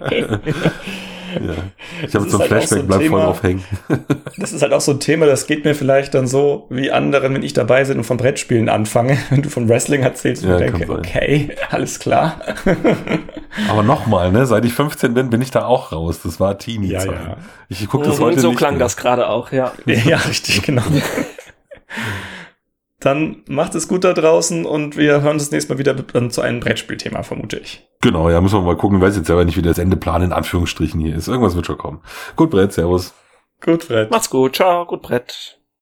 ja. 1.41 1.53
Ich 2.07 2.15
habe 2.15 2.29
so 2.29 2.37
ein 2.37 2.41
halt 2.41 2.49
Flashback, 2.49 2.79
so 2.79 2.85
bleib 2.85 2.99
Thema, 2.99 3.17
voll 3.17 3.25
drauf 3.25 3.43
hängen. 3.43 3.63
das 4.37 4.53
ist 4.53 4.61
halt 4.61 4.73
auch 4.73 4.81
so 4.81 4.93
ein 4.93 4.99
Thema, 4.99 5.25
das 5.25 5.47
geht 5.47 5.65
mir 5.65 5.75
vielleicht 5.75 6.13
dann 6.13 6.27
so 6.27 6.67
wie 6.69 6.91
anderen, 6.91 7.33
wenn 7.33 7.43
ich 7.43 7.53
dabei 7.53 7.83
bin 7.83 7.97
und 7.97 8.03
von 8.03 8.17
Brettspielen 8.17 8.69
anfange. 8.69 9.17
Wenn 9.29 9.41
du 9.41 9.49
von 9.49 9.67
Wrestling 9.69 10.03
erzählst 10.03 10.43
und 10.43 10.49
ja, 10.49 10.57
denke, 10.57 10.89
okay, 10.89 11.49
alles 11.69 11.99
klar. 11.99 12.39
Aber 13.69 13.83
nochmal, 13.83 14.31
ne, 14.31 14.45
seit 14.45 14.65
ich 14.65 14.73
15 14.73 15.13
bin, 15.13 15.29
bin 15.29 15.41
ich 15.41 15.51
da 15.51 15.65
auch 15.65 15.91
raus. 15.91 16.21
Das 16.23 16.39
war 16.39 16.57
Teenie-Zeit. 16.57 17.05
Ja, 17.05 17.11
ja. 17.13 17.37
Ich 17.69 17.87
gucke 17.87 18.05
das 18.05 18.19
heute 18.19 18.39
so 18.39 18.49
nicht 18.49 18.57
klang 18.57 18.75
mehr. 18.75 18.79
das 18.79 18.97
gerade 18.97 19.27
auch, 19.29 19.51
ja. 19.51 19.73
Ja, 19.85 20.17
richtig, 20.17 20.61
genau. 20.61 20.83
Dann 23.05 23.43
macht 23.47 23.75
es 23.75 23.87
gut 23.87 24.03
da 24.03 24.13
draußen 24.13 24.65
und 24.65 24.97
wir 24.97 25.21
hören 25.21 25.33
uns 25.33 25.43
das 25.43 25.51
nächste 25.51 25.71
Mal 25.71 25.77
wieder 25.77 25.93
dann 25.93 26.31
zu 26.31 26.41
einem 26.41 26.59
Brettspielthema, 26.59 27.21
vermute 27.21 27.57
ich. 27.57 27.87
Genau, 28.01 28.31
ja, 28.31 28.41
müssen 28.41 28.57
wir 28.57 28.65
mal 28.65 28.75
gucken. 28.75 28.97
Ich 28.97 29.03
weiß 29.03 29.15
jetzt 29.15 29.27
selber 29.27 29.45
nicht, 29.45 29.57
wie 29.57 29.61
das 29.61 29.77
Endeplan 29.77 30.23
in 30.23 30.33
Anführungsstrichen 30.33 30.99
hier 30.99 31.15
ist. 31.15 31.27
Irgendwas 31.27 31.55
wird 31.55 31.67
schon 31.67 31.77
kommen. 31.77 32.01
Gut, 32.35 32.49
Brett, 32.49 32.73
servus. 32.73 33.13
Gut, 33.63 33.87
Brett. 33.87 34.09
Macht's 34.09 34.31
gut, 34.31 34.55
ciao, 34.55 34.87
gut, 34.87 35.03
Brett. 35.03 35.59